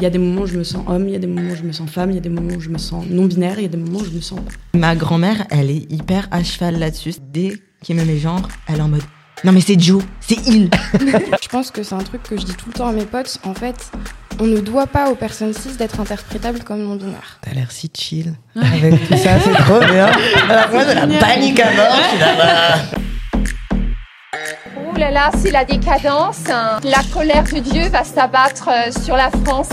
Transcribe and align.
Il 0.00 0.04
y 0.04 0.06
a 0.06 0.10
des 0.10 0.16
moments 0.18 0.42
où 0.42 0.46
je 0.46 0.56
me 0.56 0.64
sens 0.64 0.82
homme, 0.88 1.08
il 1.08 1.12
y 1.12 1.16
a 1.16 1.18
des 1.18 1.26
moments 1.26 1.52
où 1.52 1.56
je 1.56 1.62
me 1.62 1.72
sens 1.72 1.90
femme, 1.90 2.10
il 2.10 2.14
y 2.14 2.16
a 2.16 2.22
des 2.22 2.30
moments 2.30 2.54
où 2.54 2.60
je 2.60 2.70
me 2.70 2.78
sens 2.78 3.04
non-binaire, 3.10 3.58
il 3.58 3.62
y 3.64 3.66
a 3.66 3.68
des 3.68 3.76
moments 3.76 3.98
où 3.98 4.04
je 4.06 4.12
me 4.12 4.22
sens 4.22 4.40
pas. 4.40 4.78
Ma 4.78 4.96
grand-mère, 4.96 5.44
elle 5.50 5.68
est 5.70 5.92
hyper 5.92 6.26
à 6.30 6.42
cheval 6.42 6.78
là-dessus. 6.78 7.12
Dès 7.30 7.60
qu'il 7.82 7.96
me 7.96 8.04
met 8.06 8.16
genre, 8.16 8.48
elle 8.66 8.78
est 8.78 8.80
en 8.80 8.88
mode 8.88 9.02
Non, 9.44 9.52
mais 9.52 9.60
c'est 9.60 9.78
Joe, 9.78 10.02
c'est 10.20 10.38
il. 10.46 10.70
Je 11.42 11.48
pense 11.48 11.70
que 11.70 11.82
c'est 11.82 11.94
un 11.94 12.02
truc 12.02 12.22
que 12.22 12.38
je 12.38 12.46
dis 12.46 12.54
tout 12.54 12.68
le 12.68 12.72
temps 12.72 12.86
à 12.86 12.92
mes 12.92 13.04
potes. 13.04 13.36
En 13.44 13.52
fait, 13.52 13.90
on 14.38 14.46
ne 14.46 14.60
doit 14.60 14.86
pas 14.86 15.10
aux 15.10 15.16
personnes 15.16 15.52
cis 15.52 15.76
d'être 15.76 16.00
interprétables 16.00 16.60
comme 16.60 16.82
non-binaires. 16.82 17.38
T'as 17.42 17.52
l'air 17.52 17.70
si 17.70 17.90
chill 17.94 18.32
avec 18.56 19.06
tout 19.06 19.16
ça, 19.18 19.38
c'est 19.38 19.52
trop 19.52 19.80
bien. 19.80 20.06
Alors 20.48 20.70
moi, 20.72 20.82
c'est 20.86 20.94
la 20.94 21.06
panique 21.18 21.60
à 21.60 21.74
mort, 21.74 21.94
je 22.04 22.08
suis 22.08 22.18
là-bas. 22.20 23.00
Là 25.08 25.30
c'est 25.36 25.50
la 25.50 25.64
décadence. 25.64 26.44
hein. 26.50 26.78
La 26.84 27.02
colère 27.12 27.44
de 27.44 27.58
Dieu 27.58 27.88
va 27.88 28.04
s'abattre 28.04 28.68
euh, 28.68 28.92
sur 29.02 29.16
la 29.16 29.30
France. 29.30 29.68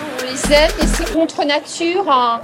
On 0.00 0.24
les 0.24 0.52
aime 0.54 0.70
et 0.82 0.86
c'est 0.86 1.12
contre 1.12 1.44
nature. 1.44 2.10
hein. 2.10 2.40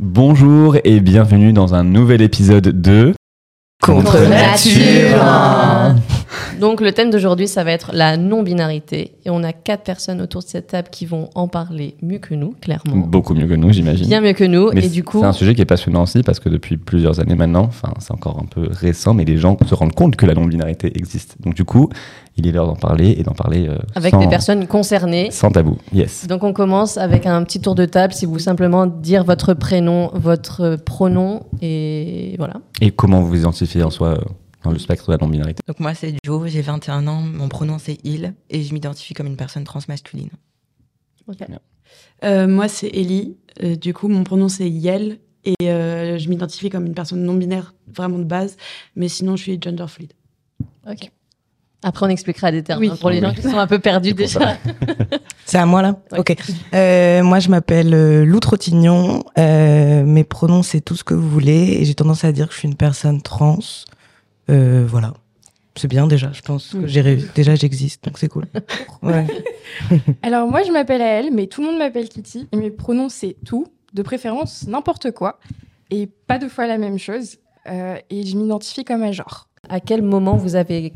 Bonjour 0.00 0.76
et 0.84 1.00
bienvenue 1.00 1.52
dans 1.52 1.74
un 1.74 1.82
nouvel 1.84 2.22
épisode 2.22 2.80
de 2.80 3.14
Contre 3.82 4.18
nature. 4.28 5.24
Donc 6.60 6.80
le 6.80 6.92
thème 6.92 7.10
d'aujourd'hui, 7.10 7.48
ça 7.48 7.64
va 7.64 7.72
être 7.72 7.90
la 7.94 8.16
non-binarité. 8.16 9.12
Et 9.24 9.30
on 9.30 9.42
a 9.42 9.52
quatre 9.52 9.82
personnes 9.82 10.20
autour 10.20 10.42
de 10.42 10.48
cette 10.48 10.68
table 10.68 10.88
qui 10.90 11.06
vont 11.06 11.30
en 11.34 11.48
parler 11.48 11.96
mieux 12.02 12.18
que 12.18 12.34
nous, 12.34 12.54
clairement. 12.60 12.96
Beaucoup 12.96 13.34
mieux 13.34 13.46
que 13.46 13.54
nous, 13.54 13.72
j'imagine. 13.72 14.06
Bien 14.06 14.20
mieux 14.20 14.32
que 14.32 14.44
nous. 14.44 14.70
Mais 14.72 14.86
et 14.86 14.88
du 14.88 15.04
coup, 15.04 15.20
c'est 15.20 15.26
un 15.26 15.32
sujet 15.32 15.54
qui 15.54 15.62
est 15.62 15.66
passionnant 15.66 16.02
aussi 16.02 16.22
parce 16.22 16.40
que 16.40 16.48
depuis 16.48 16.76
plusieurs 16.76 17.20
années 17.20 17.34
maintenant, 17.34 17.64
enfin 17.64 17.92
c'est 17.98 18.12
encore 18.12 18.38
un 18.40 18.46
peu 18.46 18.68
récent, 18.70 19.14
mais 19.14 19.24
les 19.24 19.38
gens 19.38 19.56
se 19.66 19.74
rendent 19.74 19.94
compte 19.94 20.16
que 20.16 20.26
la 20.26 20.34
non-binarité 20.34 20.92
existe. 20.96 21.36
Donc 21.40 21.54
du 21.54 21.64
coup, 21.64 21.88
il 22.36 22.46
est 22.46 22.52
l'heure 22.52 22.66
d'en 22.66 22.76
parler 22.76 23.16
et 23.18 23.22
d'en 23.22 23.32
parler 23.32 23.68
euh, 23.68 23.78
avec 23.94 24.12
sans, 24.12 24.20
des 24.20 24.28
personnes 24.28 24.66
concernées. 24.66 25.30
sans 25.30 25.50
tabou. 25.50 25.76
Yes. 25.92 26.26
Donc 26.26 26.44
on 26.44 26.52
commence 26.52 26.96
avec 26.96 27.26
un 27.26 27.42
petit 27.44 27.60
tour 27.60 27.74
de 27.74 27.84
table, 27.84 28.12
si 28.12 28.26
vous 28.26 28.38
simplement 28.38 28.86
dire 28.86 29.24
votre 29.24 29.54
prénom, 29.54 30.10
votre 30.14 30.76
pronom, 30.76 31.42
et 31.60 32.34
voilà. 32.38 32.54
Et 32.80 32.90
comment 32.90 33.20
vous 33.20 33.28
vous 33.28 33.40
identifiez 33.40 33.82
en 33.82 33.90
soi 33.90 34.08
euh, 34.08 34.18
dans 34.68 34.74
le 34.74 34.78
spectre 34.78 35.06
de 35.06 35.12
la 35.12 35.18
non-binarité 35.18 35.62
Donc 35.66 35.80
moi, 35.80 35.94
c'est 35.94 36.14
Joe, 36.22 36.50
j'ai 36.50 36.60
21 36.60 37.06
ans, 37.06 37.22
mon 37.22 37.48
pronom 37.48 37.78
c'est 37.78 37.98
il, 38.04 38.34
et 38.50 38.62
je 38.62 38.74
m'identifie 38.74 39.14
comme 39.14 39.26
une 39.26 39.36
personne 39.36 39.64
transmasculine. 39.64 40.28
Euh, 42.24 42.46
moi, 42.46 42.68
c'est 42.68 42.88
Ellie. 42.88 43.36
Euh, 43.62 43.76
du 43.76 43.94
coup, 43.94 44.08
mon 44.08 44.24
pronom 44.24 44.48
c'est 44.48 44.68
Yel. 44.68 45.18
Et 45.44 45.54
euh, 45.62 46.18
je 46.18 46.28
m'identifie 46.28 46.68
comme 46.68 46.84
une 46.84 46.94
personne 46.94 47.22
non-binaire 47.22 47.74
vraiment 47.86 48.18
de 48.18 48.24
base. 48.24 48.56
Mais 48.94 49.08
sinon, 49.08 49.36
je 49.36 49.42
suis 49.44 49.58
gender 49.60 49.86
fluid. 49.88 50.12
Ok. 50.86 51.10
Après, 51.82 52.04
on 52.04 52.08
expliquera 52.08 52.50
des 52.50 52.62
termes 52.62 52.80
Oui. 52.80 52.90
hein, 52.92 52.96
pour 53.00 53.08
les 53.08 53.20
gens 53.20 53.32
qui 53.32 53.40
sont 53.42 53.56
un 53.56 53.66
peu 53.68 53.78
perdus 53.78 54.12
déjà. 54.12 54.58
C'est 55.46 55.58
à 55.58 55.64
moi 55.64 55.80
là 55.80 55.96
Ouais. 56.12 56.18
Ok. 56.18 56.36
Euh, 56.74 57.22
moi, 57.22 57.38
je 57.38 57.48
m'appelle 57.48 57.94
euh, 57.94 58.24
Lou 58.24 58.40
Trottignon. 58.40 59.22
Euh, 59.38 60.04
mes 60.04 60.24
pronoms, 60.24 60.62
c'est 60.62 60.80
tout 60.82 60.96
ce 60.96 61.04
que 61.04 61.14
vous 61.14 61.28
voulez. 61.28 61.78
Et 61.80 61.84
j'ai 61.86 61.94
tendance 61.94 62.24
à 62.24 62.32
dire 62.32 62.48
que 62.48 62.52
je 62.54 62.58
suis 62.58 62.68
une 62.68 62.74
personne 62.74 63.22
trans. 63.22 63.58
Euh, 64.50 64.84
voilà. 64.86 65.14
C'est 65.76 65.88
bien 65.88 66.08
déjà, 66.08 66.32
je 66.32 66.42
pense 66.42 66.70
que 66.72 66.86
j'ai 66.88 67.00
ré- 67.02 67.22
déjà 67.36 67.54
j'existe, 67.54 68.02
donc 68.04 68.18
c'est 68.18 68.28
cool. 68.28 68.46
Ouais. 69.02 69.26
Alors 70.22 70.48
moi, 70.48 70.62
je 70.64 70.72
m'appelle 70.72 71.00
Aëlle, 71.02 71.30
mais 71.32 71.46
tout 71.46 71.60
le 71.62 71.68
monde 71.68 71.78
m'appelle 71.78 72.08
Kitty. 72.08 72.48
Et 72.50 72.56
mes 72.56 72.70
pronoms, 72.70 73.08
c'est 73.08 73.36
tout, 73.44 73.66
de 73.94 74.02
préférence 74.02 74.66
n'importe 74.66 75.12
quoi. 75.12 75.38
Et 75.90 76.08
pas 76.26 76.38
deux 76.38 76.48
fois 76.48 76.66
la 76.66 76.78
même 76.78 76.98
chose. 76.98 77.36
Euh, 77.68 77.96
et 78.10 78.26
je 78.26 78.36
m'identifie 78.36 78.84
comme 78.84 79.02
un 79.02 79.12
genre. 79.12 79.48
À 79.68 79.78
quel 79.80 80.02
moment 80.02 80.36
vous 80.36 80.56
avez 80.56 80.92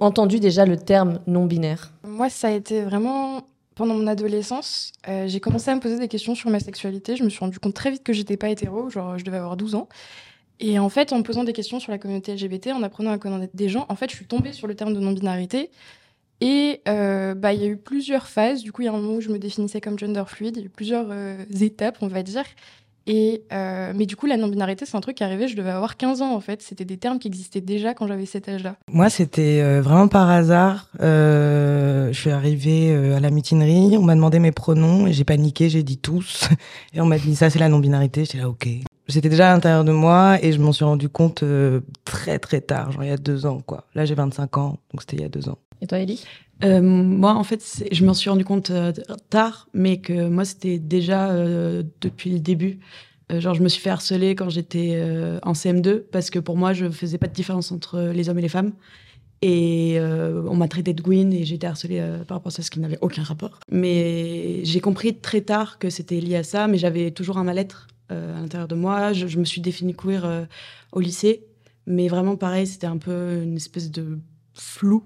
entendu 0.00 0.40
déjà 0.40 0.66
le 0.66 0.76
terme 0.76 1.20
non-binaire? 1.28 1.92
Moi, 2.04 2.28
ça 2.30 2.48
a 2.48 2.50
été 2.50 2.82
vraiment 2.82 3.42
pendant 3.76 3.94
mon 3.94 4.06
adolescence. 4.08 4.92
euh, 5.08 5.26
j'ai 5.28 5.40
commencé 5.40 5.70
à 5.70 5.74
me 5.74 5.80
poser 5.80 5.98
des 5.98 6.08
questions 6.08 6.34
sur 6.34 6.50
ma 6.50 6.58
sexualité. 6.60 7.14
Je 7.16 7.22
me 7.22 7.28
suis 7.30 7.38
rendu 7.40 7.58
compte 7.60 7.74
très 7.74 7.90
vite 7.92 8.02
que 8.02 8.12
j'étais 8.12 8.36
pas 8.36 8.48
hétéro, 8.48 8.90
genre 8.90 9.16
je 9.18 9.24
devais 9.24 9.36
avoir 9.38 9.56
12 9.56 9.74
ans. 9.76 9.88
Et 10.60 10.78
en 10.78 10.88
fait, 10.88 11.12
en 11.12 11.18
me 11.18 11.22
posant 11.22 11.42
des 11.42 11.52
questions 11.52 11.80
sur 11.80 11.90
la 11.90 11.98
communauté 11.98 12.34
LGBT, 12.34 12.68
en 12.68 12.82
apprenant 12.82 13.10
à 13.10 13.18
connaître 13.18 13.56
des 13.56 13.68
gens, 13.68 13.86
en 13.88 13.96
fait, 13.96 14.10
je 14.10 14.16
suis 14.16 14.26
tombée 14.26 14.52
sur 14.52 14.66
le 14.66 14.74
terme 14.74 14.94
de 14.94 15.00
non-binarité. 15.00 15.70
Et 16.42 16.80
euh, 16.88 17.34
bah, 17.34 17.52
il 17.52 17.60
y 17.60 17.64
a 17.64 17.68
eu 17.68 17.76
plusieurs 17.76 18.26
phases. 18.26 18.62
Du 18.62 18.72
coup, 18.72 18.82
il 18.82 18.86
y 18.86 18.88
a 18.88 18.92
un 18.92 18.96
moment 18.96 19.14
où 19.14 19.20
je 19.20 19.30
me 19.30 19.38
définissais 19.38 19.80
comme 19.80 19.98
gender 19.98 20.22
fluide. 20.26 20.56
Il 20.56 20.60
y 20.60 20.62
a 20.62 20.66
eu 20.66 20.70
plusieurs 20.70 21.06
euh, 21.10 21.44
étapes, 21.60 21.98
on 22.02 22.08
va 22.08 22.22
dire. 22.22 22.44
Et, 23.06 23.42
euh, 23.52 23.92
mais 23.94 24.06
du 24.06 24.14
coup, 24.14 24.26
la 24.26 24.36
non-binarité, 24.36 24.84
c'est 24.86 24.96
un 24.96 25.00
truc 25.00 25.16
qui 25.16 25.24
arrivé, 25.24 25.48
je 25.48 25.56
devais 25.56 25.70
avoir 25.70 25.96
15 25.96 26.22
ans 26.22 26.32
en 26.34 26.40
fait. 26.40 26.62
C'était 26.62 26.84
des 26.84 26.96
termes 26.96 27.18
qui 27.18 27.28
existaient 27.28 27.60
déjà 27.60 27.94
quand 27.94 28.06
j'avais 28.06 28.26
cet 28.26 28.48
âge-là. 28.48 28.76
Moi, 28.92 29.08
c'était 29.10 29.60
euh, 29.62 29.80
vraiment 29.80 30.08
par 30.08 30.30
hasard. 30.30 30.88
Euh, 31.00 32.12
je 32.12 32.20
suis 32.20 32.30
arrivée 32.30 32.92
euh, 32.92 33.16
à 33.16 33.20
la 33.20 33.30
mutinerie, 33.30 33.96
on 33.96 34.02
m'a 34.02 34.14
demandé 34.14 34.38
mes 34.38 34.52
pronoms 34.52 35.06
et 35.06 35.12
j'ai 35.12 35.24
paniqué, 35.24 35.68
j'ai 35.68 35.82
dit 35.82 35.98
tous. 35.98 36.48
Et 36.94 37.00
on 37.00 37.06
m'a 37.06 37.18
dit 37.18 37.34
ça, 37.34 37.50
c'est 37.50 37.58
la 37.58 37.68
non-binarité. 37.68 38.24
J'étais 38.24 38.38
là, 38.38 38.48
ok. 38.48 38.68
J'étais 39.10 39.28
déjà 39.28 39.50
à 39.50 39.54
l'intérieur 39.54 39.84
de 39.84 39.92
moi 39.92 40.38
et 40.42 40.52
je 40.52 40.60
m'en 40.60 40.72
suis 40.72 40.84
rendu 40.84 41.08
compte 41.08 41.42
euh, 41.42 41.80
très 42.04 42.38
très 42.38 42.60
tard, 42.60 42.92
genre 42.92 43.04
il 43.04 43.10
y 43.10 43.12
a 43.12 43.16
deux 43.16 43.44
ans 43.46 43.60
quoi. 43.64 43.84
Là, 43.94 44.04
j'ai 44.04 44.14
25 44.14 44.56
ans, 44.58 44.78
donc 44.92 45.00
c'était 45.00 45.16
il 45.16 45.22
y 45.22 45.26
a 45.26 45.28
deux 45.28 45.48
ans. 45.48 45.58
Et 45.82 45.86
toi, 45.86 45.98
Ellie? 45.98 46.22
Euh, 46.62 46.80
moi, 46.82 47.34
en 47.34 47.42
fait, 47.42 47.84
je 47.90 48.04
m'en 48.04 48.14
suis 48.14 48.28
rendu 48.28 48.44
compte 48.44 48.70
euh, 48.70 48.92
tard, 49.30 49.68
mais 49.72 49.96
que 49.98 50.28
moi, 50.28 50.44
c'était 50.44 50.78
déjà 50.78 51.30
euh, 51.30 51.82
depuis 52.00 52.30
le 52.30 52.38
début. 52.38 52.78
Euh, 53.32 53.40
genre, 53.40 53.54
je 53.54 53.62
me 53.62 53.68
suis 53.68 53.80
fait 53.80 53.90
harceler 53.90 54.34
quand 54.34 54.50
j'étais 54.50 54.92
euh, 54.94 55.38
en 55.42 55.52
CM2 55.52 56.02
parce 56.12 56.30
que 56.30 56.38
pour 56.38 56.56
moi, 56.56 56.72
je 56.72 56.90
faisais 56.90 57.18
pas 57.18 57.28
de 57.28 57.32
différence 57.32 57.72
entre 57.72 58.12
les 58.14 58.28
hommes 58.28 58.38
et 58.38 58.42
les 58.42 58.48
femmes. 58.48 58.72
Et 59.42 59.94
euh, 59.98 60.42
on 60.48 60.56
m'a 60.56 60.68
traité 60.68 60.92
de 60.92 61.02
Gwyn 61.02 61.32
et 61.32 61.44
j'ai 61.44 61.54
été 61.54 61.66
harcelée 61.66 62.00
euh, 62.00 62.24
par 62.24 62.36
rapport 62.36 62.52
à 62.52 62.54
ça, 62.54 62.62
ce 62.62 62.70
qui 62.70 62.78
n'avait 62.80 62.98
aucun 63.00 63.22
rapport. 63.22 63.58
Mais 63.70 64.62
j'ai 64.64 64.80
compris 64.80 65.16
très 65.16 65.40
tard 65.40 65.78
que 65.78 65.88
c'était 65.88 66.20
lié 66.20 66.36
à 66.36 66.42
ça, 66.42 66.66
mais 66.68 66.76
j'avais 66.76 67.10
toujours 67.10 67.38
un 67.38 67.44
mal-être 67.44 67.88
euh, 68.10 68.36
à 68.36 68.40
l'intérieur 68.40 68.68
de 68.68 68.74
moi. 68.74 69.12
Je, 69.12 69.26
je 69.26 69.38
me 69.38 69.44
suis 69.44 69.60
définie 69.60 69.94
queer 69.94 70.24
euh, 70.24 70.44
au 70.92 71.00
lycée, 71.00 71.44
mais 71.86 72.08
vraiment 72.08 72.36
pareil, 72.36 72.66
c'était 72.66 72.86
un 72.86 72.98
peu 72.98 73.42
une 73.42 73.56
espèce 73.56 73.90
de 73.90 74.18
flou. 74.54 75.04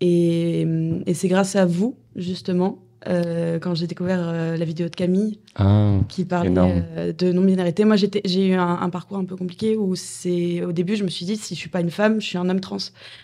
Et, 0.00 0.66
et 1.06 1.14
c'est 1.14 1.28
grâce 1.28 1.56
à 1.56 1.66
vous, 1.66 1.96
justement, 2.14 2.84
euh, 3.08 3.58
quand 3.58 3.74
j'ai 3.74 3.86
découvert 3.86 4.32
la 4.56 4.64
vidéo 4.64 4.88
de 4.88 4.94
Camille 4.94 5.40
Ah, 5.56 5.98
qui 6.08 6.24
parlait 6.24 6.50
de 6.50 7.32
non-binarité. 7.32 7.84
Moi, 7.84 7.96
j'ai 7.96 8.46
eu 8.46 8.54
un, 8.54 8.80
un 8.80 8.90
parcours 8.90 9.16
un 9.16 9.24
peu 9.24 9.36
compliqué 9.36 9.76
où 9.76 9.94
au 9.94 10.72
début, 10.72 10.96
je 10.96 11.04
me 11.04 11.08
suis 11.08 11.26
dit, 11.26 11.36
si 11.36 11.54
je 11.54 11.58
suis 11.58 11.70
pas 11.70 11.80
une 11.80 11.90
femme, 11.90 12.20
je 12.20 12.26
suis 12.26 12.38
un 12.38 12.48
homme 12.48 12.60
trans. 12.60 12.78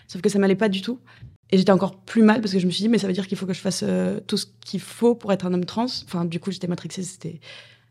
Sauf 0.07 0.21
que 0.21 0.29
ça 0.29 0.39
m'allait 0.39 0.55
pas 0.55 0.69
du 0.69 0.81
tout. 0.81 0.99
Et 1.51 1.57
j'étais 1.57 1.71
encore 1.71 1.95
plus 1.97 2.23
mal 2.23 2.41
parce 2.41 2.51
que 2.53 2.59
je 2.59 2.65
me 2.65 2.71
suis 2.71 2.81
dit, 2.81 2.89
mais 2.89 2.97
ça 2.97 3.07
veut 3.07 3.13
dire 3.13 3.27
qu'il 3.27 3.37
faut 3.37 3.45
que 3.45 3.53
je 3.53 3.59
fasse 3.61 3.83
euh, 3.87 4.19
tout 4.25 4.35
ce 4.35 4.47
qu'il 4.65 4.79
faut 4.79 5.13
pour 5.13 5.31
être 5.31 5.45
un 5.45 5.53
homme 5.53 5.65
trans. 5.65 5.85
Enfin, 5.85 6.25
du 6.25 6.39
coup, 6.39 6.51
j'étais 6.51 6.67
matrixée, 6.67 7.03
c'était 7.03 7.39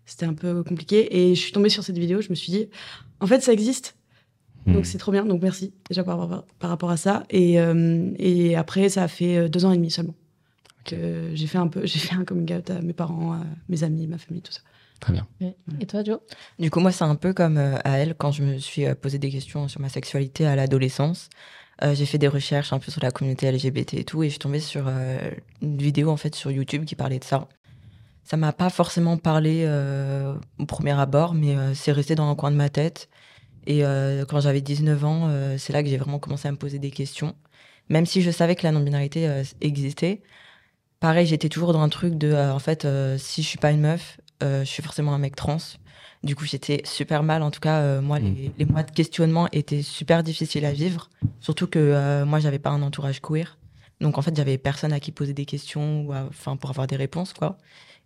c'était 0.07 0.27
un 0.27 0.35
peu 0.35 0.63
compliqué. 0.63 1.17
Et 1.17 1.35
je 1.35 1.41
suis 1.41 1.53
tombée 1.53 1.69
sur 1.69 1.83
cette 1.85 1.99
vidéo, 1.99 2.21
je 2.21 2.31
me 2.31 2.35
suis 2.35 2.53
dit, 2.53 2.69
en 3.21 3.27
fait, 3.27 3.41
ça 3.43 3.53
existe. 3.53 3.97
Donc 4.67 4.79
Hmm. 4.83 4.85
c'est 4.85 4.99
trop 4.99 5.13
bien. 5.13 5.25
Donc 5.27 5.43
merci 5.43 5.75
déjà 5.89 6.05
par, 6.05 6.29
par- 6.29 6.45
par 6.59 6.71
rapport 6.71 6.91
à 6.91 6.97
ça. 6.97 7.25
Et, 7.31 7.61
euh, 7.61 8.11
et 8.19 8.57
après, 8.57 8.89
ça 8.89 9.03
a 9.03 9.09
fait 9.09 9.37
euh, 9.37 9.49
deux 9.49 9.65
ans 9.65 9.73
et 9.73 9.77
demi 9.77 9.91
seulement 9.91 10.15
que 10.85 11.31
j'ai 11.35 11.47
fait 11.47 11.59
un 11.59 11.69
peu, 11.69 11.81
j'ai 11.87 11.99
fait 11.99 12.15
un 12.15 12.25
coming 12.25 12.55
out 12.55 12.71
à 12.71 12.81
mes 12.81 12.93
parents, 12.93 13.33
à 13.35 13.43
mes 13.69 13.85
amis, 13.85 14.07
ma 14.07 14.19
famille, 14.19 14.43
tout 14.43 14.53
ça. 14.53 14.61
Très 15.01 15.13
bien. 15.13 15.27
Et 15.81 15.87
toi, 15.87 16.03
Joe 16.05 16.19
Du 16.59 16.71
coup, 16.71 16.81
moi, 16.81 16.91
c'est 16.93 17.05
un 17.05 17.15
peu 17.17 17.35
comme 17.35 17.59
euh, 17.59 17.77
à 17.85 17.99
elle 17.99 18.15
quand 18.15 18.33
je 18.33 18.43
me 18.43 18.59
suis 18.59 18.87
euh, 18.87 18.95
posé 18.95 19.19
des 19.19 19.31
questions 19.31 19.69
sur 19.69 19.81
ma 19.81 19.89
sexualité 19.91 20.47
à 20.47 20.57
l'adolescence. 20.57 21.29
Euh, 21.83 21.95
j'ai 21.95 22.07
fait 22.07 22.17
des 22.19 22.29
recherches 22.29 22.73
un 22.73 22.79
peu 22.79 22.91
sur 22.91 23.03
la 23.03 23.11
communauté 23.11 23.51
LGBT 23.51 23.95
et 23.95 24.05
tout, 24.05 24.23
et 24.23 24.27
je 24.29 24.31
suis 24.31 24.39
tombée 24.39 24.61
sur 24.61 24.85
euh, 24.87 25.19
une 25.61 25.77
vidéo 25.77 26.09
en 26.09 26.17
fait 26.17 26.35
sur 26.35 26.51
YouTube 26.51 26.85
qui 26.85 26.95
parlait 26.95 27.19
de 27.19 27.25
ça. 27.25 27.49
Ça 28.25 28.39
m'a 28.39 28.53
pas 28.53 28.71
forcément 28.71 29.19
parlé 29.19 29.65
euh, 29.67 30.35
au 30.59 30.65
premier 30.65 30.99
abord, 30.99 31.35
mais 31.35 31.57
euh, 31.57 31.75
c'est 31.75 31.93
resté 31.93 32.15
dans 32.15 32.29
un 32.29 32.35
coin 32.35 32.51
de 32.51 32.57
ma 32.57 32.71
tête. 32.71 33.11
Et 33.67 33.85
euh, 33.85 34.25
quand 34.25 34.41
j'avais 34.41 34.63
19 34.63 35.05
ans, 35.05 35.31
c'est 35.59 35.73
là 35.73 35.83
que 35.83 35.89
j'ai 35.89 35.97
vraiment 35.97 36.19
commencé 36.19 36.49
à 36.49 36.53
me 36.53 36.57
poser 36.57 36.79
des 36.79 36.91
questions. 36.91 37.35
Même 37.91 38.07
si 38.07 38.23
je 38.23 38.31
savais 38.31 38.57
que 38.57 38.63
la 38.63 38.73
non-binarité 38.73 39.43
existait, 39.61 40.23
pareil, 41.01 41.27
j'étais 41.27 41.51
toujours 41.51 41.73
dans 41.73 41.81
un 41.81 41.89
truc 41.89 42.15
de, 42.17 42.35
en 42.35 42.59
fait, 42.59 42.87
si 43.19 43.43
je 43.43 43.47
suis 43.47 43.59
pas 43.59 43.71
une 43.71 43.81
meuf, 43.81 44.21
je 44.43 44.65
suis 44.65 44.83
forcément 44.83 45.15
un 45.15 45.19
mec 45.19 45.35
trans. 45.37 45.59
Du 46.23 46.37
coup, 46.37 46.45
j'étais 46.45 46.83
super 46.85 47.23
mal. 47.23 47.43
En 47.43 47.51
tout 47.51 47.61
cas, 47.61 48.01
moi, 48.03 48.19
les, 48.19 48.53
les 48.59 48.65
mois 48.67 48.83
de 48.83 48.91
questionnement 48.91 49.49
étaient 49.53 49.83
super 49.83 50.23
difficiles 50.23 50.67
à 50.67 50.73
vivre. 50.73 51.09
Surtout 51.41 51.67
que 51.67 52.23
moi, 52.25 52.39
j'avais 52.39 52.59
pas 52.59 52.71
un 52.71 52.83
entourage 52.83 53.21
queer. 53.21 53.59
Donc, 54.01 54.19
en 54.19 54.23
fait, 54.23 54.37
j'avais 54.37 54.59
personne 54.59 54.93
à 54.93 55.01
qui 55.01 55.11
poser 55.11 55.33
des 55.33 55.47
questions 55.47 56.03
ou 56.03 56.15
enfin, 56.15 56.57
pour 56.57 56.69
avoir 56.69 56.87
des 56.87 56.97
réponses, 56.97 57.33
quoi. 57.33 57.57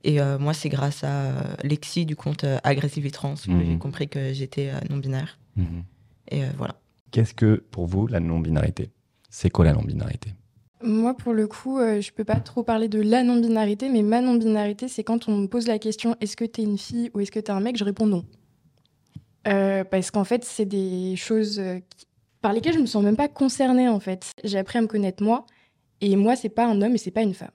Et 0.04 0.20
euh, 0.20 0.38
moi, 0.38 0.54
c'est 0.54 0.68
grâce 0.68 1.02
à 1.04 1.08
euh, 1.08 1.32
Lexi 1.64 2.06
du 2.06 2.14
compte 2.16 2.44
euh, 2.44 2.58
Aggressive 2.62 3.04
et 3.06 3.10
Trans 3.10 3.34
que 3.34 3.50
Mhm. 3.50 3.64
j'ai 3.66 3.78
compris 3.78 4.08
que 4.08 4.32
j'étais 4.32 4.68
euh, 4.70 4.78
non-binaire. 4.90 5.38
Mhm. 5.56 5.82
Et 6.30 6.44
euh, 6.44 6.48
voilà. 6.56 6.76
Qu'est-ce 7.10 7.34
que, 7.34 7.64
pour 7.70 7.86
vous, 7.86 8.06
la 8.06 8.20
non-binarité? 8.20 8.90
C'est 9.30 9.50
quoi 9.50 9.64
la 9.64 9.72
non-binarité? 9.72 10.30
Moi, 10.82 11.16
pour 11.16 11.32
le 11.32 11.48
coup, 11.48 11.78
euh, 11.80 12.00
je 12.00 12.12
peux 12.12 12.22
pas 12.24 12.38
trop 12.38 12.62
parler 12.62 12.86
de 12.88 13.00
la 13.00 13.24
non-binarité, 13.24 13.88
mais 13.88 14.02
ma 14.02 14.20
non-binarité, 14.20 14.86
c'est 14.86 15.02
quand 15.02 15.28
on 15.28 15.36
me 15.38 15.46
pose 15.48 15.66
la 15.66 15.78
question 15.80 16.14
est-ce 16.20 16.36
que 16.36 16.44
t'es 16.44 16.62
une 16.62 16.78
fille 16.78 17.10
ou 17.14 17.20
est-ce 17.20 17.32
que 17.32 17.40
t'es 17.40 17.50
un 17.50 17.60
mec? 17.60 17.76
Je 17.76 17.84
réponds 17.84 18.06
non. 18.06 18.24
Euh, 19.48 19.82
parce 19.84 20.10
qu'en 20.10 20.24
fait, 20.24 20.44
c'est 20.44 20.66
des 20.66 21.16
choses 21.16 21.60
qui- 21.96 22.06
par 22.40 22.52
lesquelles 22.52 22.74
je 22.74 22.78
me 22.80 22.86
sens 22.86 23.02
même 23.02 23.16
pas 23.16 23.28
concernée, 23.28 23.88
en 23.88 23.98
fait. 23.98 24.30
J'ai 24.44 24.58
appris 24.58 24.78
à 24.78 24.82
me 24.82 24.86
connaître 24.86 25.22
moi, 25.24 25.44
et 26.00 26.14
moi, 26.16 26.36
c'est 26.36 26.48
pas 26.48 26.66
un 26.66 26.80
homme 26.82 26.94
et 26.94 26.98
c'est 26.98 27.10
pas 27.10 27.22
une 27.22 27.34
femme. 27.34 27.50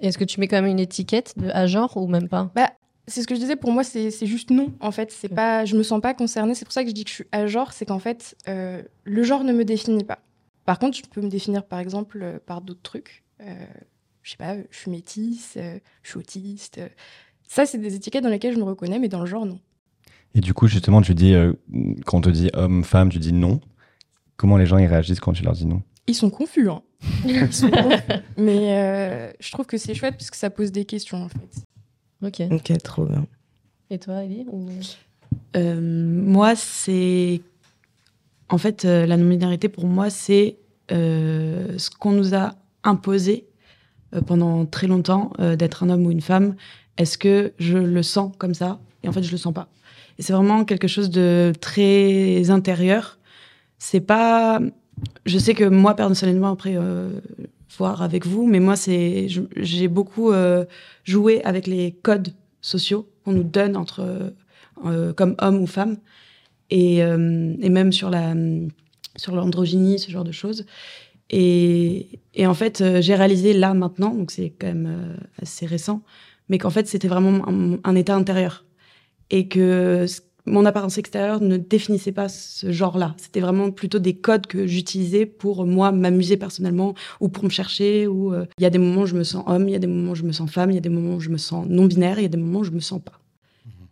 Est-ce 0.00 0.18
que 0.18 0.24
tu 0.24 0.40
mets 0.40 0.48
quand 0.48 0.60
même 0.60 0.70
une 0.70 0.80
étiquette 0.80 1.34
de 1.36 1.48
à 1.50 1.66
genre 1.66 1.96
ou 1.96 2.06
même 2.06 2.28
pas? 2.28 2.50
Bah, 2.54 2.70
c'est 3.08 3.22
ce 3.22 3.26
que 3.26 3.34
je 3.34 3.40
disais, 3.40 3.56
pour 3.56 3.72
moi, 3.72 3.84
c'est 3.84 4.10
c'est 4.10 4.26
juste 4.26 4.50
non, 4.50 4.72
en 4.80 4.90
fait. 4.92 5.10
C'est 5.10 5.28
pas, 5.28 5.64
je 5.64 5.76
me 5.76 5.82
sens 5.82 6.00
pas 6.00 6.14
concernée. 6.14 6.54
C'est 6.54 6.64
pour 6.64 6.72
ça 6.72 6.82
que 6.82 6.88
je 6.88 6.94
dis 6.94 7.04
que 7.04 7.10
je 7.10 7.14
suis 7.16 7.26
à 7.32 7.46
genre, 7.46 7.72
c'est 7.72 7.84
qu'en 7.86 7.98
fait, 7.98 8.36
euh, 8.48 8.82
le 9.04 9.22
genre 9.22 9.44
ne 9.44 9.52
me 9.52 9.64
définit 9.64 10.04
pas. 10.04 10.18
Par 10.64 10.78
contre, 10.78 10.96
je 10.96 11.02
peux 11.02 11.20
me 11.20 11.28
définir, 11.28 11.64
par 11.64 11.80
exemple, 11.80 12.20
euh, 12.22 12.38
par 12.44 12.60
d'autres 12.60 12.82
trucs. 12.82 13.24
Euh, 13.40 13.66
je 14.22 14.30
sais 14.30 14.36
pas, 14.36 14.54
je 14.70 14.78
suis 14.78 14.90
métisse, 14.90 15.54
euh, 15.56 15.78
je 16.02 16.10
suis 16.10 16.18
autiste. 16.18 16.78
euh. 16.78 16.88
Ça, 17.48 17.66
c'est 17.66 17.78
des 17.78 17.94
étiquettes 17.96 18.22
dans 18.22 18.30
lesquelles 18.30 18.54
je 18.54 18.58
me 18.58 18.64
reconnais, 18.64 18.98
mais 19.00 19.08
dans 19.08 19.20
le 19.20 19.26
genre, 19.26 19.44
non. 19.44 19.58
Et 20.34 20.40
du 20.40 20.54
coup, 20.54 20.68
justement, 20.68 21.02
tu 21.02 21.14
dis, 21.14 21.34
euh, 21.34 21.52
quand 22.06 22.18
on 22.18 22.20
te 22.22 22.30
dit 22.30 22.50
homme, 22.54 22.84
femme, 22.84 23.10
tu 23.10 23.18
dis 23.18 23.32
non. 23.32 23.60
Comment 24.36 24.56
les 24.56 24.64
gens 24.66 24.78
ils 24.78 24.86
réagissent 24.86 25.20
quand 25.20 25.32
tu 25.32 25.42
leur 25.42 25.52
dis 25.52 25.66
non? 25.66 25.82
Ils 26.06 26.14
sont 26.14 26.30
confus, 26.30 26.68
hein. 26.68 26.82
Ils 27.26 27.52
sont 27.52 27.70
confus. 27.70 28.02
Mais 28.36 28.76
euh, 28.78 29.32
je 29.40 29.50
trouve 29.52 29.66
que 29.66 29.76
c'est 29.78 29.94
chouette 29.94 30.14
parce 30.14 30.30
que 30.30 30.36
ça 30.36 30.50
pose 30.50 30.72
des 30.72 30.84
questions, 30.84 31.22
en 31.22 31.28
fait. 31.28 31.64
Ok. 32.24 32.40
Ok, 32.52 32.78
trop 32.82 33.04
bien. 33.04 33.26
Et 33.90 33.98
toi, 33.98 34.22
Ellie 34.24 34.46
ou- 34.50 34.68
Euh, 35.56 35.80
moi, 35.80 36.54
c'est. 36.56 37.40
En 38.48 38.58
fait, 38.58 38.84
euh, 38.84 39.06
la 39.06 39.16
non-binarité, 39.16 39.68
pour 39.68 39.86
moi, 39.86 40.10
c'est 40.10 40.56
euh, 40.90 41.78
ce 41.78 41.90
qu'on 41.90 42.12
nous 42.12 42.34
a 42.34 42.54
imposé 42.84 43.46
euh, 44.14 44.20
pendant 44.20 44.66
très 44.66 44.86
longtemps 44.86 45.32
euh, 45.40 45.56
d'être 45.56 45.82
un 45.84 45.90
homme 45.90 46.04
ou 46.06 46.10
une 46.10 46.20
femme. 46.20 46.54
Est-ce 46.98 47.16
que 47.16 47.52
je 47.58 47.78
le 47.78 48.02
sens 48.02 48.32
comme 48.38 48.54
ça? 48.54 48.78
Et 49.02 49.08
en 49.08 49.12
fait, 49.12 49.22
je 49.22 49.30
le 49.32 49.38
sens 49.38 49.54
pas. 49.54 49.68
Et 50.18 50.22
c'est 50.22 50.32
vraiment 50.34 50.64
quelque 50.64 50.86
chose 50.88 51.10
de 51.10 51.52
très 51.60 52.50
intérieur. 52.50 53.18
C'est 53.78 54.00
pas. 54.00 54.60
Je 55.24 55.38
sais 55.38 55.54
que 55.54 55.64
moi, 55.64 55.94
personnellement, 55.94 56.52
après, 56.52 56.74
euh, 56.76 57.10
voir 57.78 58.02
avec 58.02 58.26
vous, 58.26 58.46
mais 58.46 58.60
moi, 58.60 58.76
c'est. 58.76 59.28
J'ai 59.56 59.88
beaucoup 59.88 60.32
euh, 60.32 60.64
joué 61.04 61.42
avec 61.44 61.66
les 61.66 61.92
codes 62.02 62.34
sociaux 62.60 63.08
qu'on 63.24 63.32
nous 63.32 63.42
donne 63.44 63.76
entre 63.76 64.34
euh, 64.84 65.12
comme 65.12 65.34
homme 65.38 65.62
ou 65.62 65.66
femme, 65.66 65.98
et, 66.70 66.98
et 66.98 67.68
même 67.68 67.92
sur 67.92 68.10
la 68.10 68.34
sur 69.16 69.34
l'androgynie, 69.34 69.98
ce 69.98 70.10
genre 70.10 70.24
de 70.24 70.32
choses. 70.32 70.64
Et, 71.30 72.20
et 72.34 72.46
en 72.46 72.54
fait, 72.54 72.82
j'ai 73.00 73.14
réalisé 73.14 73.52
là 73.52 73.74
maintenant, 73.74 74.14
donc 74.14 74.30
c'est 74.30 74.50
quand 74.58 74.66
même 74.68 75.16
assez 75.40 75.66
récent, 75.66 76.02
mais 76.48 76.58
qu'en 76.58 76.70
fait 76.70 76.86
c'était 76.88 77.08
vraiment 77.08 77.46
un, 77.84 77.94
état 77.94 78.14
intérieur 78.14 78.64
et 79.30 79.48
que 79.48 80.06
c- 80.06 80.20
mon 80.44 80.64
apparence 80.64 80.98
extérieure 80.98 81.40
ne 81.40 81.56
définissait 81.56 82.12
pas 82.12 82.28
ce 82.28 82.72
genre-là. 82.72 83.14
C'était 83.16 83.40
vraiment 83.40 83.70
plutôt 83.70 83.98
des 83.98 84.14
codes 84.14 84.46
que 84.46 84.66
j'utilisais 84.66 85.24
pour 85.26 85.66
moi 85.66 85.92
m'amuser 85.92 86.36
personnellement 86.36 86.94
ou 87.20 87.28
pour 87.28 87.44
me 87.44 87.50
chercher. 87.50 88.06
Ou 88.06 88.34
euh, 88.34 88.46
il 88.58 88.62
y 88.62 88.66
a 88.66 88.70
des 88.70 88.78
moments 88.78 89.02
où 89.02 89.06
je 89.06 89.14
me 89.14 89.24
sens 89.24 89.44
homme, 89.46 89.68
il 89.68 89.72
y 89.72 89.76
a 89.76 89.78
des 89.78 89.86
moments 89.86 90.12
où 90.12 90.16
je 90.16 90.24
me 90.24 90.32
sens 90.32 90.50
femme, 90.50 90.70
il 90.70 90.74
y 90.74 90.78
a 90.78 90.82
des 90.82 90.88
moments 90.88 91.14
où 91.14 91.20
je 91.20 91.30
me 91.30 91.36
sens 91.36 91.66
non 91.68 91.86
binaire, 91.86 92.18
il 92.18 92.22
y 92.22 92.26
a 92.26 92.28
des 92.28 92.38
moments 92.38 92.60
où 92.60 92.64
je 92.64 92.72
me 92.72 92.80
sens 92.80 93.00
pas. 93.00 93.20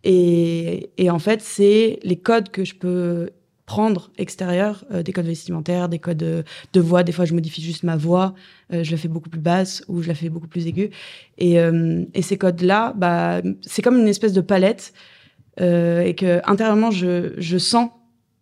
Et, 0.03 0.89
et 0.97 1.09
en 1.09 1.19
fait, 1.19 1.41
c'est 1.41 1.99
les 2.03 2.17
codes 2.17 2.49
que 2.49 2.65
je 2.65 2.75
peux 2.75 3.29
prendre 3.65 4.11
extérieurs, 4.17 4.83
euh, 4.91 5.03
des 5.03 5.13
codes 5.13 5.27
vestimentaires, 5.27 5.87
des 5.87 5.99
codes 5.99 6.23
euh, 6.23 6.43
de 6.73 6.81
voix. 6.81 7.03
Des 7.03 7.13
fois, 7.13 7.23
je 7.23 7.33
modifie 7.33 7.61
juste 7.61 7.83
ma 7.83 7.95
voix, 7.95 8.33
je 8.71 8.89
la 8.89 8.97
fais 8.97 9.07
beaucoup 9.07 9.29
plus 9.29 9.39
basse 9.39 9.83
ou 9.87 10.01
je 10.01 10.07
la 10.07 10.15
fais 10.15 10.29
beaucoup 10.29 10.47
plus 10.47 10.65
aiguë. 10.67 10.89
Et, 11.37 11.55
et 12.13 12.21
ces 12.21 12.37
codes-là, 12.37 12.93
bah, 12.95 13.41
c'est 13.61 13.81
comme 13.81 13.97
une 13.97 14.07
espèce 14.07 14.31
de 14.31 14.39
palette 14.39 14.93
euh, 15.59 16.01
et 16.01 16.15
que 16.15 16.41
intérieurement, 16.45 16.91
je, 16.91 17.33
je 17.37 17.57
sens 17.57 17.89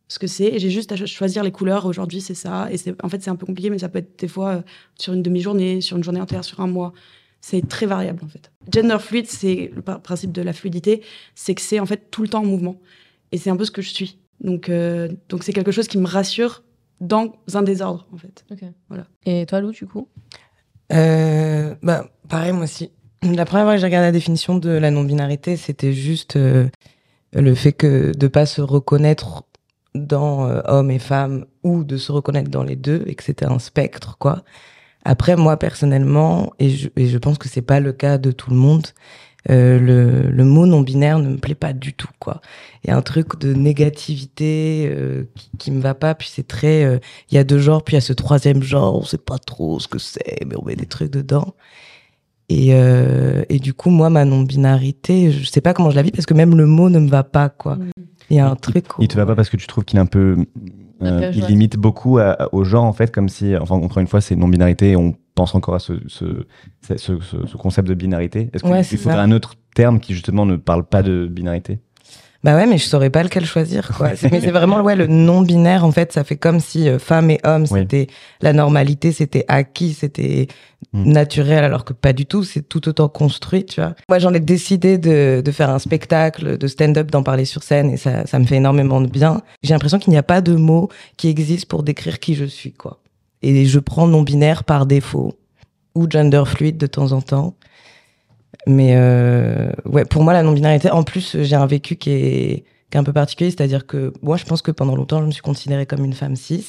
ce 0.08 0.20
que 0.20 0.28
c'est 0.28 0.46
et 0.46 0.60
j'ai 0.60 0.70
juste 0.70 0.92
à 0.92 0.96
cho- 0.96 1.06
choisir 1.06 1.44
les 1.44 1.52
couleurs. 1.52 1.86
Aujourd'hui, 1.86 2.22
c'est 2.22 2.34
ça. 2.36 2.68
Et 2.72 2.78
c'est, 2.78 2.96
en 3.04 3.10
fait, 3.10 3.22
c'est 3.22 3.30
un 3.30 3.36
peu 3.36 3.46
compliqué, 3.46 3.70
mais 3.70 3.80
ça 3.80 3.90
peut 3.90 4.00
être 4.00 4.20
des 4.20 4.28
fois 4.28 4.50
euh, 4.50 4.62
sur 4.96 5.14
une 5.14 5.22
demi-journée, 5.22 5.82
sur 5.82 5.98
une 5.98 6.04
journée 6.04 6.22
entière, 6.22 6.44
sur 6.44 6.60
un 6.62 6.68
mois. 6.68 6.94
C'est 7.42 7.68
très 7.68 7.86
variable 7.86 8.22
en 8.24 8.28
fait. 8.28 8.52
Gender 8.72 8.98
fluid, 9.00 9.26
c'est 9.26 9.72
le 9.74 9.82
principe 9.82 10.32
de 10.34 10.42
la 10.42 10.52
fluidité, 10.52 11.04
c'est 11.36 11.56
que 11.56 11.62
c'est 11.62 11.80
en 11.80 11.86
fait 11.86 12.12
tout 12.12 12.22
le 12.22 12.28
temps 12.28 12.42
en 12.42 12.46
mouvement. 12.46 12.82
Et 13.32 13.38
c'est 13.38 13.50
un 13.50 13.56
peu 13.56 13.66
ce 13.66 13.72
que 13.72 13.82
je 13.82 13.90
suis. 13.90 14.18
Donc, 14.42 14.68
euh, 14.68 15.10
donc 15.30 15.44
c'est 15.44 15.54
quelque 15.54 15.72
chose 15.72 15.88
qui 15.88 15.98
me 15.98 16.08
rassure 16.08 16.64
dans 17.00 17.34
un 17.54 17.62
désordre 17.62 18.08
en 18.12 18.18
fait. 18.18 18.44
Ok. 18.52 18.60
Voilà. 18.90 19.06
Et 19.26 19.46
toi, 19.46 19.62
Lou, 19.62 19.72
du 19.72 19.86
coup? 19.86 20.10
Euh, 20.92 21.76
bah, 21.82 22.10
pareil, 22.28 22.52
moi 22.52 22.64
aussi. 22.64 22.92
La 23.22 23.46
première 23.46 23.66
fois 23.66 23.76
que 23.76 23.80
j'ai 23.80 23.86
regardé 23.86 24.08
la 24.08 24.12
définition 24.12 24.58
de 24.58 24.70
la 24.70 24.92
non-binarité, 24.92 25.56
c'était 25.56 25.94
juste 25.94 26.36
euh, 26.36 26.68
le 27.34 27.56
fait 27.56 27.74
que 27.74 28.12
de 28.16 28.28
pas 28.28 28.46
se 28.46 28.62
reconnaître 28.62 29.44
dans 29.96 30.48
euh, 30.48 30.62
homme 30.66 30.92
et 30.92 31.00
femme 31.00 31.46
ou 31.64 31.84
de 31.84 31.98
se 31.98 32.12
reconnaître 32.12 32.50
dans 32.50 32.64
les 32.64 32.76
deux 32.76 33.04
et 33.08 33.16
que 33.16 33.24
c'était 33.24 33.46
un 33.46 33.60
spectre, 33.60 34.18
quoi. 34.20 34.44
Après, 35.06 35.36
moi, 35.38 35.58
personnellement, 35.58 36.54
et 36.60 36.70
je, 36.70 36.90
je 36.96 37.18
pense 37.18 37.38
que 37.38 37.48
c'est 37.50 37.62
pas 37.62 37.80
le 37.80 37.94
cas 37.94 38.18
de 38.18 38.32
tout 38.32 38.50
le 38.52 38.58
monde, 38.58 38.88
euh, 39.50 39.80
le, 39.80 40.30
le 40.30 40.44
mot 40.46 40.66
non-binaire 40.66 41.20
ne 41.20 41.30
me 41.30 41.38
plaît 41.38 41.56
pas 41.56 41.74
du 41.74 41.94
tout, 41.94 42.10
quoi. 42.20 42.42
Il 42.84 42.90
y 42.90 42.94
a 42.94 42.98
un 42.98 43.02
truc 43.02 43.40
de 43.40 43.54
négativité 43.54 44.90
euh, 44.92 45.24
qui, 45.36 45.50
qui 45.58 45.72
me 45.72 45.82
va 45.82 45.96
pas, 45.96 46.14
puis 46.16 46.30
c'est 46.32 46.48
très... 46.48 46.84
euh, 46.84 47.00
Il 47.32 47.36
y 47.36 47.38
a 47.38 47.44
deux 47.46 47.60
genres, 47.60 47.84
puis 47.84 47.94
il 47.94 47.98
y 47.98 48.00
a 48.00 48.02
ce 48.02 48.14
troisième 48.14 48.62
genre, 48.64 48.96
on 48.96 49.04
sait 49.06 49.18
pas 49.18 49.38
trop 49.40 49.80
ce 49.80 49.88
que 49.88 49.98
c'est, 50.00 50.46
mais 50.46 50.56
on 50.58 50.66
met 50.66 50.76
des 50.76 50.86
trucs 50.88 51.12
dedans. 51.12 51.56
Et, 52.50 52.70
euh, 52.74 53.44
et 53.50 53.60
du 53.60 53.74
coup, 53.74 53.90
moi, 53.92 54.10
ma 54.10 54.26
non-binarité, 54.26 55.32
je 55.32 55.46
sais 55.46 55.62
pas 55.62 55.74
comment 55.74 55.92
je 55.92 55.96
la 55.96 56.02
vis, 56.02 56.12
parce 56.12 56.26
que 56.26 56.34
même 56.34 56.56
le 56.56 56.66
mot 56.66 56.90
ne 56.90 57.00
me 57.00 57.08
va 57.08 57.24
pas, 57.24 57.50
quoi. 57.50 57.78
Il 58.30 58.38
y 58.38 58.40
a 58.40 58.50
un 58.50 58.56
truc... 58.56 58.86
Il 59.00 59.08
te 59.08 59.16
va 59.16 59.26
pas 59.26 59.36
parce 59.36 59.50
que 59.50 59.58
tu 59.58 59.68
trouves 59.68 59.86
qu'il 59.86 59.98
est 59.98 60.02
un 60.02 60.06
peu. 60.08 60.36
Euh, 61.02 61.32
il 61.34 61.46
limite 61.46 61.78
beaucoup 61.78 62.18
à- 62.18 62.50
au 62.54 62.64
genre, 62.64 62.84
en 62.84 62.94
fait, 62.94 63.12
comme 63.14 63.30
si. 63.30 63.56
Enfin, 63.56 63.76
encore 63.76 64.00
une 64.00 64.08
fois, 64.08 64.20
c'est 64.22 64.36
non-binarité 64.36 64.92
et 64.92 64.96
on 64.96 65.16
pense 65.36 65.56
encore 65.56 65.76
à 65.76 65.80
ce, 65.80 65.94
ce, 66.08 66.46
ce, 66.82 66.98
ce- 66.98 67.46
ce 67.46 67.58
concept 67.58 67.88
de 67.88 67.94
binarité. 67.94 68.50
Est-ce 68.54 68.64
qu'il 68.64 68.72
Ouais, 68.72 68.84
faudrait 68.84 69.20
un 69.20 69.32
autre 69.32 69.54
terme 69.76 70.00
qui, 70.00 70.14
justement, 70.14 70.46
ne 70.46 70.58
parle 70.58 70.84
pas 70.86 71.02
de 71.02 71.28
binarité? 71.28 71.80
Bah 72.44 72.56
ouais, 72.56 72.66
mais 72.66 72.78
je 72.78 72.86
saurais 72.86 73.10
pas 73.10 73.22
lequel 73.22 73.46
choisir, 73.46 73.92
quoi. 73.98 74.12
Mais 74.32 74.40
c'est 74.40 74.52
vraiment, 74.52 74.82
ouais, 74.82 74.96
le 74.96 75.08
non-binaire, 75.08 75.84
en 75.84 75.92
fait, 75.92 76.14
ça 76.14 76.24
fait 76.24 76.38
comme 76.38 76.62
si 76.62 76.88
euh, 76.88 76.98
femme 76.98 77.30
et 77.32 77.40
homme, 77.44 77.66
Oui. 77.70 77.82
c'était 77.82 78.08
la 78.42 78.54
normalité, 78.54 79.12
c'était 79.12 79.44
acquis, 79.48 79.94
c'était 79.94 80.48
Mm. 80.94 81.12
naturel, 81.12 81.64
alors 81.66 81.84
que 81.84 81.92
pas 81.92 82.14
du 82.14 82.26
tout, 82.26 82.44
c'est 82.46 82.62
tout 82.62 82.88
autant 82.88 83.10
construit, 83.10 83.66
tu 83.66 83.82
vois. 83.82 83.94
Moi, 84.08 84.18
j'en 84.20 84.34
ai 84.34 84.40
décidé 84.40 84.98
de, 84.98 85.42
de 85.44 85.52
faire 85.52 85.70
un 85.70 85.78
spectacle, 85.80 86.58
de 86.58 86.68
stand-up, 86.68 87.12
d'en 87.12 87.22
parler 87.22 87.44
sur 87.44 87.62
scène, 87.64 87.92
et 87.92 87.98
ça, 87.98 88.26
ça 88.26 88.40
me 88.40 88.46
fait 88.46 88.56
énormément 88.56 89.02
de 89.02 89.08
bien. 89.08 89.42
J'ai 89.62 89.74
l'impression 89.74 90.00
qu'il 90.00 90.12
n'y 90.12 90.18
a 90.18 90.24
pas 90.24 90.40
de 90.40 90.56
mot 90.56 90.88
qui 91.18 91.28
existe 91.28 91.66
pour 91.68 91.84
décrire 91.84 92.20
qui 92.20 92.34
je 92.36 92.46
suis, 92.46 92.72
quoi. 92.72 93.02
Et 93.42 93.66
je 93.66 93.80
prends 93.80 94.08
non-binaire 94.08 94.64
par 94.64 94.86
défaut, 94.86 95.34
ou 95.96 96.08
gender 96.10 96.44
fluide 96.46 96.78
de 96.78 96.88
temps 96.88 97.12
en 97.12 97.22
temps. 97.22 97.56
Mais 98.68 98.94
euh, 98.96 99.72
ouais, 99.86 100.06
pour 100.06 100.24
moi, 100.24 100.34
la 100.34 100.44
non-binarité, 100.44 100.92
en 100.92 101.04
plus, 101.04 101.38
j'ai 101.42 101.56
un 101.56 101.66
vécu 101.66 101.96
qui 101.96 102.12
est, 102.12 102.64
qui 102.90 102.98
est 102.98 103.00
un 103.00 103.04
peu 103.04 103.14
particulier, 103.14 103.52
c'est-à-dire 103.52 103.88
que 103.88 104.14
moi, 104.22 104.38
je 104.38 104.46
pense 104.46 104.62
que 104.62 104.72
pendant 104.72 104.96
longtemps, 104.96 105.22
je 105.22 105.26
me 105.26 105.32
suis 105.32 105.42
considérée 105.42 105.86
comme 105.86 106.04
une 106.04 106.14
femme 106.14 106.36
cis, 106.36 106.66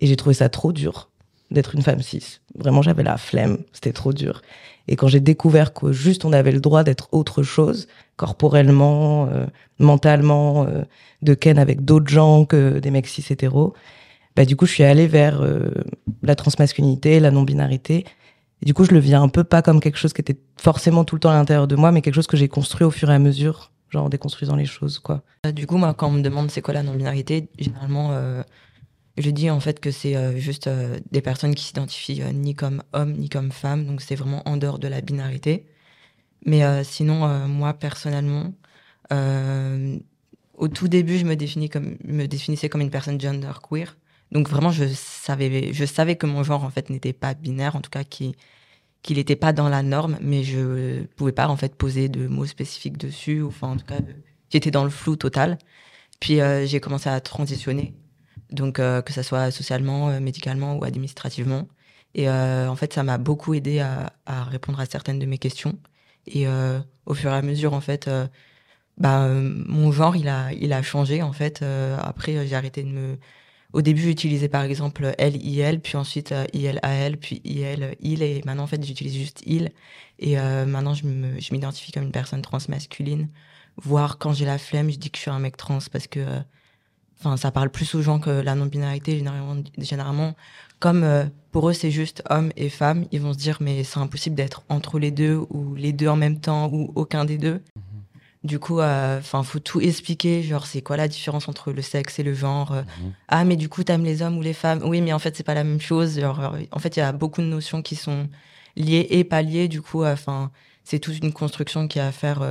et 0.00 0.06
j'ai 0.06 0.16
trouvé 0.16 0.34
ça 0.34 0.48
trop 0.48 0.72
dur 0.72 1.08
d'être 1.50 1.74
une 1.74 1.82
femme 1.82 2.02
cis. 2.02 2.40
Vraiment, 2.56 2.82
j'avais 2.82 3.02
la 3.02 3.16
flemme, 3.16 3.58
c'était 3.72 3.92
trop 3.92 4.12
dur. 4.12 4.42
Et 4.88 4.96
quand 4.96 5.08
j'ai 5.08 5.20
découvert 5.20 5.72
que 5.72 5.92
juste 5.92 6.24
on 6.24 6.32
avait 6.32 6.52
le 6.52 6.60
droit 6.60 6.82
d'être 6.84 7.08
autre 7.12 7.42
chose, 7.42 7.86
corporellement, 8.16 9.28
euh, 9.28 9.46
mentalement, 9.78 10.64
euh, 10.64 10.82
de 11.22 11.34
ken 11.34 11.58
avec 11.58 11.84
d'autres 11.84 12.08
gens 12.08 12.44
que 12.44 12.78
des 12.78 12.90
mecs 12.90 13.06
cis 13.06 13.24
hétéros, 13.30 13.74
bah, 14.36 14.44
du 14.44 14.56
coup, 14.56 14.66
je 14.66 14.72
suis 14.72 14.84
allée 14.84 15.06
vers 15.06 15.42
euh, 15.42 15.70
la 16.22 16.34
transmasculinité, 16.34 17.20
la 17.20 17.30
non-binarité. 17.30 18.04
Et 18.62 18.66
du 18.66 18.74
coup, 18.74 18.84
je 18.84 18.92
le 18.92 18.98
vis 18.98 19.14
un 19.14 19.28
peu 19.28 19.44
pas 19.44 19.62
comme 19.62 19.80
quelque 19.80 19.98
chose 19.98 20.12
qui 20.12 20.20
était 20.20 20.38
forcément 20.56 21.04
tout 21.04 21.14
le 21.16 21.20
temps 21.20 21.30
à 21.30 21.34
l'intérieur 21.34 21.66
de 21.66 21.76
moi, 21.76 21.92
mais 21.92 22.02
quelque 22.02 22.14
chose 22.14 22.26
que 22.26 22.36
j'ai 22.36 22.48
construit 22.48 22.84
au 22.84 22.90
fur 22.90 23.10
et 23.10 23.14
à 23.14 23.18
mesure, 23.18 23.72
genre 23.88 24.04
en 24.04 24.08
déconstruisant 24.08 24.56
les 24.56 24.66
choses, 24.66 24.98
quoi. 24.98 25.22
Du 25.54 25.66
coup, 25.66 25.78
moi, 25.78 25.94
quand 25.94 26.08
on 26.08 26.12
me 26.12 26.22
demande 26.22 26.50
c'est 26.50 26.60
quoi 26.60 26.74
la 26.74 26.82
non-binarité, 26.82 27.48
généralement, 27.58 28.42
je 29.20 29.30
dis 29.30 29.50
en 29.50 29.60
fait 29.60 29.80
que 29.80 29.90
c'est 29.90 30.16
euh, 30.16 30.36
juste 30.38 30.66
euh, 30.66 30.98
des 31.10 31.20
personnes 31.20 31.54
qui 31.54 31.64
s'identifient 31.64 32.22
euh, 32.22 32.32
ni 32.32 32.54
comme 32.54 32.82
homme 32.92 33.12
ni 33.12 33.28
comme 33.28 33.52
femme, 33.52 33.86
donc 33.86 34.00
c'est 34.00 34.14
vraiment 34.14 34.42
en 34.48 34.56
dehors 34.56 34.78
de 34.78 34.88
la 34.88 35.00
binarité. 35.00 35.66
Mais 36.46 36.62
sinon, 36.84 37.46
moi 37.48 37.74
personnellement, 37.74 38.54
au 40.54 40.68
tout 40.68 40.88
début, 40.88 41.18
je 41.18 41.26
me, 41.26 41.36
définis 41.36 41.68
comme, 41.68 41.98
me 42.02 42.24
définissais 42.26 42.70
comme 42.70 42.80
une 42.80 42.88
personne 42.88 43.20
genderqueer. 43.20 43.98
Donc 44.32 44.48
vraiment, 44.48 44.70
je 44.70 44.84
savais, 44.86 45.72
je 45.72 45.84
savais 45.84 46.16
que 46.16 46.26
mon 46.26 46.42
genre 46.42 46.64
en 46.64 46.70
fait 46.70 46.90
n'était 46.90 47.12
pas 47.12 47.34
binaire, 47.34 47.76
en 47.76 47.80
tout 47.80 47.90
cas 47.90 48.04
qu'il 48.04 48.34
qu'il 49.02 49.16
n'était 49.16 49.36
pas 49.36 49.52
dans 49.52 49.68
la 49.70 49.82
norme, 49.82 50.18
mais 50.20 50.44
je 50.44 51.04
pouvais 51.16 51.32
pas 51.32 51.48
en 51.48 51.56
fait 51.56 51.74
poser 51.74 52.08
de 52.10 52.28
mots 52.28 52.46
spécifiques 52.46 52.98
dessus. 52.98 53.42
Enfin, 53.42 53.68
en 53.68 53.76
tout 53.76 53.86
cas, 53.86 54.00
j'étais 54.50 54.70
dans 54.70 54.84
le 54.84 54.90
flou 54.90 55.16
total. 55.16 55.58
Puis 56.20 56.38
j'ai 56.66 56.80
commencé 56.80 57.08
à 57.08 57.20
transitionner 57.20 57.94
donc 58.52 58.78
euh, 58.78 59.02
que 59.02 59.12
ce 59.12 59.22
soit 59.22 59.50
socialement, 59.50 60.08
euh, 60.08 60.20
médicalement 60.20 60.76
ou 60.76 60.84
administrativement. 60.84 61.68
Et 62.14 62.28
euh, 62.28 62.68
en 62.68 62.76
fait, 62.76 62.92
ça 62.92 63.02
m'a 63.02 63.18
beaucoup 63.18 63.54
aidé 63.54 63.80
à, 63.80 64.12
répondre 64.44 64.80
à 64.80 64.86
certaines 64.86 65.18
de 65.18 65.26
mes 65.26 65.38
questions. 65.38 65.78
Et 66.26 66.46
au 67.06 67.14
fur 67.14 67.30
et 67.30 67.34
à 67.34 67.42
mesure, 67.42 67.72
en 67.72 67.80
fait, 67.80 68.10
bah, 68.98 69.28
mon 69.28 69.92
genre, 69.92 70.16
il 70.16 70.28
a, 70.28 70.52
il 70.52 70.72
a 70.72 70.82
changé, 70.82 71.22
en 71.22 71.32
fait. 71.32 71.62
après, 71.98 72.46
j'ai 72.46 72.56
arrêté 72.56 72.82
de 72.82 72.88
me... 72.88 73.18
Au 73.72 73.82
début, 73.82 74.02
j'utilisais 74.02 74.48
par 74.48 74.62
exemple 74.62 75.14
L, 75.18 75.36
I, 75.36 75.60
L, 75.60 75.80
puis 75.80 75.96
ensuite 75.96 76.34
IL, 76.52 76.80
AL, 76.82 77.16
puis 77.16 77.40
IL, 77.44 77.96
IL, 78.00 78.22
et 78.22 78.42
maintenant, 78.44 78.64
en 78.64 78.66
fait, 78.66 78.84
j'utilise 78.84 79.14
juste 79.14 79.42
IL. 79.46 79.70
Et 80.18 80.36
maintenant, 80.36 80.94
je 80.94 81.06
m'identifie 81.52 81.92
comme 81.92 82.04
une 82.04 82.12
personne 82.12 82.42
transmasculine. 82.42 83.28
Voire 83.76 84.18
quand 84.18 84.32
j'ai 84.32 84.44
la 84.44 84.58
flemme, 84.58 84.90
je 84.90 84.98
dis 84.98 85.10
que 85.10 85.16
je 85.16 85.22
suis 85.22 85.30
un 85.30 85.38
mec 85.38 85.56
trans 85.56 85.78
parce 85.92 86.06
que 86.06 86.20
Enfin, 87.20 87.36
ça 87.36 87.50
parle 87.50 87.68
plus 87.68 87.94
aux 87.94 88.00
gens 88.00 88.18
que 88.18 88.30
la 88.30 88.54
non-binarité, 88.54 89.18
généralement, 89.18 89.62
généralement. 89.76 90.34
Comme 90.78 91.04
euh, 91.04 91.26
pour 91.52 91.68
eux, 91.68 91.74
c'est 91.74 91.90
juste 91.90 92.22
homme 92.30 92.50
et 92.56 92.70
femme, 92.70 93.04
ils 93.12 93.20
vont 93.20 93.34
se 93.34 93.38
dire, 93.38 93.58
mais 93.60 93.84
c'est 93.84 93.98
impossible 93.98 94.34
d'être 94.34 94.62
entre 94.70 94.98
les 94.98 95.10
deux, 95.10 95.38
ou 95.50 95.74
les 95.74 95.92
deux 95.92 96.08
en 96.08 96.16
même 96.16 96.40
temps, 96.40 96.70
ou 96.72 96.90
aucun 96.94 97.26
des 97.26 97.36
deux. 97.36 97.60
Mhm. 97.76 97.82
Du 98.42 98.58
coup, 98.58 98.80
euh, 98.80 99.18
enfin, 99.18 99.42
faut 99.42 99.58
tout 99.58 99.80
expliquer. 99.80 100.42
Genre, 100.42 100.66
c'est 100.66 100.80
quoi 100.80 100.96
la 100.96 101.08
différence 101.08 101.48
entre 101.48 101.72
le 101.72 101.82
sexe 101.82 102.18
et 102.18 102.22
le 102.22 102.32
genre 102.32 102.72
euh, 102.72 102.82
mhm. 102.82 103.12
Ah, 103.28 103.44
mais 103.44 103.56
du 103.56 103.68
coup, 103.68 103.84
t'aimes 103.84 104.04
les 104.04 104.22
hommes 104.22 104.38
ou 104.38 104.42
les 104.42 104.54
femmes? 104.54 104.80
Oui, 104.84 105.00
mais 105.00 105.12
en 105.12 105.18
fait, 105.18 105.36
c'est 105.36 105.42
pas 105.42 105.54
la 105.54 105.64
même 105.64 105.80
chose. 105.80 106.18
Genre, 106.18 106.54
en 106.70 106.78
fait, 106.78 106.96
il 106.96 107.00
y 107.00 107.02
a 107.02 107.12
beaucoup 107.12 107.42
de 107.42 107.46
notions 107.46 107.82
qui 107.82 107.96
sont 107.96 108.28
liées 108.76 109.06
et 109.10 109.24
pas 109.24 109.42
liées. 109.42 109.68
Du 109.68 109.82
coup, 109.82 110.04
enfin, 110.04 110.50
c'est 110.84 110.98
toute 110.98 111.18
une 111.18 111.32
construction 111.32 111.86
qui 111.86 112.00
a 112.00 112.06
à 112.06 112.12
faire, 112.12 112.42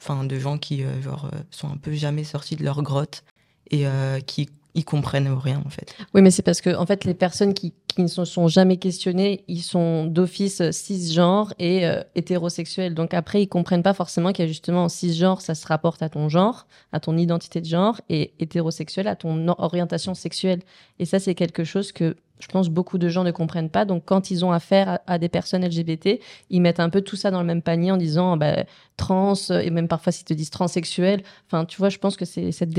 enfin, 0.00 0.24
de 0.24 0.38
gens 0.38 0.56
qui, 0.56 0.84
genre, 1.02 1.30
sont 1.50 1.68
un 1.68 1.76
peu 1.76 1.92
jamais 1.92 2.24
sortis 2.24 2.56
de 2.56 2.64
leur 2.64 2.82
grotte 2.82 3.22
et 3.70 3.86
euh, 3.86 4.20
qui 4.20 4.48
y 4.76 4.84
comprennent 4.84 5.32
rien 5.32 5.62
en 5.64 5.70
fait. 5.70 5.94
Oui, 6.14 6.22
mais 6.22 6.30
c'est 6.30 6.42
parce 6.42 6.60
que 6.60 6.76
en 6.76 6.86
fait 6.86 7.04
les 7.04 7.14
personnes 7.14 7.54
qui, 7.54 7.72
ne 7.98 8.08
se 8.08 8.26
sont 8.26 8.46
jamais 8.46 8.76
questionnées, 8.76 9.42
ils 9.48 9.62
sont 9.62 10.04
d'office 10.04 10.70
cisgenres 10.70 11.54
et 11.58 11.86
euh, 11.86 12.02
hétérosexuels. 12.14 12.94
Donc 12.94 13.14
après, 13.14 13.42
ils 13.42 13.48
comprennent 13.48 13.82
pas 13.82 13.94
forcément 13.94 14.32
qu'il 14.32 14.44
y 14.44 14.48
a 14.48 14.48
justement 14.48 14.90
cisgenre, 14.90 15.40
ça 15.40 15.54
se 15.54 15.66
rapporte 15.66 16.02
à 16.02 16.10
ton 16.10 16.28
genre, 16.28 16.66
à 16.92 17.00
ton 17.00 17.16
identité 17.16 17.62
de 17.62 17.66
genre, 17.66 17.98
et 18.10 18.34
hétérosexuel 18.38 19.08
à 19.08 19.16
ton 19.16 19.48
orientation 19.48 20.12
sexuelle. 20.12 20.60
Et 20.98 21.06
ça, 21.06 21.18
c'est 21.18 21.34
quelque 21.34 21.64
chose 21.64 21.90
que 21.90 22.16
je 22.38 22.48
pense 22.48 22.68
beaucoup 22.68 22.98
de 22.98 23.08
gens 23.08 23.24
ne 23.24 23.30
comprennent 23.30 23.70
pas. 23.70 23.84
Donc, 23.84 24.02
quand 24.04 24.30
ils 24.30 24.44
ont 24.44 24.52
affaire 24.52 24.98
à, 25.06 25.18
des 25.18 25.28
personnes 25.28 25.64
LGBT, 25.64 26.20
ils 26.50 26.60
mettent 26.60 26.80
un 26.80 26.90
peu 26.90 27.00
tout 27.00 27.16
ça 27.16 27.30
dans 27.30 27.40
le 27.40 27.46
même 27.46 27.62
panier 27.62 27.90
en 27.90 27.96
disant 27.96 28.36
bah, 28.36 28.64
trans, 28.96 29.34
et 29.50 29.70
même 29.70 29.88
parfois 29.88 30.12
s'ils 30.12 30.26
te 30.26 30.34
disent 30.34 30.50
transsexuel. 30.50 31.22
Enfin, 31.46 31.64
tu 31.64 31.78
vois, 31.78 31.88
je 31.88 31.98
pense 31.98 32.16
que 32.16 32.24
c'est 32.24 32.52
cette, 32.52 32.70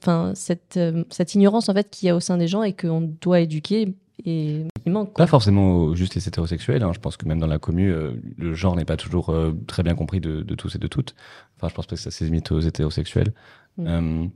enfin, 0.00 0.32
cette, 0.34 0.76
euh, 0.76 1.04
cette 1.10 1.34
ignorance 1.34 1.68
en 1.68 1.74
fait 1.74 1.90
qu'il 1.90 2.06
y 2.06 2.10
a 2.10 2.16
au 2.16 2.20
sein 2.20 2.38
des 2.38 2.48
gens 2.48 2.62
et 2.62 2.72
qu'on 2.72 3.12
doit 3.20 3.40
éduquer. 3.40 3.94
Et 4.24 4.66
il 4.86 4.92
manque. 4.92 5.14
Pas 5.14 5.26
forcément 5.26 5.94
juste 5.94 6.14
les 6.14 6.28
hétérosexuels. 6.28 6.82
Hein. 6.82 6.92
Je 6.94 7.00
pense 7.00 7.16
que 7.16 7.26
même 7.26 7.40
dans 7.40 7.46
la 7.46 7.58
commune, 7.58 7.90
euh, 7.90 8.12
le 8.36 8.54
genre 8.54 8.76
n'est 8.76 8.84
pas 8.84 8.96
toujours 8.96 9.30
euh, 9.30 9.52
très 9.66 9.82
bien 9.82 9.94
compris 9.94 10.20
de, 10.20 10.42
tous 10.54 10.74
et 10.76 10.78
de 10.78 10.86
toutes. 10.86 11.14
Enfin, 11.56 11.68
je 11.68 11.74
pense 11.74 11.86
pas 11.86 11.96
que 11.96 12.02
ça 12.02 12.10
s'est 12.10 12.26
limité 12.26 12.54
aux 12.54 12.60
hétérosexuels. 12.60 13.32
Mm. 13.78 14.28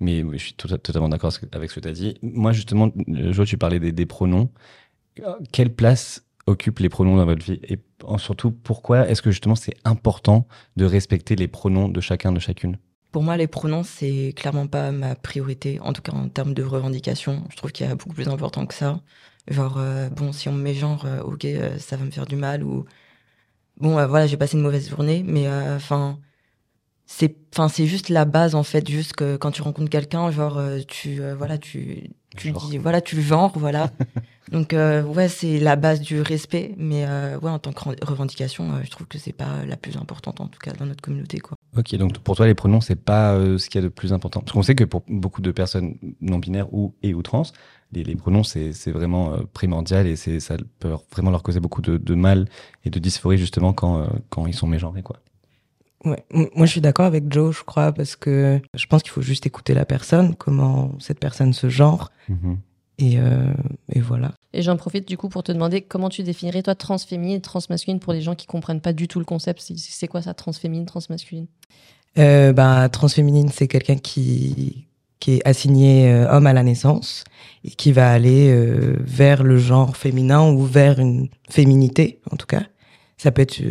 Mais 0.00 0.24
je 0.32 0.38
suis 0.38 0.54
tota-, 0.54 0.78
totalement 0.78 1.08
d'accord 1.08 1.32
avec 1.52 1.70
ce 1.70 1.76
que 1.76 1.80
tu 1.80 1.88
as 1.88 1.92
dit. 1.92 2.16
Moi, 2.22 2.52
justement, 2.52 2.90
Jo, 3.06 3.44
tu 3.44 3.58
parlais 3.58 3.78
des, 3.78 4.06
pronoms. 4.06 4.50
Quelle 5.52 5.74
place 5.74 6.24
occupent 6.46 6.78
les 6.78 6.88
pronoms 6.88 7.16
dans 7.16 7.26
votre 7.26 7.44
vie? 7.44 7.60
Et 7.68 7.78
surtout, 8.16 8.50
pourquoi 8.50 9.08
est-ce 9.08 9.22
que 9.22 9.30
justement 9.30 9.54
c'est 9.54 9.74
important 9.84 10.46
de 10.76 10.84
respecter 10.84 11.36
les 11.36 11.48
pronoms 11.48 11.88
de 11.88 12.00
chacun, 12.00 12.32
de 12.32 12.40
chacune? 12.40 12.78
Pour 13.12 13.22
moi, 13.22 13.36
les 13.36 13.48
pronoms, 13.48 13.82
c'est 13.82 14.32
clairement 14.36 14.68
pas 14.68 14.92
ma 14.92 15.16
priorité, 15.16 15.80
en 15.80 15.92
tout 15.92 16.00
cas 16.02 16.12
en 16.12 16.28
termes 16.28 16.54
de 16.54 16.62
revendication. 16.62 17.44
Je 17.50 17.56
trouve 17.56 17.72
qu'il 17.72 17.86
y 17.86 17.90
a 17.90 17.94
beaucoup 17.94 18.14
plus 18.14 18.28
important 18.28 18.66
que 18.66 18.74
ça. 18.74 19.00
Genre, 19.48 19.78
euh, 19.78 20.08
bon, 20.10 20.32
si 20.32 20.48
on 20.48 20.52
me 20.52 20.62
met 20.62 20.74
genre, 20.74 21.04
euh, 21.06 21.20
ok, 21.22 21.44
euh, 21.44 21.78
ça 21.78 21.96
va 21.96 22.04
me 22.04 22.10
faire 22.10 22.26
du 22.26 22.36
mal, 22.36 22.62
ou 22.62 22.84
bon, 23.78 23.94
voilà, 24.06 24.26
j'ai 24.26 24.36
passé 24.36 24.56
une 24.56 24.62
mauvaise 24.62 24.88
journée, 24.88 25.24
mais 25.26 25.48
enfin, 25.50 26.18
c'est 27.12 27.34
enfin 27.52 27.68
c'est 27.68 27.86
juste 27.86 28.08
la 28.08 28.24
base 28.24 28.54
en 28.54 28.62
fait 28.62 28.88
juste 28.88 29.14
que 29.14 29.36
quand 29.36 29.50
tu 29.50 29.62
rencontres 29.62 29.90
quelqu'un 29.90 30.30
genre 30.30 30.58
euh, 30.58 30.78
tu 30.86 31.20
euh, 31.20 31.34
voilà 31.34 31.58
tu 31.58 32.08
tu 32.36 32.52
dis 32.52 32.78
voilà 32.78 33.00
tu 33.00 33.16
le 33.16 33.22
genres 33.22 33.52
voilà. 33.56 33.90
Donc 34.52 34.72
euh, 34.72 35.02
ouais 35.02 35.28
c'est 35.28 35.58
la 35.58 35.74
base 35.74 36.00
du 36.00 36.20
respect 36.20 36.72
mais 36.76 37.04
ouais 37.04 37.50
en 37.50 37.58
tant 37.58 37.72
que 37.72 38.04
revendication 38.04 38.80
je 38.84 38.90
trouve 38.90 39.08
que 39.08 39.18
c'est 39.18 39.32
pas 39.32 39.64
la 39.66 39.76
plus 39.76 39.96
importante 39.96 40.40
en 40.40 40.46
tout 40.46 40.60
cas 40.60 40.72
dans 40.72 40.86
notre 40.86 41.02
communauté 41.02 41.40
quoi. 41.40 41.56
Ok 41.76 41.96
donc 41.96 42.16
pour 42.18 42.36
toi 42.36 42.46
les 42.46 42.54
pronoms 42.54 42.80
c'est 42.80 42.94
pas 42.94 43.34
ce 43.34 43.68
qu'il 43.68 43.80
y 43.80 43.84
a 43.84 43.88
de 43.88 43.92
plus 43.92 44.12
important? 44.12 44.40
Parce 44.40 44.52
qu'on 44.52 44.62
sait 44.62 44.76
que 44.76 44.84
pour 44.84 45.02
beaucoup 45.08 45.42
de 45.42 45.50
personnes 45.50 45.96
non 46.20 46.38
binaires 46.38 46.72
ou 46.72 46.94
et 47.02 47.12
ou 47.12 47.22
trans 47.22 47.42
les, 47.92 48.04
les 48.04 48.14
pronoms 48.14 48.44
c'est 48.44 48.90
vraiment 48.92 49.36
primordial 49.52 50.06
et 50.06 50.14
c'est 50.14 50.38
ça 50.38 50.56
peut 50.78 50.94
vraiment 51.12 51.32
leur 51.32 51.42
causer 51.42 51.58
beaucoup 51.58 51.82
de, 51.82 51.96
de, 51.96 52.14
mal 52.14 52.48
et 52.84 52.90
de 52.90 52.98
dysphorie 53.00 53.38
justement 53.38 53.72
quand 53.72 54.08
quand 54.30 54.46
ils 54.46 54.54
sont 54.54 54.68
mégenrés 54.68 55.02
quoi 55.02 55.16
Ouais. 56.04 56.24
Moi, 56.32 56.66
je 56.66 56.70
suis 56.70 56.80
d'accord 56.80 57.06
avec 57.06 57.32
Joe, 57.32 57.56
je 57.56 57.62
crois, 57.62 57.92
parce 57.92 58.16
que 58.16 58.60
je 58.74 58.86
pense 58.86 59.02
qu'il 59.02 59.12
faut 59.12 59.22
juste 59.22 59.46
écouter 59.46 59.74
la 59.74 59.84
personne, 59.84 60.34
comment 60.34 60.92
cette 60.98 61.20
personne 61.20 61.52
se 61.52 61.68
genre. 61.68 62.10
Mhm. 62.28 62.58
Et, 62.98 63.18
euh, 63.18 63.52
et, 63.92 64.00
voilà. 64.00 64.32
Et 64.52 64.60
j'en 64.60 64.76
profite 64.76 65.08
du 65.08 65.16
coup 65.16 65.30
pour 65.30 65.42
te 65.42 65.52
demander 65.52 65.80
comment 65.80 66.10
tu 66.10 66.22
définirais 66.22 66.62
toi 66.62 66.74
transféminine 66.74 67.36
et 67.36 67.40
transmasculine 67.40 67.98
pour 67.98 68.12
les 68.12 68.20
gens 68.20 68.34
qui 68.34 68.46
comprennent 68.46 68.82
pas 68.82 68.92
du 68.92 69.08
tout 69.08 69.18
le 69.18 69.24
concept. 69.24 69.60
C'est 69.76 70.08
quoi 70.08 70.20
ça, 70.20 70.34
transféminine, 70.34 70.84
transmasculine? 70.84 71.46
Euh, 72.18 72.52
bah, 72.52 72.88
Transféminine, 72.90 73.48
c'est 73.48 73.68
quelqu'un 73.68 73.96
qui, 73.96 74.86
qui 75.18 75.36
est 75.36 75.48
assigné 75.48 76.10
euh, 76.10 76.30
homme 76.30 76.46
à 76.46 76.52
la 76.52 76.62
naissance 76.62 77.24
et 77.64 77.70
qui 77.70 77.92
va 77.92 78.10
aller 78.10 78.50
euh, 78.50 78.96
vers 79.00 79.44
le 79.44 79.56
genre 79.56 79.96
féminin 79.96 80.50
ou 80.50 80.64
vers 80.64 80.98
une 80.98 81.28
féminité, 81.48 82.20
en 82.30 82.36
tout 82.36 82.46
cas. 82.46 82.64
Ça 83.16 83.30
peut 83.32 83.42
être 83.42 83.62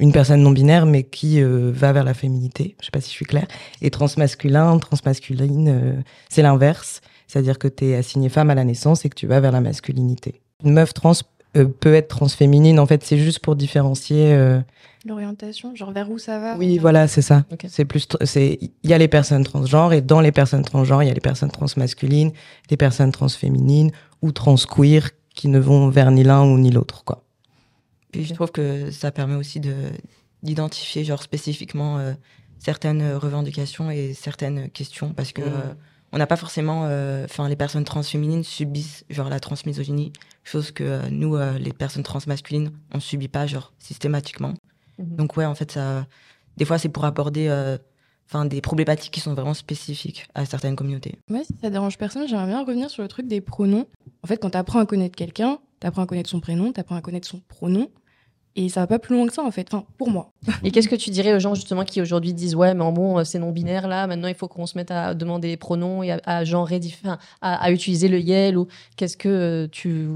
une 0.00 0.12
personne 0.12 0.42
non 0.42 0.50
binaire, 0.50 0.86
mais 0.86 1.04
qui 1.04 1.40
euh, 1.40 1.70
va 1.72 1.92
vers 1.92 2.04
la 2.04 2.14
féminité. 2.14 2.76
Je 2.80 2.86
sais 2.86 2.90
pas 2.90 3.00
si 3.00 3.10
je 3.10 3.14
suis 3.14 3.24
claire. 3.24 3.46
Et 3.80 3.90
transmasculin, 3.90 4.78
transmasculine, 4.78 5.68
euh, 5.68 5.92
c'est 6.28 6.42
l'inverse. 6.42 7.00
C'est-à-dire 7.26 7.58
que 7.58 7.68
tu 7.68 7.86
es 7.86 7.96
assigné 7.96 8.28
femme 8.28 8.50
à 8.50 8.54
la 8.54 8.64
naissance 8.64 9.04
et 9.04 9.08
que 9.08 9.14
tu 9.14 9.26
vas 9.26 9.40
vers 9.40 9.52
la 9.52 9.60
masculinité. 9.60 10.40
Une 10.64 10.72
meuf 10.72 10.94
trans 10.94 11.12
euh, 11.56 11.66
peut 11.66 11.94
être 11.94 12.08
transféminine. 12.08 12.78
En 12.78 12.86
fait, 12.86 13.04
c'est 13.04 13.18
juste 13.18 13.38
pour 13.38 13.56
différencier. 13.56 14.36
L'orientation, 15.06 15.74
genre 15.76 15.92
vers 15.92 16.10
où 16.10 16.18
ça 16.18 16.38
va 16.38 16.56
Oui, 16.56 16.78
voilà, 16.78 17.06
c'est 17.08 17.22
ça. 17.22 17.44
C'est 17.68 17.84
plus, 17.84 18.08
c'est, 18.24 18.58
il 18.60 18.90
y 18.90 18.94
a 18.94 18.98
les 18.98 19.08
personnes 19.08 19.44
transgenres 19.44 19.92
et 19.92 20.00
dans 20.00 20.20
les 20.20 20.32
personnes 20.32 20.64
transgenres, 20.64 21.02
il 21.02 21.08
y 21.08 21.10
a 21.10 21.14
les 21.14 21.20
personnes 21.20 21.50
transmasculines, 21.50 22.32
les 22.70 22.76
personnes 22.78 23.12
transféminines 23.12 23.90
ou 24.22 24.32
transqueer 24.32 25.10
qui 25.34 25.48
ne 25.48 25.58
vont 25.58 25.88
vers 25.88 26.10
ni 26.10 26.24
l'un 26.24 26.44
ou 26.44 26.58
ni 26.58 26.70
l'autre, 26.70 27.04
quoi. 27.04 27.23
Puis 28.14 28.24
je 28.24 28.34
trouve 28.34 28.50
que 28.50 28.90
ça 28.90 29.10
permet 29.10 29.34
aussi 29.34 29.60
de 29.60 29.74
d'identifier 30.42 31.04
genre 31.04 31.22
spécifiquement 31.22 31.98
euh, 31.98 32.12
certaines 32.58 33.14
revendications 33.14 33.90
et 33.90 34.12
certaines 34.12 34.68
questions 34.70 35.14
parce 35.14 35.32
que 35.32 35.40
mmh. 35.40 35.44
euh, 35.44 35.74
on 36.12 36.18
n'a 36.18 36.26
pas 36.26 36.36
forcément 36.36 36.84
euh, 36.84 37.24
enfin 37.24 37.48
les 37.48 37.56
personnes 37.56 37.84
transféminines 37.84 38.44
subissent 38.44 39.06
genre 39.08 39.30
la 39.30 39.40
transmisogynie 39.40 40.12
chose 40.42 40.70
que 40.70 41.08
nous 41.08 41.38
les 41.58 41.72
personnes 41.72 42.02
transmasculines 42.02 42.72
on 42.92 43.00
subit 43.00 43.28
pas 43.28 43.46
genre 43.46 43.72
systématiquement 43.78 44.52
Mhm. 44.98 45.16
Donc 45.16 45.36
ouais, 45.36 45.44
en 45.44 45.54
fait, 45.54 45.72
ça, 45.72 46.06
des 46.56 46.64
fois, 46.64 46.78
c'est 46.78 46.88
pour 46.88 47.04
aborder 47.04 47.50
enfin 48.28 48.46
des 48.46 48.60
problématiques 48.60 49.12
qui 49.12 49.20
sont 49.20 49.34
vraiment 49.34 49.54
spécifiques 49.54 50.26
à 50.34 50.46
certaines 50.46 50.76
communautés. 50.76 51.18
Ouais, 51.30 51.44
si 51.44 51.54
ça 51.60 51.70
dérange 51.70 51.98
personne, 51.98 52.26
j'aimerais 52.26 52.46
bien 52.46 52.64
revenir 52.64 52.90
sur 52.90 53.02
le 53.02 53.08
truc 53.08 53.26
des 53.26 53.40
pronoms. 53.40 53.86
En 54.22 54.26
fait, 54.26 54.38
quand 54.38 54.50
tu 54.50 54.58
apprends 54.58 54.80
à 54.80 54.86
connaître 54.86 55.16
quelqu'un, 55.16 55.58
tu 55.80 55.86
apprends 55.86 56.02
à 56.02 56.06
connaître 56.06 56.30
son 56.30 56.40
prénom, 56.40 56.72
tu 56.72 56.80
apprends 56.80 56.96
à 56.96 57.02
connaître 57.02 57.28
son 57.28 57.40
pronom. 57.40 57.88
Et 58.56 58.68
ça 58.68 58.80
va 58.80 58.86
pas 58.86 58.98
plus 59.00 59.16
loin 59.16 59.26
que 59.26 59.32
ça, 59.32 59.42
en 59.42 59.50
fait, 59.50 59.66
enfin, 59.72 59.84
pour 59.98 60.10
moi. 60.10 60.32
Et 60.62 60.70
qu'est-ce 60.70 60.88
que 60.88 60.94
tu 60.94 61.10
dirais 61.10 61.34
aux 61.34 61.40
gens, 61.40 61.54
justement, 61.56 61.84
qui 61.84 62.00
aujourd'hui 62.00 62.32
disent 62.32 62.54
Ouais, 62.54 62.72
mais 62.72 62.92
bon, 62.92 63.18
euh, 63.18 63.24
c'est 63.24 63.40
non-binaire, 63.40 63.88
là, 63.88 64.06
maintenant 64.06 64.28
il 64.28 64.34
faut 64.34 64.46
qu'on 64.46 64.66
se 64.66 64.78
mette 64.78 64.92
à 64.92 65.14
demander 65.14 65.48
les 65.48 65.56
pronoms 65.56 66.04
et 66.04 66.12
à, 66.12 66.20
à 66.24 66.44
genrer, 66.44 66.80
à, 67.40 67.72
utiliser 67.72 68.06
le 68.06 68.20
yel 68.20 68.56
ou 68.56 68.68
qu'est-ce 68.96 69.16
que 69.16 69.28
euh, 69.28 69.66
tu, 69.66 70.06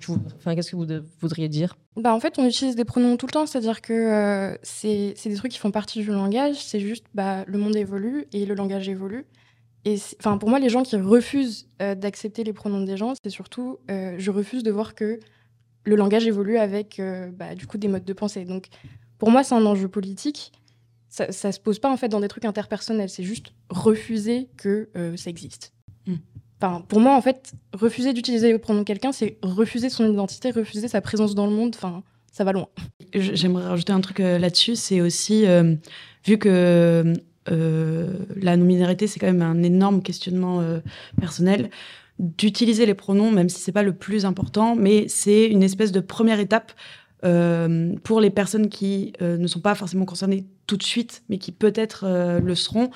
tu 0.00 0.12
enfin, 0.38 0.56
qu'est-ce 0.56 0.72
que 0.72 0.76
vous 0.76 0.86
voudriez 1.20 1.48
dire? 1.48 1.76
Bah, 1.96 2.12
en 2.12 2.18
fait, 2.18 2.36
on 2.40 2.44
utilise 2.44 2.74
des 2.74 2.84
pronoms 2.84 3.16
tout 3.16 3.26
le 3.26 3.32
temps, 3.32 3.46
c'est-à-dire 3.46 3.80
que 3.80 3.92
euh, 3.92 4.56
c'est 4.62 5.14
des 5.24 5.36
trucs 5.36 5.52
qui 5.52 5.58
font 5.58 5.70
partie 5.70 6.00
du 6.00 6.10
langage, 6.10 6.56
c'est 6.56 6.80
juste 6.80 7.04
bah, 7.14 7.44
le 7.46 7.58
monde 7.58 7.76
évolue 7.76 8.26
et 8.32 8.44
le 8.44 8.54
langage 8.56 8.88
évolue. 8.88 9.24
Et 9.84 9.98
enfin, 10.18 10.38
pour 10.38 10.48
moi, 10.48 10.58
les 10.58 10.70
gens 10.70 10.82
qui 10.82 10.96
refusent 10.96 11.68
d'accepter 11.78 12.42
les 12.42 12.54
pronoms 12.54 12.80
des 12.80 12.96
gens, 12.96 13.12
c'est 13.22 13.30
surtout 13.30 13.78
je 13.88 14.30
refuse 14.30 14.62
de 14.62 14.70
voir 14.70 14.94
que 14.94 15.20
le 15.84 15.96
langage 15.96 16.26
évolue 16.26 16.56
avec 16.56 16.98
euh, 16.98 17.30
bah, 17.30 17.54
du 17.54 17.66
coup 17.66 17.78
des 17.78 17.88
modes 17.88 18.04
de 18.04 18.12
pensée. 18.12 18.44
Donc 18.44 18.66
pour 19.18 19.30
moi, 19.30 19.44
c'est 19.44 19.54
un 19.54 19.64
enjeu 19.64 19.88
politique. 19.88 20.52
Ça, 21.08 21.30
ça 21.30 21.52
se 21.52 21.60
pose 21.60 21.78
pas 21.78 21.90
en 21.90 21.96
fait 21.96 22.08
dans 22.08 22.20
des 22.20 22.28
trucs 22.28 22.44
interpersonnels. 22.44 23.08
C'est 23.08 23.22
juste 23.22 23.52
refuser 23.68 24.48
que 24.56 24.88
euh, 24.96 25.16
ça 25.16 25.30
existe. 25.30 25.72
Hmm. 26.06 26.16
Enfin, 26.60 26.80
pour 26.88 27.00
moi, 27.00 27.14
en 27.14 27.20
fait, 27.20 27.52
refuser 27.72 28.12
d'utiliser 28.12 28.50
le 28.50 28.58
pronom 28.58 28.80
de 28.80 28.84
quelqu'un, 28.84 29.12
c'est 29.12 29.38
refuser 29.42 29.90
son 29.90 30.10
identité, 30.10 30.50
refuser 30.50 30.88
sa 30.88 31.00
présence 31.00 31.34
dans 31.34 31.46
le 31.46 31.52
monde. 31.52 31.74
Enfin, 31.76 32.02
ça 32.32 32.42
va 32.42 32.52
loin. 32.52 32.68
J'aimerais 33.12 33.66
rajouter 33.66 33.92
un 33.92 34.00
truc 34.00 34.20
euh, 34.20 34.38
là-dessus. 34.38 34.76
C'est 34.76 35.00
aussi 35.00 35.44
vu 36.26 36.38
que 36.38 37.14
la 37.46 38.56
non-binarité, 38.56 39.06
c'est 39.06 39.20
quand 39.20 39.26
même 39.26 39.42
un 39.42 39.62
énorme 39.62 40.02
questionnement 40.02 40.64
personnel 41.20 41.70
d'utiliser 42.18 42.86
les 42.86 42.94
pronoms, 42.94 43.30
même 43.30 43.48
si 43.48 43.60
c'est 43.60 43.72
pas 43.72 43.82
le 43.82 43.92
plus 43.92 44.24
important, 44.24 44.76
mais 44.76 45.06
c'est 45.08 45.46
une 45.46 45.62
espèce 45.62 45.92
de 45.92 46.00
première 46.00 46.40
étape 46.40 46.72
euh, 47.24 47.94
pour 48.02 48.20
les 48.20 48.28
personnes 48.28 48.68
qui 48.68 49.14
euh, 49.22 49.38
ne 49.38 49.46
sont 49.46 49.60
pas 49.60 49.74
forcément 49.74 50.04
concernées 50.04 50.44
tout 50.66 50.76
de 50.76 50.82
suite, 50.82 51.22
mais 51.30 51.38
qui 51.38 51.52
peut-être 51.52 52.04
euh, 52.06 52.38
le 52.40 52.54
seront, 52.54 52.90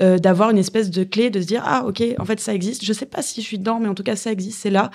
d'avoir 0.00 0.50
une 0.50 0.58
espèce 0.58 0.90
de 0.90 1.04
clé, 1.04 1.30
de 1.30 1.40
se 1.40 1.46
dire 1.46 1.62
ah 1.64 1.84
ok, 1.86 2.02
en 2.18 2.24
fait 2.24 2.40
ça 2.40 2.54
existe. 2.54 2.84
Je 2.84 2.92
sais 2.92 3.06
pas 3.06 3.20
si 3.22 3.42
je 3.42 3.46
suis 3.46 3.58
dedans, 3.58 3.80
mais 3.80 3.88
en 3.88 3.94
tout 3.94 4.02
cas 4.02 4.16
ça 4.16 4.32
existe, 4.32 4.60
c'est 4.60 4.70
là. 4.70 4.90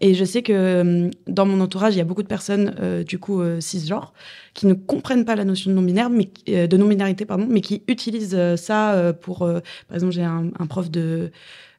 Et 0.00 0.12
je 0.12 0.24
sais 0.24 0.42
que 0.42 1.10
dans 1.26 1.46
mon 1.46 1.60
entourage, 1.60 1.94
il 1.94 1.98
y 1.98 2.00
a 2.00 2.04
beaucoup 2.04 2.22
de 2.22 2.28
personnes 2.28 2.74
du 3.06 3.18
coup 3.18 3.42
cisgenres 3.60 4.12
qui 4.52 4.66
ne 4.66 4.74
comprennent 4.74 5.24
pas 5.24 5.36
la 5.36 5.44
notion 5.44 5.70
de 5.70 5.76
non 5.76 5.82
binaire, 5.82 6.10
mais 6.10 6.28
de 6.46 6.76
non 6.76 6.86
binarité 6.86 7.24
pardon, 7.24 7.46
mais 7.48 7.60
qui 7.60 7.82
utilisent 7.86 8.36
ça 8.56 9.14
pour, 9.20 9.38
par 9.38 9.94
exemple, 9.94 10.12
j'ai 10.12 10.24
un, 10.24 10.50
prof 10.68 10.90
de 10.90 11.30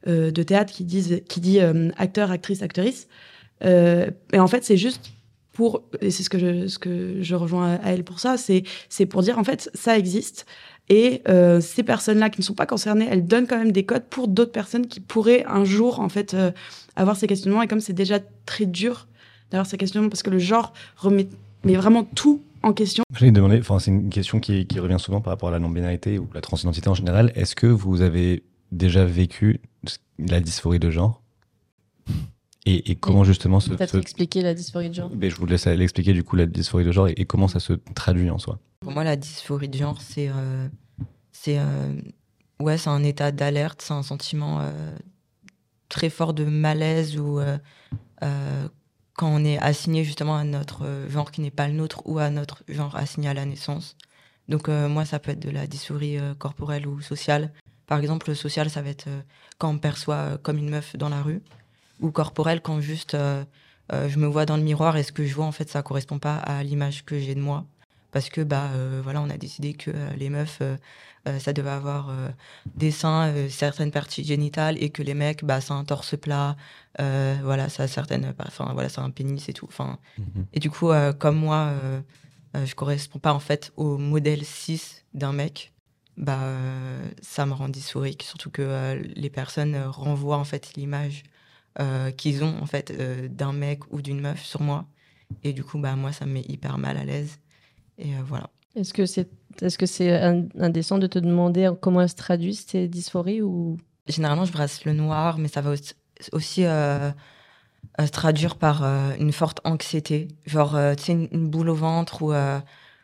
euh, 0.06 0.30
de 0.30 0.42
théâtre 0.42 0.72
qui, 0.72 0.84
disent, 0.84 1.22
qui 1.28 1.40
dit 1.40 1.60
euh, 1.60 1.90
acteur, 1.96 2.30
actrice, 2.30 2.62
actrice. 2.62 3.08
Euh, 3.64 4.10
et 4.32 4.38
en 4.38 4.46
fait, 4.46 4.64
c'est 4.64 4.76
juste 4.76 5.12
pour, 5.52 5.82
et 6.00 6.10
c'est 6.10 6.22
ce 6.22 6.30
que 6.30 6.38
je, 6.38 6.68
ce 6.68 6.78
que 6.78 7.22
je 7.22 7.34
rejoins 7.34 7.74
à 7.82 7.92
elle 7.92 8.04
pour 8.04 8.20
ça, 8.20 8.36
c'est, 8.36 8.62
c'est 8.88 9.06
pour 9.06 9.22
dire 9.22 9.38
en 9.38 9.44
fait, 9.44 9.70
ça 9.74 9.98
existe. 9.98 10.46
Et 10.88 11.22
ces 11.60 11.82
personnes-là 11.82 12.30
qui 12.30 12.40
ne 12.40 12.44
sont 12.44 12.54
pas 12.54 12.66
concernées, 12.66 13.08
elles 13.10 13.26
donnent 13.26 13.48
quand 13.48 13.58
même 13.58 13.72
des 13.72 13.84
codes 13.84 14.04
pour 14.04 14.28
d'autres 14.28 14.52
personnes 14.52 14.86
qui 14.86 15.00
pourraient 15.00 15.44
un 15.48 15.64
jour 15.64 15.98
en 15.98 16.08
fait 16.08 16.36
avoir 16.94 17.16
ces 17.16 17.26
questionnements. 17.26 17.60
Et 17.62 17.66
comme 17.66 17.80
c'est 17.80 17.92
déjà 17.92 18.20
très 18.44 18.66
dur 18.66 19.08
d'avoir 19.50 19.66
ces 19.66 19.78
questionnements 19.78 20.10
parce 20.10 20.22
que 20.22 20.30
le 20.30 20.38
genre 20.38 20.72
remet 20.96 21.26
mais 21.64 21.74
vraiment 21.74 22.04
tout 22.04 22.42
en 22.62 22.72
question. 22.72 23.02
Je 23.14 23.26
demander, 23.26 23.58
enfin 23.58 23.78
c'est 23.78 23.90
une 23.90 24.08
question 24.08 24.38
qui, 24.38 24.66
qui, 24.66 24.78
revient 24.78 24.98
souvent 24.98 25.20
par 25.20 25.32
rapport 25.32 25.48
à 25.48 25.52
la 25.52 25.58
non-binarité 25.58 26.18
ou 26.18 26.28
la 26.34 26.40
transidentité 26.40 26.88
en 26.88 26.94
général. 26.94 27.32
Est-ce 27.34 27.56
que 27.56 27.66
vous 27.66 28.02
avez 28.02 28.44
déjà 28.72 29.04
vécu 29.04 29.60
la 30.18 30.40
dysphorie 30.40 30.78
de 30.78 30.90
genre 30.90 31.22
et, 32.66 32.90
et, 32.90 32.96
comment 32.96 33.22
justement 33.22 33.60
se. 33.60 33.70
Peut-être 33.70 33.96
expliquer 33.96 34.42
la 34.42 34.52
dysphorie 34.52 34.88
de 34.88 34.94
genre. 34.94 35.10
Mais 35.16 35.30
je 35.30 35.36
vous 35.36 35.46
laisse 35.46 35.66
l'expliquer 35.66 36.12
du 36.12 36.24
coup 36.24 36.34
la 36.34 36.46
dysphorie 36.46 36.84
de 36.84 36.90
genre 36.90 37.08
et, 37.08 37.24
comment 37.24 37.46
ça 37.46 37.60
se 37.60 37.74
traduit 37.94 38.28
en 38.28 38.38
soi. 38.38 38.58
Pour 38.80 38.90
moi, 38.90 39.04
la 39.04 39.14
dysphorie 39.14 39.68
de 39.68 39.78
genre, 39.78 40.00
c'est 40.02 40.28
euh, 40.28 40.68
c'est 41.30 41.58
euh, 41.58 41.94
ouais, 42.58 42.76
c'est 42.76 42.90
un 42.90 43.04
état 43.04 43.30
d'alerte, 43.30 43.82
c'est 43.82 43.94
un 43.94 44.02
sentiment 44.02 44.58
euh, 44.60 44.96
très 45.88 46.10
fort 46.10 46.34
de 46.34 46.44
malaise 46.44 47.16
ou 47.16 47.40
quand 48.20 49.28
on 49.28 49.44
est 49.44 49.58
assigné 49.58 50.04
justement 50.04 50.36
à 50.36 50.44
notre 50.44 51.06
genre 51.08 51.30
qui 51.30 51.40
n'est 51.40 51.50
pas 51.50 51.68
le 51.68 51.74
nôtre 51.74 52.02
ou 52.04 52.18
à 52.18 52.30
notre 52.30 52.64
genre 52.68 52.96
assigné 52.96 53.28
à 53.28 53.34
la 53.34 53.46
naissance. 53.46 53.96
Donc 54.48 54.68
moi, 54.68 55.04
ça 55.04 55.20
peut 55.20 55.30
être 55.30 55.40
de 55.40 55.50
la 55.50 55.68
dysphorie 55.68 56.18
corporelle 56.38 56.88
ou 56.88 57.00
sociale. 57.00 57.52
Par 57.86 58.00
exemple, 58.00 58.28
le 58.28 58.34
social, 58.34 58.68
ça 58.68 58.82
va 58.82 58.90
être 58.90 59.06
euh, 59.06 59.20
quand 59.58 59.70
on 59.70 59.74
me 59.74 59.78
perçoit 59.78 60.16
euh, 60.16 60.38
comme 60.38 60.58
une 60.58 60.70
meuf 60.70 60.96
dans 60.96 61.08
la 61.08 61.22
rue, 61.22 61.42
ou 62.00 62.10
corporel 62.10 62.60
quand 62.60 62.80
juste 62.80 63.14
euh, 63.14 63.44
je 63.90 64.18
me 64.18 64.26
vois 64.26 64.46
dans 64.46 64.56
le 64.56 64.62
miroir 64.62 64.96
et 64.96 65.02
ce 65.02 65.12
que 65.12 65.24
je 65.24 65.34
vois 65.34 65.46
en 65.46 65.52
fait 65.52 65.70
ça 65.70 65.82
correspond 65.82 66.18
pas 66.18 66.36
à 66.36 66.62
l'image 66.62 67.04
que 67.04 67.18
j'ai 67.18 67.34
de 67.34 67.40
moi 67.40 67.64
parce 68.10 68.28
que 68.28 68.42
bah 68.42 68.68
voilà 69.02 69.22
on 69.22 69.30
a 69.30 69.38
décidé 69.38 69.74
que 69.74 69.92
les 70.16 70.28
meufs 70.28 70.60
ça 71.38 71.52
devait 71.52 71.70
avoir 71.70 72.10
des 72.74 72.90
seins 72.90 73.32
certaines 73.48 73.92
parties 73.92 74.24
génitales 74.24 74.76
et 74.82 74.90
que 74.90 75.02
les 75.02 75.14
mecs 75.14 75.44
bah 75.44 75.60
c'est 75.60 75.72
un 75.72 75.84
torse 75.84 76.18
plat 76.18 76.56
voilà 76.98 77.68
ça 77.68 77.84
a 77.84 77.88
certaines 77.88 78.34
enfin 78.38 78.72
voilà 78.74 78.88
c'est 78.88 79.00
un 79.00 79.10
pénis 79.10 79.48
et 79.48 79.52
tout 79.52 79.66
enfin 79.68 79.98
mm-hmm. 80.18 80.44
et 80.52 80.58
du 80.58 80.68
coup 80.68 80.90
comme 81.18 81.36
moi 81.36 81.72
je 82.54 82.74
correspond 82.74 83.20
pas 83.20 83.32
en 83.32 83.40
fait 83.40 83.72
au 83.76 83.96
modèle 83.98 84.44
6 84.44 85.04
d'un 85.14 85.32
mec 85.32 85.72
bah, 86.16 86.40
ça 87.20 87.44
me 87.46 87.52
rend 87.52 87.68
dysphorique, 87.68 88.22
surtout 88.22 88.50
que 88.50 88.62
euh, 88.62 89.02
les 89.14 89.30
personnes 89.30 89.74
euh, 89.74 89.90
renvoient 89.90 90.38
en 90.38 90.44
fait 90.44 90.72
l'image 90.74 91.24
euh, 91.78 92.10
qu'ils 92.10 92.42
ont 92.42 92.56
en 92.60 92.66
fait 92.66 92.92
d'un 93.34 93.52
mec 93.52 93.80
ou 93.92 94.00
d'une 94.00 94.20
meuf 94.20 94.42
sur 94.42 94.62
moi, 94.62 94.86
et 95.44 95.52
du 95.52 95.62
coup 95.62 95.78
bah 95.78 95.94
moi 95.96 96.12
ça 96.12 96.24
me 96.24 96.32
met 96.32 96.44
hyper 96.48 96.78
mal 96.78 96.96
à 96.96 97.04
l'aise, 97.04 97.38
et 97.98 98.12
voilà. 98.26 98.48
Est-ce 98.74 98.94
que 98.94 99.04
c'est 99.06 99.28
est-ce 99.60 99.78
que 99.78 99.86
c'est 99.86 100.12
indécent 100.58 100.98
de 100.98 101.06
te 101.06 101.18
demander 101.18 101.70
comment 101.80 102.02
elles 102.02 102.10
se 102.10 102.14
traduisent 102.14 102.66
ces 102.66 102.88
dysphories 102.88 103.42
ou? 103.42 103.78
Généralement 104.06 104.44
je 104.44 104.52
brasse 104.52 104.84
le 104.84 104.92
noir, 104.92 105.38
mais 105.38 105.48
ça 105.48 105.60
va 105.60 105.70
aussi, 106.32 106.62
se 106.62 108.10
traduire 108.10 108.56
par 108.56 108.82
une 109.18 109.32
forte 109.32 109.60
anxiété, 109.64 110.28
genre 110.46 110.78
tu 110.96 111.04
sais 111.04 111.12
une, 111.12 111.48
boule 111.48 111.70
au 111.70 111.74
ventre 111.74 112.22
ou 112.22 112.32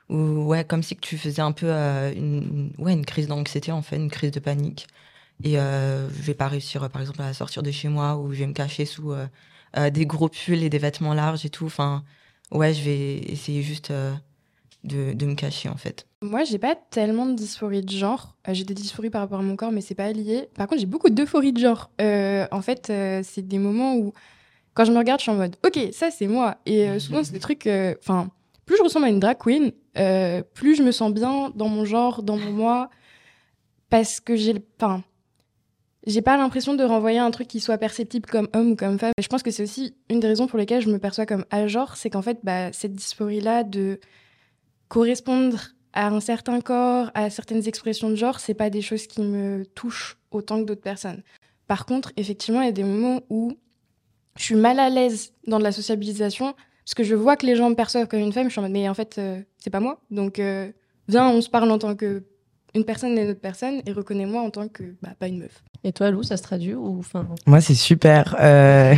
ou 0.08 0.44
ouais, 0.44 0.64
comme 0.64 0.82
si 0.82 0.96
que 0.96 1.00
tu 1.00 1.18
faisais 1.18 1.42
un 1.42 1.52
peu 1.52 1.66
euh, 1.68 2.12
une, 2.14 2.72
ouais, 2.78 2.92
une 2.92 3.06
crise 3.06 3.28
d'anxiété, 3.28 3.72
en 3.72 3.82
fait, 3.82 3.96
une 3.96 4.10
crise 4.10 4.30
de 4.30 4.40
panique. 4.40 4.86
Et 5.44 5.58
euh, 5.58 6.08
je 6.08 6.22
vais 6.22 6.34
pas 6.34 6.48
réussir, 6.48 6.88
par 6.90 7.00
exemple, 7.00 7.22
à 7.22 7.32
sortir 7.34 7.62
de 7.62 7.70
chez 7.70 7.88
moi 7.88 8.16
ou 8.16 8.32
je 8.32 8.40
vais 8.40 8.46
me 8.46 8.52
cacher 8.52 8.84
sous 8.84 9.12
euh, 9.12 9.26
euh, 9.76 9.90
des 9.90 10.06
gros 10.06 10.28
pulls 10.28 10.62
et 10.62 10.70
des 10.70 10.78
vêtements 10.78 11.14
larges 11.14 11.44
et 11.44 11.50
tout. 11.50 11.66
Enfin, 11.66 12.04
ouais, 12.50 12.72
je 12.72 12.82
vais 12.82 13.18
essayer 13.18 13.62
juste 13.62 13.92
de, 14.84 15.12
de, 15.12 15.26
me 15.26 15.34
cacher, 15.34 15.68
en 15.68 15.76
fait. 15.76 16.06
Moi, 16.22 16.44
j'ai 16.44 16.58
pas 16.58 16.76
tellement 16.76 17.26
de 17.26 17.34
dysphorie 17.34 17.82
de 17.82 17.90
genre. 17.90 18.36
j'ai 18.48 18.64
des 18.64 18.74
dysphories 18.74 19.10
par 19.10 19.22
rapport 19.22 19.40
à 19.40 19.42
mon 19.42 19.56
corps, 19.56 19.72
mais 19.72 19.80
c'est 19.80 19.94
pas 19.96 20.12
lié. 20.12 20.48
Par 20.54 20.68
contre, 20.68 20.80
j'ai 20.80 20.86
beaucoup 20.86 21.10
d'euphorie 21.10 21.52
de 21.52 21.58
genre. 21.58 21.90
en 21.98 22.62
fait, 22.62 22.92
c'est 23.24 23.46
des 23.46 23.58
moments 23.58 23.96
où, 23.96 24.12
quand 24.74 24.84
je 24.84 24.92
me 24.92 24.98
regarde, 24.98 25.20
je 25.20 25.24
suis 25.24 25.32
en 25.32 25.36
mode, 25.36 25.56
ok, 25.66 25.88
ça 25.92 26.10
c'est 26.10 26.28
moi. 26.28 26.58
Et 26.66 26.98
souvent, 27.00 27.24
c'est 27.24 27.32
des 27.32 27.40
trucs. 27.40 27.68
Enfin 27.98 28.30
plus 28.72 28.78
je 28.78 28.84
ressemble 28.84 29.04
à 29.04 29.08
une 29.10 29.20
drag 29.20 29.36
queen, 29.36 29.72
euh, 29.98 30.42
plus 30.54 30.76
je 30.76 30.82
me 30.82 30.92
sens 30.92 31.12
bien 31.12 31.52
dans 31.54 31.68
mon 31.68 31.84
genre, 31.84 32.22
dans 32.22 32.38
mon 32.38 32.52
moi, 32.52 32.88
parce 33.90 34.18
que 34.18 34.34
j'ai, 34.34 34.54
enfin, 34.80 35.04
j'ai 36.06 36.22
pas 36.22 36.38
l'impression 36.38 36.72
de 36.72 36.82
renvoyer 36.82 37.18
un 37.18 37.30
truc 37.30 37.48
qui 37.48 37.60
soit 37.60 37.76
perceptible 37.76 38.26
comme 38.30 38.48
homme 38.54 38.70
ou 38.70 38.76
comme 38.76 38.98
femme. 38.98 39.12
Je 39.20 39.28
pense 39.28 39.42
que 39.42 39.50
c'est 39.50 39.62
aussi 39.62 39.94
une 40.08 40.20
des 40.20 40.26
raisons 40.26 40.46
pour 40.46 40.58
lesquelles 40.58 40.80
je 40.80 40.88
me 40.88 40.98
perçois 40.98 41.26
comme 41.26 41.44
à 41.50 41.66
genre, 41.66 41.96
c'est 41.98 42.08
qu'en 42.08 42.22
fait, 42.22 42.38
bah, 42.44 42.72
cette 42.72 42.94
dysphorie-là 42.94 43.62
de 43.62 44.00
correspondre 44.88 45.58
à 45.92 46.06
un 46.06 46.20
certain 46.20 46.62
corps, 46.62 47.10
à 47.12 47.28
certaines 47.28 47.68
expressions 47.68 48.08
de 48.08 48.14
genre, 48.14 48.40
c'est 48.40 48.54
pas 48.54 48.70
des 48.70 48.80
choses 48.80 49.06
qui 49.06 49.20
me 49.20 49.66
touchent 49.74 50.16
autant 50.30 50.62
que 50.62 50.64
d'autres 50.64 50.80
personnes. 50.80 51.22
Par 51.66 51.84
contre, 51.84 52.10
effectivement, 52.16 52.62
il 52.62 52.66
y 52.66 52.70
a 52.70 52.72
des 52.72 52.84
moments 52.84 53.20
où 53.28 53.52
je 54.36 54.44
suis 54.44 54.54
mal 54.54 54.80
à 54.80 54.88
l'aise 54.88 55.34
dans 55.46 55.58
de 55.58 55.62
la 55.62 55.72
sociabilisation 55.72 56.54
parce 56.84 56.94
que 56.94 57.04
je 57.04 57.14
vois 57.14 57.36
que 57.36 57.46
les 57.46 57.56
gens 57.56 57.70
me 57.70 57.74
perçoivent 57.74 58.08
comme 58.08 58.20
une 58.20 58.32
femme, 58.32 58.46
je 58.46 58.50
suis 58.50 58.58
en 58.58 58.62
mode, 58.62 58.72
mais 58.72 58.88
en 58.88 58.94
fait, 58.94 59.16
euh, 59.18 59.40
c'est 59.58 59.70
pas 59.70 59.80
moi. 59.80 60.00
Donc, 60.10 60.38
euh, 60.38 60.70
viens, 61.08 61.28
on 61.28 61.40
se 61.40 61.48
parle 61.48 61.70
en 61.70 61.78
tant 61.78 61.94
que 61.94 62.24
une 62.74 62.84
personne 62.84 63.16
et 63.18 63.22
une 63.22 63.30
autre 63.30 63.40
personne, 63.40 63.82
et 63.86 63.92
reconnais-moi 63.92 64.40
en 64.40 64.50
tant 64.50 64.66
que 64.66 64.82
bah, 65.02 65.10
pas 65.18 65.28
une 65.28 65.40
meuf. 65.40 65.62
Et 65.84 65.92
toi, 65.92 66.10
Lou, 66.10 66.22
ça 66.22 66.36
se 66.36 66.42
traduit 66.42 66.74
ou 66.74 66.98
enfin 66.98 67.26
Moi, 67.46 67.60
c'est 67.60 67.74
super. 67.74 68.34
Euh... 68.40 68.94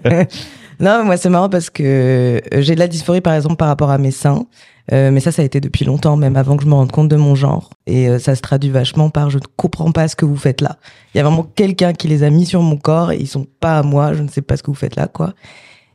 non, 0.80 1.04
moi, 1.04 1.16
c'est 1.16 1.28
marrant 1.28 1.48
parce 1.48 1.70
que 1.70 2.40
j'ai 2.56 2.74
de 2.74 2.80
la 2.80 2.88
dysphorie, 2.88 3.20
par 3.20 3.34
exemple, 3.34 3.56
par 3.56 3.68
rapport 3.68 3.90
à 3.90 3.98
mes 3.98 4.10
seins. 4.10 4.46
Euh, 4.90 5.10
mais 5.10 5.20
ça, 5.20 5.30
ça 5.32 5.42
a 5.42 5.44
été 5.44 5.60
depuis 5.60 5.84
longtemps, 5.84 6.16
même 6.16 6.36
avant 6.36 6.56
que 6.56 6.64
je 6.64 6.68
me 6.68 6.74
rende 6.74 6.90
compte 6.90 7.08
de 7.08 7.16
mon 7.16 7.34
genre. 7.34 7.70
Et 7.86 8.18
ça 8.18 8.34
se 8.34 8.40
traduit 8.40 8.70
vachement 8.70 9.10
par 9.10 9.30
je 9.30 9.38
ne 9.38 9.44
comprends 9.56 9.92
pas 9.92 10.08
ce 10.08 10.16
que 10.16 10.24
vous 10.24 10.36
faites 10.36 10.60
là. 10.60 10.78
Il 11.14 11.18
y 11.18 11.20
a 11.20 11.24
vraiment 11.24 11.44
quelqu'un 11.44 11.92
qui 11.92 12.08
les 12.08 12.22
a 12.22 12.30
mis 12.30 12.46
sur 12.46 12.62
mon 12.62 12.76
corps 12.76 13.12
et 13.12 13.18
ils 13.18 13.28
sont 13.28 13.46
pas 13.60 13.78
à 13.78 13.82
moi. 13.82 14.12
Je 14.14 14.22
ne 14.22 14.28
sais 14.28 14.42
pas 14.42 14.56
ce 14.56 14.62
que 14.62 14.70
vous 14.70 14.76
faites 14.76 14.96
là, 14.96 15.06
quoi. 15.06 15.34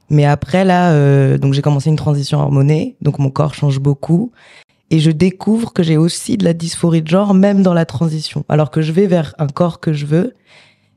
Mais 0.10 0.26
après, 0.26 0.66
là, 0.66 0.92
euh, 0.92 1.38
donc 1.38 1.54
j'ai 1.54 1.62
commencé 1.62 1.90
une 1.90 1.96
transition 1.96 2.40
hormonée, 2.40 2.98
donc 3.02 3.20
mon 3.20 3.30
corps 3.30 3.54
change 3.54 3.80
beaucoup. 3.80 4.32
et 4.90 5.00
je 5.00 5.10
découvre 5.10 5.74
que 5.74 5.82
j'ai 5.82 5.98
aussi 5.98 6.38
de 6.38 6.46
la 6.46 6.54
dysphorie 6.54 7.02
de 7.02 7.08
genre 7.08 7.34
même 7.34 7.64
dans 7.64 7.74
la 7.74 7.86
transition 7.86 8.46
alors 8.48 8.70
que 8.70 8.82
je 8.82 8.92
vais 8.92 9.08
vers 9.08 9.34
un 9.40 9.48
corps 9.48 9.80
que 9.80 9.92
je 9.92 10.06
veux 10.06 10.34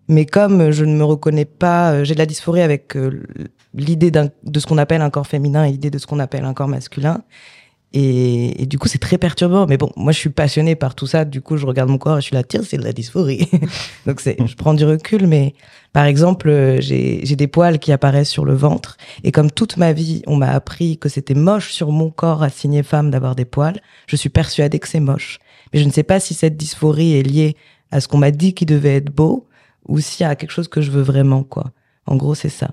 mais 0.08 0.26
comme 0.26 0.70
je 0.70 0.84
ne 0.84 0.94
me 0.94 1.04
reconnais 1.04 1.46
pas 1.46 1.92
euh, 1.92 2.04
j'ai 2.04 2.12
de 2.14 2.18
la 2.18 2.26
dysphorie 2.26 2.60
avec 2.60 2.94
euh, 2.96 3.22
l'idée 3.74 4.10
de 4.10 4.60
ce 4.60 4.66
qu'on 4.66 4.76
appelle 4.78 5.00
un 5.00 5.08
corps 5.08 5.26
féminin 5.26 5.64
et 5.64 5.70
l'idée 5.70 5.90
de 5.90 5.98
ce 5.98 6.06
qu'on 6.06 6.18
appelle 6.18 6.44
un 6.44 6.52
corps 6.52 6.68
masculin 6.68 7.22
et, 7.98 8.66
du 8.66 8.78
coup 8.78 8.88
c'est 8.88 8.98
très 8.98 9.18
perturbant 9.18 9.66
mais 9.66 9.76
bon 9.76 9.90
moi 9.96 10.12
je 10.12 10.18
suis 10.18 10.30
passionnée 10.30 10.74
par 10.74 10.94
tout 10.94 11.06
ça 11.06 11.24
du 11.24 11.40
coup 11.40 11.56
je 11.56 11.66
regarde 11.66 11.88
mon 11.88 11.98
corps 11.98 12.18
et 12.18 12.20
je 12.20 12.26
suis 12.26 12.34
là 12.34 12.42
tiens 12.42 12.62
c'est 12.62 12.76
de 12.76 12.84
la 12.84 12.92
dysphorie 12.92 13.48
donc 14.06 14.20
c'est 14.20 14.36
je 14.44 14.54
prends 14.56 14.74
du 14.74 14.84
recul 14.84 15.26
mais 15.26 15.54
par 15.92 16.04
exemple 16.04 16.48
euh, 16.48 16.80
j'ai 16.80 17.36
des 17.36 17.46
poils 17.46 17.78
qui 17.78 17.92
apparaissent 17.92 18.30
sur 18.30 18.44
le 18.44 18.54
ventre 18.54 18.96
et 19.24 19.32
comme 19.32 19.50
toute 19.50 19.76
ma 19.76 19.92
vie, 19.92 20.22
on 20.26 20.36
m'a 20.36 20.50
appris 20.50 20.98
que 20.98 21.08
c'était 21.08 21.34
moche 21.34 21.72
sur 21.72 21.90
mon 21.90 22.10
corps 22.10 22.42
assigné 22.42 22.82
femme 22.82 23.10
d'avoir 23.10 23.34
des 23.34 23.44
poils, 23.44 23.80
je 24.06 24.16
suis 24.16 24.28
persuadée 24.28 24.78
que 24.78 24.88
c'est 24.88 25.00
moche. 25.00 25.38
Mais 25.72 25.80
je 25.80 25.84
ne 25.84 25.90
sais 25.90 26.02
pas 26.02 26.20
si 26.20 26.34
cette 26.34 26.56
dysphorie 26.56 27.14
est 27.14 27.22
liée 27.22 27.56
à 27.90 28.00
ce 28.00 28.08
qu'on 28.08 28.18
m'a 28.18 28.30
dit 28.30 28.54
qui 28.54 28.66
devait 28.66 28.96
être 28.96 29.10
beau 29.10 29.48
ou 29.88 29.98
y 29.98 30.24
a 30.24 30.34
quelque 30.34 30.50
chose 30.50 30.68
que 30.68 30.80
je 30.80 30.90
veux 30.90 31.02
vraiment, 31.02 31.44
quoi. 31.44 31.72
En 32.06 32.16
gros, 32.16 32.34
c'est 32.34 32.48
ça. 32.48 32.72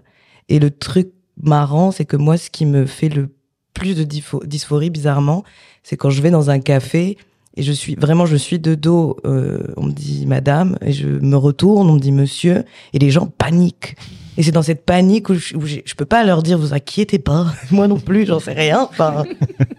Et 0.49 0.59
le 0.59 0.71
truc 0.71 1.11
marrant, 1.41 1.91
c'est 1.91 2.05
que 2.05 2.17
moi, 2.17 2.37
ce 2.37 2.49
qui 2.49 2.65
me 2.65 2.85
fait 2.85 3.09
le 3.09 3.29
plus 3.73 3.95
de 3.95 4.03
dyspho- 4.03 4.45
dysphorie, 4.45 4.89
bizarrement, 4.89 5.43
c'est 5.83 5.97
quand 5.97 6.09
je 6.09 6.21
vais 6.21 6.31
dans 6.31 6.49
un 6.49 6.59
café 6.59 7.17
et 7.55 7.61
je 7.61 7.71
suis 7.71 7.93
vraiment, 7.95 8.25
je 8.25 8.35
suis 8.35 8.57
de 8.59 8.73
dos, 8.73 9.17
euh, 9.25 9.59
on 9.77 9.85
me 9.87 9.91
dit 9.91 10.25
madame, 10.25 10.75
et 10.81 10.91
je 10.91 11.07
me 11.07 11.35
retourne, 11.35 11.87
on 11.87 11.93
me 11.93 11.99
dit 11.99 12.11
monsieur, 12.11 12.63
et 12.93 12.99
les 12.99 13.11
gens 13.11 13.27
paniquent. 13.27 13.95
Et 14.37 14.41
c'est 14.41 14.51
dans 14.51 14.63
cette 14.63 14.83
panique 14.85 15.29
où 15.29 15.35
je, 15.35 15.55
où 15.55 15.63
je 15.67 15.93
peux 15.95 16.05
pas 16.05 16.23
leur 16.23 16.41
dire 16.41 16.57
vous 16.57 16.73
inquiétez 16.73 17.19
pas, 17.19 17.45
moi 17.71 17.87
non 17.87 17.99
plus, 17.99 18.25
j'en 18.25 18.39
sais 18.39 18.53
rien. 18.53 18.87
Enfin, 18.89 19.23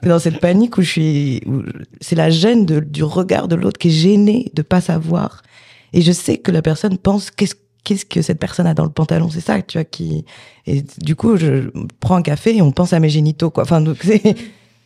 c'est 0.01 0.09
dans 0.09 0.21
cette 0.21 0.39
panique 0.39 0.79
où 0.79 0.83
je 0.83 0.89
suis, 0.91 1.41
c'est 2.01 2.15
la 2.15 2.31
gêne 2.31 2.65
de- 2.65 2.79
du 2.79 3.03
regard 3.03 3.49
de 3.49 3.57
l'autre 3.57 3.79
qui 3.79 3.89
est 3.89 3.91
gêné 3.91 4.53
de 4.55 4.63
pas 4.63 4.81
savoir. 4.81 5.43
Et 5.93 6.01
je 6.01 6.13
sais 6.13 6.39
que 6.39 6.53
la 6.53 6.63
personne 6.63 6.97
pense 6.99 7.33
qu'est-ce 7.33 7.57
qu'est-ce 7.85 8.05
que 8.05 8.23
cette 8.23 8.41
personne 8.41 8.67
a 8.67 8.75
dans 8.75 8.85
le 8.85 8.91
pantalon, 8.91 9.31
c'est 9.31 9.41
ça, 9.41 9.61
tu 9.63 9.79
vois, 9.79 9.85
qui. 9.85 10.25
Et 10.67 10.83
du 10.99 11.15
coup, 11.15 11.37
je 11.37 11.71
prends 12.01 12.17
un 12.17 12.23
café 12.23 12.57
et 12.57 12.63
on 12.63 12.73
pense 12.73 12.93
à 12.93 12.99
mes 12.99 13.11
génitaux, 13.11 13.51
quoi. 13.51 13.63
Enfin, 13.63 13.81
donc 13.81 13.99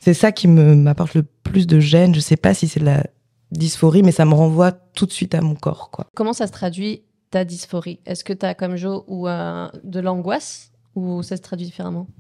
c'est 0.01 0.15
ça 0.15 0.33
qui 0.33 0.49
me 0.49 0.75
m'apporte 0.75 1.15
le 1.15 1.25
plus 1.45 1.67
de 1.67 1.81
gêne. 1.81 2.15
Je 2.15 2.21
sais 2.21 2.37
pas 2.37 2.53
si 2.53 2.69
c'est 2.69 2.81
de 2.81 2.85
la 2.85 3.05
dysphorie, 3.53 4.03
mais 4.03 4.13
ça 4.13 4.25
me 4.25 4.35
renvoie 4.35 4.73
tout 4.73 5.07
de 5.07 5.13
suite 5.13 5.35
à 5.35 5.41
mon 5.41 5.55
corps, 5.55 5.91
quoi. 5.91 6.07
Comment 6.15 6.33
ça 6.33 6.47
se 6.47 6.53
traduit 6.53 7.03
ta 7.31 7.45
dysphorie? 7.45 8.01
Est-ce 8.05 8.25
que 8.25 8.33
tu 8.33 8.45
as 8.45 8.55
comme 8.55 8.77
Jo 8.77 9.05
ou 9.07 9.29
euh, 9.29 9.69
de 9.85 10.01
l'angoisse 10.01 10.73
ou 10.95 11.23
ça 11.23 11.37
se 11.37 11.43
traduit 11.43 11.67
différemment? 11.67 12.07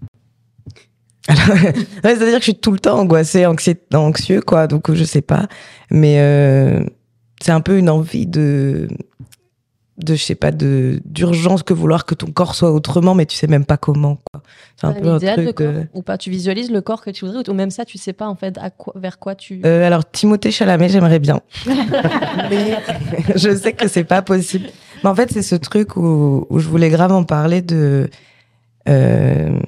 Ouais, 1.28 2.14
c'est-à-dire 2.14 2.36
que 2.36 2.38
je 2.38 2.52
suis 2.52 2.54
tout 2.54 2.72
le 2.72 2.78
temps 2.78 2.98
angoissée, 2.98 3.44
anxieux, 3.44 4.40
quoi. 4.40 4.66
Donc, 4.66 4.90
je 4.94 5.04
sais 5.04 5.20
pas. 5.20 5.46
Mais 5.90 6.20
euh, 6.20 6.82
c'est 7.42 7.52
un 7.52 7.60
peu 7.60 7.76
une 7.76 7.90
envie 7.90 8.26
de, 8.26 8.88
de, 9.98 10.14
je 10.14 10.22
sais 10.22 10.34
pas, 10.34 10.50
de 10.52 11.00
d'urgence 11.04 11.62
que 11.62 11.74
vouloir 11.74 12.06
que 12.06 12.14
ton 12.14 12.28
corps 12.30 12.54
soit 12.54 12.70
autrement, 12.70 13.14
mais 13.14 13.26
tu 13.26 13.36
sais 13.36 13.46
même 13.48 13.64
pas 13.64 13.76
comment, 13.76 14.18
quoi. 14.30 14.42
C'est 14.76 14.86
un 14.86 14.92
T'as 14.92 15.00
peu 15.00 15.08
un 15.10 15.18
truc. 15.18 15.54
corps 15.56 15.72
ou 15.92 16.02
pas 16.02 16.16
Tu 16.18 16.30
visualises 16.30 16.70
le 16.70 16.80
corps 16.80 17.02
que 17.02 17.10
tu 17.10 17.24
voudrais 17.26 17.48
ou 17.48 17.54
même 17.54 17.70
ça, 17.70 17.84
tu 17.84 17.98
sais 17.98 18.12
pas 18.12 18.28
en 18.28 18.36
fait 18.36 18.56
à 18.58 18.70
quoi, 18.70 18.92
vers 18.96 19.18
quoi 19.18 19.34
tu. 19.34 19.60
Euh, 19.64 19.84
alors 19.86 20.08
Timothée 20.10 20.50
Chalamet, 20.52 20.88
j'aimerais 20.88 21.18
bien. 21.18 21.40
Mais 22.50 22.76
je 23.34 23.54
sais 23.56 23.72
que 23.72 23.88
c'est 23.88 24.04
pas 24.04 24.22
possible. 24.22 24.66
Mais 25.02 25.10
en 25.10 25.14
fait, 25.14 25.30
c'est 25.32 25.42
ce 25.42 25.54
truc 25.56 25.96
où, 25.96 26.46
où 26.48 26.58
je 26.58 26.68
voulais 26.68 26.90
grave 26.90 27.12
en 27.12 27.24
parler 27.24 27.60
de. 27.62 28.08
euh, 28.88 29.58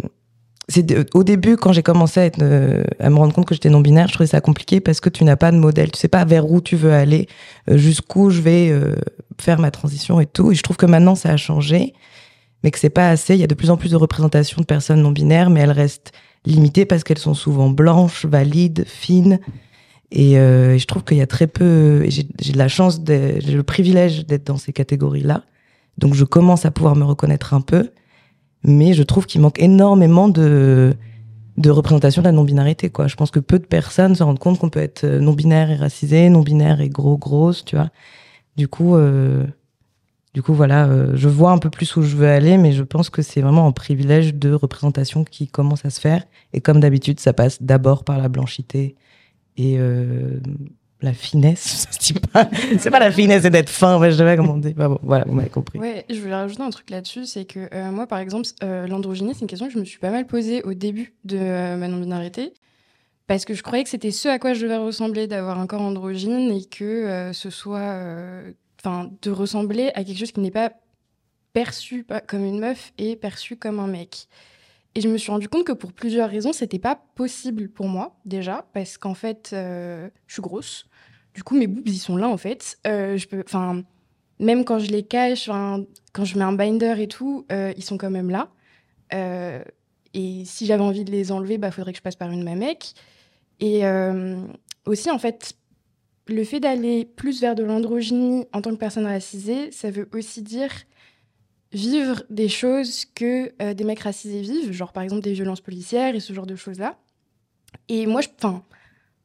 au 1.14 1.24
début, 1.24 1.56
quand 1.56 1.72
j'ai 1.72 1.82
commencé 1.82 2.20
à, 2.20 2.42
euh, 2.42 2.84
me 3.02 3.16
rendre 3.16 3.34
compte 3.34 3.46
que 3.46 3.54
j'étais 3.54 3.70
non 3.70 3.80
binaire, 3.80 4.08
je 4.08 4.14
trouvais 4.14 4.28
ça 4.28 4.40
compliqué 4.40 4.80
parce 4.80 5.00
que 5.00 5.08
tu 5.08 5.24
n'as 5.24 5.36
pas 5.36 5.50
de 5.50 5.56
modèle, 5.56 5.90
tu 5.90 5.98
sais 5.98 6.08
pas 6.08 6.24
vers 6.24 6.50
où 6.50 6.60
tu 6.60 6.76
veux 6.76 6.92
aller, 6.92 7.28
euh, 7.68 7.76
jusqu'où 7.76 8.30
je 8.30 8.40
vais 8.40 8.70
euh, 8.70 8.94
faire 9.40 9.58
ma 9.58 9.70
transition 9.70 10.20
et 10.20 10.26
tout. 10.26 10.52
Et 10.52 10.54
je 10.54 10.62
trouve 10.62 10.76
que 10.76 10.86
maintenant 10.86 11.14
ça 11.14 11.30
a 11.30 11.36
changé, 11.36 11.94
mais 12.62 12.70
que 12.70 12.78
c'est 12.78 12.90
pas 12.90 13.08
assez. 13.08 13.34
Il 13.34 13.40
y 13.40 13.44
a 13.44 13.48
de 13.48 13.54
plus 13.54 13.70
en 13.70 13.76
plus 13.76 13.90
de 13.90 13.96
représentations 13.96 14.60
de 14.60 14.66
personnes 14.66 15.02
non 15.02 15.12
binaires, 15.12 15.50
mais 15.50 15.60
elles 15.60 15.72
restent 15.72 16.12
limitées 16.44 16.84
parce 16.84 17.04
qu'elles 17.04 17.18
sont 17.18 17.34
souvent 17.34 17.70
blanches, 17.70 18.24
valides, 18.24 18.84
fines. 18.86 19.40
Et, 20.12 20.32
et 20.32 20.78
je 20.78 20.86
trouve 20.86 21.04
qu'il 21.04 21.18
y 21.18 21.22
a 21.22 21.26
très 21.26 21.46
peu. 21.46 22.04
J'ai 22.08 22.24
de 22.24 22.58
la 22.58 22.66
chance, 22.66 23.00
j'ai 23.06 23.40
le 23.40 23.62
privilège 23.62 24.26
d'être 24.26 24.44
dans 24.46 24.56
ces 24.56 24.72
catégories-là. 24.72 25.44
Donc 25.98 26.14
je 26.14 26.24
commence 26.24 26.64
à 26.64 26.70
pouvoir 26.70 26.96
me 26.96 27.04
reconnaître 27.04 27.54
un 27.54 27.60
peu. 27.60 27.90
Mais 28.62 28.92
je 28.92 29.02
trouve 29.02 29.26
qu'il 29.26 29.40
manque 29.40 29.58
énormément 29.60 30.28
de, 30.28 30.94
représentation 31.66 32.22
de 32.22 32.26
la 32.26 32.32
non-binarité. 32.32 32.90
Quoi. 32.90 33.06
Je 33.06 33.16
pense 33.16 33.30
que 33.30 33.40
peu 33.40 33.58
de 33.58 33.66
personnes 33.66 34.14
se 34.14 34.22
rendent 34.22 34.38
compte 34.38 34.58
qu'on 34.58 34.70
peut 34.70 34.80
être 34.80 35.06
non-binaire 35.06 35.70
et 35.70 35.76
racisé, 35.76 36.28
non-binaire 36.28 36.80
et 36.80 36.88
gros, 36.88 37.16
grosse, 37.16 37.64
tu 37.64 37.76
vois. 37.76 37.90
Du 38.56 38.68
coup, 38.68 38.96
euh, 38.96 39.46
du 40.34 40.42
coup 40.42 40.54
voilà, 40.54 40.86
euh, 40.86 41.12
je 41.14 41.28
vois 41.28 41.52
un 41.52 41.58
peu 41.58 41.70
plus 41.70 41.96
où 41.96 42.02
je 42.02 42.16
veux 42.16 42.28
aller, 42.28 42.58
mais 42.58 42.72
je 42.72 42.82
pense 42.82 43.10
que 43.10 43.22
c'est 43.22 43.40
vraiment 43.40 43.66
un 43.66 43.72
privilège 43.72 44.34
de 44.34 44.52
représentation 44.52 45.24
qui 45.24 45.48
commence 45.48 45.84
à 45.84 45.90
se 45.90 46.00
faire. 46.00 46.24
Et 46.52 46.60
comme 46.60 46.80
d'habitude, 46.80 47.20
ça 47.20 47.32
passe 47.32 47.62
d'abord 47.62 48.04
par 48.04 48.18
la 48.18 48.28
blanchité 48.28 48.96
et 49.56 49.76
euh, 49.78 50.40
la 51.02 51.12
finesse. 51.12 51.86
Dit 52.00 52.14
pas. 52.14 52.48
c'est 52.78 52.90
pas 52.90 52.98
la 52.98 53.10
finesse, 53.10 53.42
c'est 53.42 53.50
d'être 53.50 53.70
fin. 53.70 53.98
Ouais, 53.98 54.10
je 54.10 54.22
pas 54.22 54.36
comment 54.36 54.60
voilà, 55.02 55.24
vous 55.26 55.34
m'avez 55.34 55.50
compris. 55.50 55.78
Ouais, 55.78 56.04
je 56.08 56.20
voulais 56.20 56.34
rajouter 56.34 56.62
un 56.62 56.70
truc 56.70 56.90
là-dessus, 56.90 57.26
c'est 57.26 57.44
que 57.44 57.68
euh, 57.72 57.90
moi, 57.90 58.06
par 58.06 58.18
exemple, 58.18 58.48
euh, 58.62 58.86
l'androgynie, 58.86 59.34
c'est 59.34 59.42
une 59.42 59.46
question 59.46 59.66
que 59.66 59.72
je 59.72 59.78
me 59.78 59.84
suis 59.84 59.98
pas 59.98 60.10
mal 60.10 60.26
posée 60.26 60.62
au 60.62 60.74
début 60.74 61.14
de 61.24 61.38
euh, 61.38 61.76
ma 61.76 61.88
non-binarité, 61.88 62.52
parce 63.26 63.44
que 63.44 63.54
je 63.54 63.62
croyais 63.62 63.84
que 63.84 63.90
c'était 63.90 64.10
ce 64.10 64.28
à 64.28 64.38
quoi 64.38 64.54
je 64.54 64.62
devais 64.62 64.76
ressembler, 64.76 65.26
d'avoir 65.26 65.58
un 65.58 65.66
corps 65.66 65.82
androgyne, 65.82 66.50
et 66.50 66.64
que 66.64 66.84
euh, 66.84 67.32
ce 67.32 67.50
soit, 67.50 67.96
enfin, 68.78 69.10
de 69.22 69.30
ressembler 69.30 69.90
à 69.94 70.04
quelque 70.04 70.18
chose 70.18 70.32
qui 70.32 70.40
n'est 70.40 70.50
pas 70.50 70.72
perçu 71.52 72.06
comme 72.26 72.44
une 72.44 72.60
meuf 72.60 72.92
et 72.98 73.16
perçu 73.16 73.56
comme 73.56 73.80
un 73.80 73.88
mec. 73.88 74.28
Et 74.96 75.00
je 75.00 75.08
me 75.08 75.18
suis 75.18 75.30
rendu 75.30 75.48
compte 75.48 75.64
que 75.64 75.72
pour 75.72 75.92
plusieurs 75.92 76.28
raisons, 76.28 76.52
c'était 76.52 76.80
pas 76.80 77.00
possible 77.14 77.68
pour 77.68 77.86
moi, 77.86 78.18
déjà, 78.24 78.66
parce 78.72 78.98
qu'en 78.98 79.14
fait, 79.14 79.50
je 79.52 80.10
suis 80.28 80.42
grosse. 80.42 80.89
Du 81.34 81.42
coup, 81.42 81.56
mes 81.56 81.66
boobs, 81.66 81.88
ils 81.88 81.98
sont 81.98 82.16
là, 82.16 82.28
en 82.28 82.36
fait. 82.36 82.78
Euh, 82.86 83.16
je 83.16 83.28
peux, 83.28 83.42
enfin, 83.44 83.82
même 84.38 84.64
quand 84.64 84.78
je 84.78 84.90
les 84.90 85.02
cache, 85.02 85.48
quand 85.48 86.24
je 86.24 86.38
mets 86.38 86.44
un 86.44 86.52
binder 86.52 86.94
et 86.98 87.08
tout, 87.08 87.46
euh, 87.52 87.72
ils 87.76 87.84
sont 87.84 87.98
quand 87.98 88.10
même 88.10 88.30
là. 88.30 88.50
Euh, 89.14 89.62
et 90.14 90.42
si 90.44 90.66
j'avais 90.66 90.82
envie 90.82 91.04
de 91.04 91.10
les 91.10 91.30
enlever, 91.30 91.58
bah, 91.58 91.70
faudrait 91.70 91.92
que 91.92 91.98
je 91.98 92.02
passe 92.02 92.16
par 92.16 92.30
une 92.30 92.42
mamec. 92.42 92.94
Et 93.60 93.82
aussi, 94.86 95.10
en 95.10 95.18
fait, 95.18 95.54
le 96.26 96.44
fait 96.44 96.60
d'aller 96.60 97.04
plus 97.04 97.40
vers 97.40 97.54
de 97.54 97.62
l'androgynie 97.62 98.46
en 98.52 98.62
tant 98.62 98.70
que 98.70 98.76
personne 98.76 99.06
racisée, 99.06 99.70
ça 99.70 99.90
veut 99.90 100.08
aussi 100.14 100.42
dire 100.42 100.70
vivre 101.72 102.24
des 102.30 102.48
choses 102.48 103.04
que 103.04 103.72
des 103.74 103.84
mecs 103.84 104.00
racisés 104.00 104.40
vivent, 104.40 104.72
genre 104.72 104.92
par 104.92 105.02
exemple 105.02 105.22
des 105.22 105.34
violences 105.34 105.60
policières 105.60 106.14
et 106.14 106.20
ce 106.20 106.32
genre 106.32 106.46
de 106.46 106.56
choses-là. 106.56 106.98
Et 107.88 108.06
moi, 108.06 108.22
je, 108.22 108.28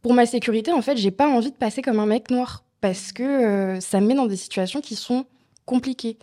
pour 0.06 0.14
ma 0.14 0.28
sécurité, 0.28 0.72
en 0.72 0.84
fait, 0.84 0.98
j'ai 0.98 1.10
pas 1.10 1.28
envie 1.28 1.50
de 1.50 1.56
passer 1.56 1.82
comme 1.82 2.00
un 2.00 2.06
mec 2.06 2.30
noir 2.30 2.64
parce 2.80 3.12
que 3.12 3.24
euh, 3.24 3.80
ça 3.80 4.00
me 4.00 4.06
met 4.06 4.14
dans 4.14 4.28
des 4.28 4.36
situations 4.36 4.80
qui 4.80 4.96
sont 4.96 5.26
compliquées. 5.66 6.20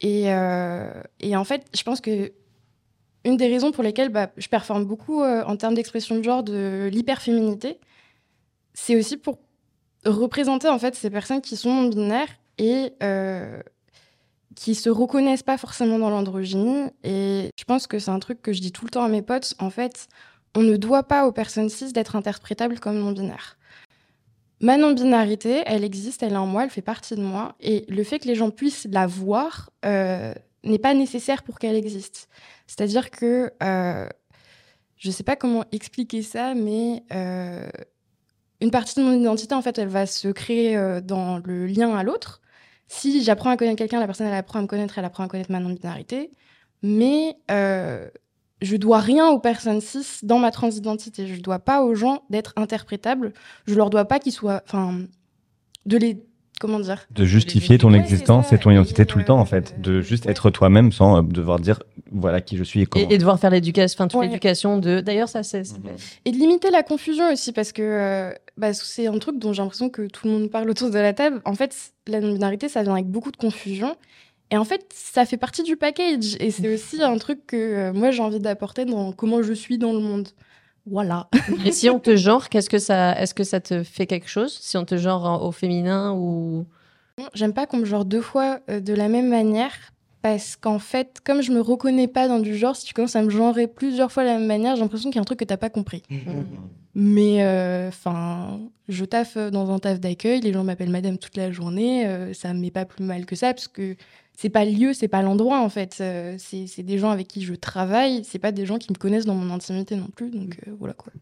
Et, 0.00 0.32
euh, 0.32 0.92
et 1.18 1.34
en 1.34 1.42
fait, 1.42 1.66
je 1.76 1.82
pense 1.82 2.00
que 2.00 2.30
une 3.24 3.36
des 3.36 3.48
raisons 3.48 3.72
pour 3.72 3.82
lesquelles 3.82 4.10
bah, 4.10 4.30
je 4.36 4.46
performe 4.46 4.84
beaucoup 4.84 5.22
euh, 5.22 5.42
en 5.44 5.56
termes 5.56 5.74
d'expression 5.74 6.18
de 6.18 6.22
genre 6.22 6.44
de 6.44 6.88
l'hyperféminité, 6.92 7.80
c'est 8.74 8.94
aussi 8.94 9.16
pour 9.16 9.40
représenter 10.06 10.68
en 10.68 10.78
fait 10.78 10.94
ces 10.94 11.10
personnes 11.10 11.40
qui 11.40 11.56
sont 11.56 11.88
binaires 11.88 12.30
et 12.58 12.92
qui 14.54 14.76
se 14.76 14.88
reconnaissent 14.88 15.42
pas 15.42 15.58
forcément 15.58 15.98
dans 15.98 16.10
l'androgynie. 16.10 16.90
Et 17.02 17.50
je 17.58 17.64
pense 17.64 17.88
que 17.88 17.98
c'est 17.98 18.12
un 18.12 18.20
truc 18.20 18.40
que 18.40 18.52
je 18.52 18.60
dis 18.60 18.70
tout 18.70 18.84
le 18.84 18.90
temps 18.92 19.02
à 19.02 19.08
mes 19.08 19.22
potes. 19.22 19.54
En 19.58 19.70
fait, 19.70 20.06
on 20.54 20.62
ne 20.62 20.76
doit 20.76 21.04
pas 21.04 21.26
aux 21.26 21.32
personnes 21.32 21.68
cis 21.68 21.92
d'être 21.92 22.16
interprétables 22.16 22.80
comme 22.80 22.98
non 22.98 23.12
binaires. 23.12 23.56
Ma 24.62 24.76
non-binarité, 24.76 25.62
elle 25.64 25.84
existe, 25.84 26.22
elle 26.22 26.34
est 26.34 26.36
en 26.36 26.46
moi, 26.46 26.64
elle 26.64 26.70
fait 26.70 26.82
partie 26.82 27.14
de 27.14 27.22
moi. 27.22 27.54
Et 27.60 27.86
le 27.88 28.04
fait 28.04 28.18
que 28.18 28.28
les 28.28 28.34
gens 28.34 28.50
puissent 28.50 28.86
la 28.90 29.06
voir 29.06 29.70
euh, 29.86 30.34
n'est 30.64 30.78
pas 30.78 30.92
nécessaire 30.92 31.42
pour 31.42 31.58
qu'elle 31.58 31.76
existe. 31.76 32.28
C'est-à-dire 32.66 33.10
que 33.10 33.50
euh, 33.62 34.06
je 34.98 35.08
ne 35.08 35.12
sais 35.12 35.22
pas 35.22 35.34
comment 35.34 35.64
expliquer 35.72 36.22
ça, 36.22 36.54
mais 36.54 37.04
euh, 37.14 37.70
une 38.60 38.70
partie 38.70 39.00
de 39.00 39.04
mon 39.04 39.18
identité, 39.18 39.54
en 39.54 39.62
fait, 39.62 39.78
elle 39.78 39.88
va 39.88 40.04
se 40.04 40.28
créer 40.28 40.76
dans 41.00 41.38
le 41.38 41.64
lien 41.66 41.96
à 41.96 42.02
l'autre. 42.02 42.42
Si 42.86 43.22
j'apprends 43.24 43.48
à 43.48 43.56
connaître 43.56 43.78
quelqu'un, 43.78 43.98
la 43.98 44.06
personne, 44.06 44.26
elle 44.26 44.34
apprend 44.34 44.58
à 44.58 44.62
me 44.62 44.66
connaître, 44.66 44.98
elle 44.98 45.06
apprend 45.06 45.24
à 45.24 45.28
connaître 45.28 45.50
ma 45.50 45.60
non-binarité. 45.60 46.30
Mais 46.82 47.38
je 48.62 48.76
dois 48.76 48.98
rien 49.00 49.28
aux 49.28 49.38
personnes 49.38 49.80
cis 49.80 50.06
dans 50.22 50.38
ma 50.38 50.50
transidentité. 50.50 51.26
Je 51.26 51.40
dois 51.40 51.58
pas 51.58 51.82
aux 51.82 51.94
gens 51.94 52.22
d'être 52.30 52.52
interprétables. 52.56 53.32
Je 53.66 53.74
leur 53.74 53.90
dois 53.90 54.04
pas 54.04 54.18
qu'ils 54.18 54.32
soient, 54.32 54.62
enfin, 54.66 55.00
de 55.86 55.96
les, 55.96 56.22
comment 56.60 56.78
dire, 56.80 57.06
De 57.10 57.24
justifier 57.24 57.78
ton 57.78 57.92
existence 57.94 58.52
et 58.52 58.58
ton 58.58 58.70
identité 58.70 59.06
tout 59.06 59.18
le 59.18 59.24
temps, 59.24 59.38
en 59.40 59.46
fait. 59.46 59.80
De 59.80 60.00
juste 60.02 60.26
être 60.26 60.50
toi-même 60.50 60.92
sans 60.92 61.18
euh, 61.18 61.22
devoir 61.22 61.58
dire 61.58 61.82
voilà 62.12 62.40
qui 62.40 62.56
je 62.56 62.64
suis 62.64 62.82
et 62.82 62.86
comment. 62.86 63.08
Et, 63.08 63.14
et 63.14 63.18
devoir 63.18 63.38
faire 63.40 63.50
l'éducation, 63.50 63.96
enfin 63.98 64.08
toute 64.08 64.20
Ouais. 64.20 64.26
l'éducation 64.26 64.76
de. 64.78 65.00
D'ailleurs, 65.00 65.28
ça 65.28 65.42
c'est. 65.42 65.64
c'est- 65.64 65.76
Et 66.26 66.32
de 66.32 66.36
limiter 66.36 66.70
la 66.70 66.82
confusion 66.82 67.32
aussi, 67.32 67.52
parce 67.52 67.72
que 67.72 67.82
euh, 67.82 68.32
bah, 68.58 68.74
c'est 68.74 69.06
un 69.06 69.18
truc 69.18 69.38
dont 69.38 69.52
j'ai 69.54 69.62
l'impression 69.62 69.88
que 69.88 70.06
tout 70.06 70.26
le 70.26 70.32
monde 70.34 70.50
parle 70.50 70.68
autour 70.68 70.90
de 70.90 70.98
la 70.98 71.12
table. 71.14 71.40
En 71.46 71.54
fait, 71.54 71.74
la 72.08 72.20
non-binarité, 72.20 72.68
ça 72.68 72.82
vient 72.82 72.92
avec 72.92 73.06
beaucoup 73.06 73.30
de 73.30 73.36
confusion. 73.38 73.94
Et 74.50 74.56
en 74.56 74.64
fait, 74.64 74.84
ça 74.94 75.24
fait 75.26 75.36
partie 75.36 75.62
du 75.62 75.76
package. 75.76 76.36
Et 76.40 76.50
c'est 76.50 76.74
aussi 76.74 77.02
un 77.02 77.16
truc 77.18 77.46
que 77.46 77.56
euh, 77.56 77.92
moi, 77.92 78.10
j'ai 78.10 78.22
envie 78.22 78.40
d'apporter 78.40 78.84
dans 78.84 79.12
comment 79.12 79.42
je 79.42 79.52
suis 79.52 79.78
dans 79.78 79.92
le 79.92 80.00
monde. 80.00 80.28
Voilà. 80.86 81.28
Et 81.64 81.72
si 81.72 81.88
on 81.90 82.00
te 82.00 82.16
genre, 82.16 82.48
qu'est-ce 82.48 82.70
que 82.70 82.78
ça, 82.78 83.12
est-ce 83.20 83.34
que 83.34 83.44
ça 83.44 83.60
te 83.60 83.82
fait 83.84 84.06
quelque 84.06 84.28
chose? 84.28 84.58
Si 84.60 84.76
on 84.76 84.84
te 84.84 84.96
genre 84.96 85.24
en- 85.24 85.42
au 85.46 85.52
féminin 85.52 86.12
ou? 86.14 86.66
J'aime 87.34 87.52
pas 87.52 87.66
qu'on 87.66 87.76
me 87.78 87.84
genre 87.84 88.04
deux 88.04 88.22
fois 88.22 88.60
euh, 88.70 88.80
de 88.80 88.94
la 88.94 89.08
même 89.08 89.28
manière. 89.28 89.74
Parce 90.22 90.56
qu'en 90.56 90.78
fait, 90.78 91.20
comme 91.24 91.40
je 91.40 91.50
me 91.50 91.60
reconnais 91.60 92.08
pas 92.08 92.28
dans 92.28 92.40
du 92.40 92.56
genre, 92.56 92.76
si 92.76 92.84
tu 92.84 92.92
commences 92.92 93.16
à 93.16 93.22
me 93.22 93.30
genrer 93.30 93.66
plusieurs 93.66 94.12
fois 94.12 94.22
de 94.22 94.28
la 94.28 94.38
même 94.38 94.46
manière, 94.46 94.76
j'ai 94.76 94.82
l'impression 94.82 95.10
qu'il 95.10 95.16
y 95.16 95.18
a 95.18 95.22
un 95.22 95.24
truc 95.24 95.38
que 95.38 95.44
t'as 95.44 95.56
pas 95.56 95.70
compris. 95.70 96.02
Mais 96.94 97.42
enfin, 97.88 98.60
je 98.90 99.04
taffe 99.04 99.38
dans 99.38 99.70
un 99.70 99.78
taf 99.78 100.00
d'accueil, 100.00 100.40
les 100.40 100.52
gens 100.52 100.64
m'appellent 100.64 100.90
madame 100.90 101.16
toute 101.16 101.36
la 101.36 101.52
journée, 101.52 102.06
euh, 102.06 102.34
ça 102.34 102.52
me 102.52 102.60
met 102.60 102.70
pas 102.70 102.84
plus 102.84 103.04
mal 103.04 103.24
que 103.24 103.36
ça 103.36 103.54
parce 103.54 103.68
que 103.68 103.96
c'est 104.36 104.50
pas 104.50 104.64
le 104.64 104.72
lieu, 104.72 104.92
c'est 104.92 105.08
pas 105.08 105.22
l'endroit 105.22 105.60
en 105.60 105.68
fait. 105.68 105.98
Euh, 106.00 106.34
c'est 106.38 106.66
c'est 106.66 106.82
des 106.82 106.98
gens 106.98 107.10
avec 107.10 107.28
qui 107.28 107.42
je 107.42 107.54
travaille, 107.54 108.24
c'est 108.24 108.38
pas 108.38 108.52
des 108.52 108.66
gens 108.66 108.78
qui 108.78 108.92
me 108.92 108.98
connaissent 108.98 109.26
dans 109.26 109.34
mon 109.34 109.52
intimité 109.54 109.96
non 109.96 110.08
plus, 110.08 110.30
donc 110.30 110.58
euh, 110.66 110.72
voilà 110.78 110.94
quoi. 110.94 111.12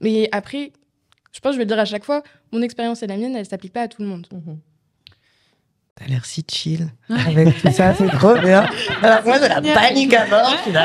Mais 0.00 0.28
après, 0.32 0.72
je 1.32 1.40
pense 1.40 1.50
que 1.50 1.54
je 1.54 1.58
vais 1.58 1.64
le 1.64 1.68
dire 1.68 1.78
à 1.78 1.84
chaque 1.84 2.04
fois, 2.04 2.22
mon 2.52 2.62
expérience 2.62 3.02
et 3.02 3.06
la 3.06 3.16
mienne, 3.16 3.34
elle 3.34 3.46
s'applique 3.46 3.72
pas 3.72 3.82
à 3.82 3.88
tout 3.88 4.02
le 4.02 4.08
monde. 4.08 4.26
T'as 5.98 6.06
l'air 6.06 6.24
si 6.24 6.44
chill 6.48 6.86
avec 7.10 7.60
tout 7.60 7.70
ça, 7.72 7.92
c'est 7.94 8.06
trop 8.08 8.34
bien. 8.38 8.66
Alors 9.02 9.18
moi, 9.24 9.36
j'ai 9.42 9.48
la 9.48 9.60
panique 9.60 10.14
à 10.14 10.26
mort. 10.28 10.48
je 10.48 10.70
suis. 10.70 10.78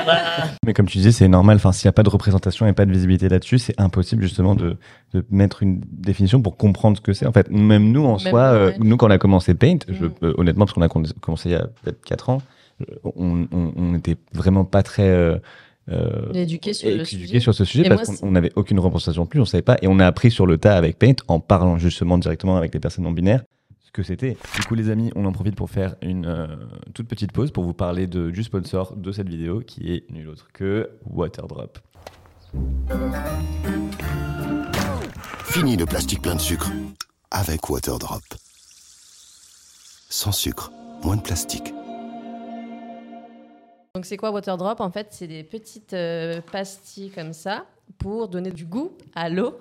Mais 0.65 0.73
comme 0.73 0.88
tu 0.88 0.97
disais, 0.97 1.12
c'est 1.12 1.28
normal. 1.28 1.58
Enfin, 1.58 1.71
s'il 1.71 1.88
n'y 1.88 1.89
a 1.89 1.93
pas 1.93 2.02
de 2.04 2.10
représentation 2.10 2.65
et 2.65 2.73
pas 2.73 2.86
de 2.86 2.91
visibilité 2.91 3.30
là-dessus, 3.30 3.60
c'est 3.60 3.80
impossible 3.80 4.23
justement 4.23 4.56
de, 4.56 4.78
de 5.13 5.23
mettre 5.30 5.62
une 5.62 5.82
définition 5.91 6.41
pour 6.41 6.58
comprendre 6.58 6.97
ce 6.97 7.02
que 7.02 7.13
c'est. 7.13 7.28
En 7.28 7.32
fait, 7.32 7.52
même 7.52 7.91
nous 7.91 8.04
en 8.06 8.17
Même 8.17 8.19
soi, 8.19 8.52
nous, 8.54 8.58
euh, 8.58 8.71
nous 8.80 8.97
quand 8.97 9.08
on 9.08 9.12
a 9.12 9.17
commencé 9.19 9.54
Paint, 9.54 9.78
je, 9.88 10.06
Mm. 10.06 10.12
euh, 10.23 10.34
honnêtement, 10.38 10.65
parce 10.65 10.73
qu'on 10.73 10.82
a 10.82 10.89
commencé 10.89 11.49
il 11.49 11.52
y 11.52 11.56
a 11.56 11.67
peut-être 11.84 12.04
4 12.06 12.30
ans, 12.30 12.41
on 13.15 13.45
n'était 13.78 14.15
vraiment 14.34 14.65
pas 14.65 14.82
très 14.84 15.08
euh, 15.08 15.38
euh, 15.91 16.32
Éduqués 16.34 16.73
sur 16.73 16.89
le 16.89 17.06
sujet. 17.06 17.39
sur 17.39 17.54
ce 17.54 17.65
sujet 17.65 17.86
Et 17.86 17.89
parce 17.89 18.19
qu'on 18.19 18.32
n'avait 18.32 18.52
aucune 18.56 18.80
représentation 18.80 19.26
plus, 19.26 19.39
on 19.41 19.45
savait 19.45 19.62
pas, 19.62 19.78
et 19.82 19.88
on 19.88 19.99
a 19.99 20.08
appris 20.08 20.32
sur 20.32 20.45
le 20.47 20.58
tas 20.58 20.76
avec 20.76 20.97
Paint 20.97 21.13
en 21.28 21.39
parlant 21.39 21.78
justement 21.78 22.17
directement 22.17 22.58
avec 22.58 22.73
les 22.73 22.80
personnes 22.80 23.04
non 23.04 23.12
binaires 23.12 23.43
que 23.94 24.04
c'était. 24.04 24.36
Du 24.56 24.66
coup, 24.68 24.76
les 24.76 24.90
amis, 24.90 25.12
on 25.16 25.24
en 25.26 25.32
profite 25.32 25.56
pour 25.56 25.70
faire 25.70 25.96
une 26.02 26.26
euh, 26.26 26.48
toute 26.94 27.08
petite 27.08 27.32
pause 27.32 27.52
pour 27.52 27.64
vous 27.64 27.74
parler 27.74 28.08
de, 28.08 28.32
du 28.32 28.44
sponsor 28.44 28.96
de 28.96 29.12
cette 29.12 29.30
vidéo 29.30 29.62
qui 29.62 29.94
est 29.94 30.10
nul 30.12 30.28
autre 30.28 30.50
que 30.52 30.90
Waterdrop. 31.06 31.78
Fini 35.46 35.78
le 35.78 35.86
plastique 35.86 36.22
plein 36.22 36.36
de 36.36 36.42
sucre 36.42 36.72
avec 37.30 37.70
Waterdrop. 37.70 38.24
Sans 40.10 40.32
sucre, 40.32 40.72
moins 41.04 41.16
de 41.16 41.22
plastique. 41.22 41.74
Donc 43.96 44.06
c'est 44.06 44.18
quoi 44.18 44.32
Waterdrop? 44.32 44.80
En 44.80 44.90
fait, 44.90 45.08
c'est 45.12 45.28
des 45.28 45.44
petites 45.44 45.94
euh, 45.94 46.42
pastilles 46.52 47.12
comme 47.12 47.34
ça 47.34 47.68
pour 47.98 48.28
donner 48.28 48.52
du 48.52 48.66
goût 48.66 48.92
à 49.16 49.30
l'eau. 49.30 49.60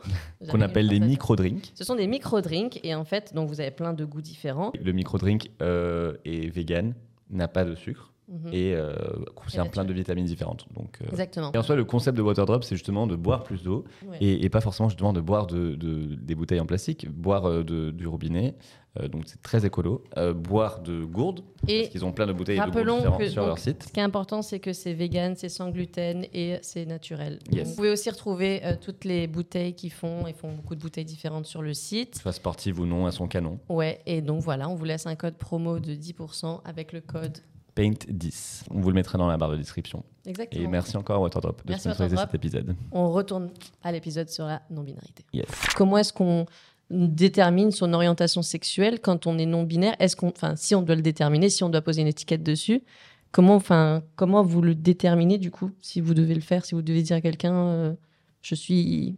qu'on 0.48 0.60
appelle 0.60 0.88
à- 0.90 0.98
micro-drinks. 1.06 1.72
Ce 1.74 1.84
sont 1.84 1.94
des 1.94 2.06
micro-drinks 2.06 2.80
et 2.82 2.94
en 2.94 3.04
fait, 3.04 3.34
donc 3.34 3.48
vous 3.48 3.60
avez 3.60 3.70
plein 3.70 3.92
de 3.92 4.04
goûts 4.04 4.20
différents. 4.20 4.72
Le 4.82 4.92
micro-drink 4.92 5.50
euh, 5.62 6.14
est 6.24 6.48
vegan, 6.52 6.94
n'a 7.30 7.48
pas 7.48 7.64
de 7.64 7.74
sucre 7.74 8.11
Mhm. 8.28 8.48
et 8.52 8.74
euh, 8.74 8.94
contient 9.34 9.64
Et 9.64 9.68
plein 9.68 9.84
de 9.84 9.92
vitamines 9.92 10.24
différentes. 10.24 10.64
Donc, 10.74 10.98
euh, 11.02 11.08
Exactement. 11.10 11.50
Et 11.52 11.58
en 11.58 11.62
soi, 11.62 11.76
le 11.76 11.84
concept 11.84 12.16
de 12.16 12.22
Waterdrop, 12.22 12.62
c'est 12.64 12.76
justement 12.76 13.06
de 13.06 13.16
boire 13.16 13.42
plus 13.42 13.62
d'eau 13.62 13.84
Ouais. 14.06 14.16
et, 14.20 14.44
et 14.44 14.48
pas 14.48 14.60
forcément 14.60 14.88
justement 14.88 15.12
de 15.12 15.20
boire 15.20 15.46
de, 15.46 15.74
de- 15.74 16.14
des 16.14 16.34
bouteilles 16.34 16.60
en 16.60 16.66
plastique, 16.66 17.08
boire 17.10 17.46
euh, 17.46 17.62
de- 17.64 17.90
du 17.90 18.06
robinet. 18.06 18.54
euh, 19.00 19.08
donc 19.08 19.22
c'est 19.26 19.40
très 19.42 19.64
écolo. 19.66 20.04
Boire 20.34 20.80
de 20.82 21.02
gourdes, 21.04 21.40
Et 21.66 21.80
parce 21.80 21.88
qu'ils 21.90 22.04
ont 22.04 22.12
plein 22.12 22.26
de 22.26 22.32
bouteilles 22.32 22.58
de 22.58 22.62
gourdes 22.62 22.74
Rappelons 22.76 22.96
différentes 22.98 23.18
que 23.20 23.28
sur 23.28 23.42
donc, 23.42 23.48
leur 23.48 23.58
site. 23.58 23.82
ce 23.84 23.92
qui 23.92 24.00
est 24.00 24.02
important, 24.02 24.40
c'est 24.42 24.60
que 24.60 24.72
c'est 24.72 24.92
vegan, 24.94 25.34
c'est 25.36 25.48
sans 25.48 25.70
gluten 25.70 26.24
et 26.32 26.58
c'est 26.62 26.86
naturel. 26.86 27.38
Yes. 27.50 27.68
Vous 27.68 27.74
pouvez 27.76 27.90
aussi 27.90 28.08
retrouver 28.10 28.62
toutes 28.80 29.04
les 29.04 29.26
bouteilles 29.26 29.74
qu'ils 29.74 29.92
font. 29.92 30.26
Ils 30.28 30.34
font 30.34 30.52
beaucoup 30.52 30.74
de 30.74 30.80
bouteilles 30.80 31.04
différentes 31.06 31.46
sur 31.46 31.62
le 31.62 31.72
site. 31.74 32.16
Soit 32.16 32.32
sportive 32.32 32.80
ou 32.80 32.86
non, 32.86 33.06
à 33.06 33.10
son 33.12 33.26
canon. 33.28 33.58
Ouais, 33.68 34.00
et 34.06 34.20
donc 34.22 34.42
voilà, 34.42 34.68
on 34.68 34.74
vous 34.74 34.84
laisse 34.84 35.06
un 35.06 35.16
code 35.16 35.34
promo 35.34 35.78
de 35.80 35.94
10% 35.94 36.60
avec 36.64 36.92
le 36.92 37.00
code. 37.00 37.38
Paint10. 37.76 38.64
On 38.70 38.80
vous 38.80 38.88
le 38.88 38.94
mettra 38.94 39.18
dans 39.18 39.26
la 39.26 39.36
barre 39.36 39.50
de 39.50 39.56
description. 39.56 40.04
Exactement. 40.26 40.64
Et 40.64 40.66
merci 40.66 40.96
encore 40.96 41.16
à 41.16 41.20
Waterdrop 41.20 41.64
de 41.64 41.74
sponsoriser 41.74 42.16
cet 42.16 42.34
épisode. 42.34 42.76
On 42.90 43.10
retourne 43.10 43.50
à 43.82 43.92
l'épisode 43.92 44.28
sur 44.28 44.44
la 44.44 44.62
non-binarité. 44.70 45.24
Yes. 45.32 45.46
Comment 45.76 45.98
est-ce 45.98 46.12
qu'on 46.12 46.46
détermine 46.90 47.70
son 47.70 47.92
orientation 47.94 48.42
sexuelle 48.42 49.00
quand 49.00 49.26
on 49.26 49.38
est 49.38 49.46
non-binaire? 49.46 49.96
Est-ce 49.98 50.16
qu'on, 50.16 50.28
enfin, 50.28 50.54
si 50.56 50.74
on 50.74 50.82
doit 50.82 50.96
le 50.96 51.02
déterminer, 51.02 51.48
si 51.48 51.64
on 51.64 51.70
doit 51.70 51.80
poser 51.80 52.02
une 52.02 52.08
étiquette 52.08 52.42
dessus, 52.42 52.82
comment, 53.30 53.54
enfin, 53.54 54.02
comment 54.16 54.42
vous 54.42 54.60
le 54.60 54.74
déterminez 54.74 55.38
du 55.38 55.50
coup 55.50 55.70
Si 55.80 56.00
vous 56.00 56.14
devez 56.14 56.34
le 56.34 56.40
faire, 56.40 56.64
si 56.64 56.74
vous 56.74 56.82
devez 56.82 57.02
dire 57.02 57.16
à 57.16 57.20
quelqu'un, 57.20 57.54
euh, 57.54 57.94
je 58.42 58.54
suis, 58.54 59.16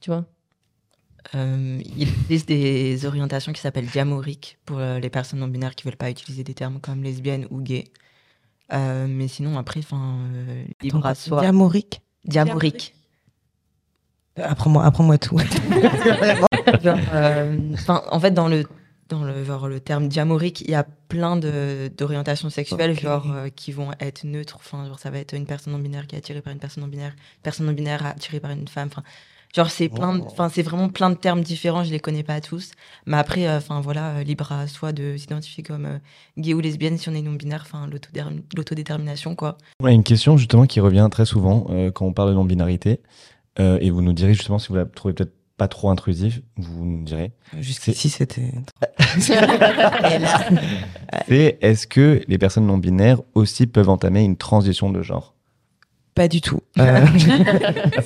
tu 0.00 0.10
vois? 0.10 0.24
Euh, 1.34 1.80
il 1.96 2.08
existe 2.08 2.48
des 2.48 3.04
orientations 3.04 3.52
qui 3.52 3.60
s'appellent 3.60 3.86
diamoriques 3.86 4.58
pour 4.64 4.78
euh, 4.78 4.98
les 4.98 5.10
personnes 5.10 5.40
non 5.40 5.48
binaires 5.48 5.74
qui 5.74 5.84
veulent 5.84 5.96
pas 5.96 6.10
utiliser 6.10 6.42
des 6.42 6.54
termes 6.54 6.80
comme 6.80 7.02
lesbienne 7.02 7.46
ou 7.50 7.60
gay. 7.60 7.84
Euh, 8.72 9.06
mais 9.08 9.28
sinon, 9.28 9.58
après, 9.58 9.80
enfin, 9.80 10.18
euh, 10.34 10.64
libre 10.82 11.04
à 11.04 11.14
soi. 11.14 11.40
Diamorique. 11.40 12.00
Diamorique. 12.24 12.94
Apprends-moi, 14.36 14.84
apprends-moi 14.84 15.18
tout. 15.18 15.38
Genre, 16.82 16.98
euh, 17.12 17.56
en 17.88 18.20
fait, 18.20 18.30
dans 18.32 18.48
le 18.48 18.64
dans 19.08 19.24
le 19.24 19.42
genre 19.42 19.68
le 19.68 19.80
terme 19.80 20.08
diamorique, 20.08 20.60
il 20.60 20.70
y 20.70 20.74
a 20.74 20.84
plein 21.08 21.36
d'orientations 21.36 22.50
sexuelles, 22.50 22.98
genre 22.98 23.32
euh, 23.32 23.48
qui 23.48 23.72
vont 23.72 23.90
être 24.00 24.24
neutres. 24.24 24.56
Enfin, 24.56 24.86
genre 24.86 24.98
ça 24.98 25.10
va 25.10 25.18
être 25.18 25.32
une 25.34 25.46
personne 25.46 25.72
non 25.72 25.78
binaire 25.78 26.06
qui 26.06 26.14
est 26.14 26.18
attirée 26.18 26.42
par 26.42 26.52
une 26.52 26.58
personne 26.58 26.84
non 26.84 26.88
binaire, 26.88 27.12
une 27.12 27.42
personne 27.42 27.66
non 27.66 27.72
binaire 27.72 28.04
attirée 28.04 28.40
par 28.40 28.50
une 28.50 28.68
femme. 28.68 28.88
Enfin, 28.88 29.02
genre 29.54 29.70
c'est 29.70 29.88
plein, 29.88 30.14
de- 30.16 30.22
enfin 30.22 30.48
c'est 30.48 30.62
vraiment 30.62 30.88
plein 30.88 31.10
de 31.10 31.14
termes 31.16 31.40
différents. 31.42 31.84
Je 31.84 31.90
les 31.90 32.00
connais 32.00 32.22
pas 32.22 32.40
tous, 32.40 32.72
mais 33.06 33.16
après, 33.16 33.46
euh, 33.48 33.58
enfin 33.58 33.80
voilà, 33.80 34.16
euh, 34.16 34.22
libre 34.22 34.50
à 34.52 34.66
soi 34.66 34.92
de 34.92 35.16
s'identifier 35.16 35.62
comme 35.62 35.86
euh, 35.86 35.98
gay 36.36 36.54
ou 36.54 36.60
lesbienne 36.60 36.98
si 36.98 37.08
on 37.08 37.14
est 37.14 37.22
non 37.22 37.32
binaire. 37.32 37.62
Enfin, 37.66 37.86
l'autodéterm- 37.88 38.42
l'autodétermination 38.56 39.34
quoi. 39.34 39.58
Ouais, 39.82 39.94
une 39.94 40.04
question 40.04 40.36
justement 40.36 40.66
qui 40.66 40.80
revient 40.80 41.08
très 41.10 41.24
souvent 41.26 41.66
euh, 41.70 41.90
quand 41.90 42.06
on 42.06 42.12
parle 42.12 42.30
de 42.30 42.34
non-binarité. 42.34 43.00
Euh, 43.60 43.78
et 43.80 43.90
vous 43.90 44.02
nous 44.02 44.12
direz 44.12 44.34
justement 44.34 44.58
si 44.60 44.68
vous 44.68 44.76
la 44.76 44.84
trouvez 44.84 45.14
peut-être 45.14 45.32
pas 45.56 45.66
trop 45.66 45.90
intrusive, 45.90 46.42
vous 46.56 46.84
nous 46.84 47.02
direz. 47.02 47.32
Jusqu'ici, 47.58 48.08
c'était. 48.10 48.52
C'est 51.26 51.58
est-ce 51.60 51.86
que 51.86 52.22
les 52.28 52.38
personnes 52.38 52.66
non 52.66 52.78
binaires 52.78 53.20
aussi 53.34 53.66
peuvent 53.66 53.88
entamer 53.88 54.22
une 54.22 54.36
transition 54.36 54.90
de 54.90 55.02
genre? 55.02 55.34
Pas 56.18 56.26
du 56.26 56.40
tout. 56.40 56.60
Euh, 56.78 57.06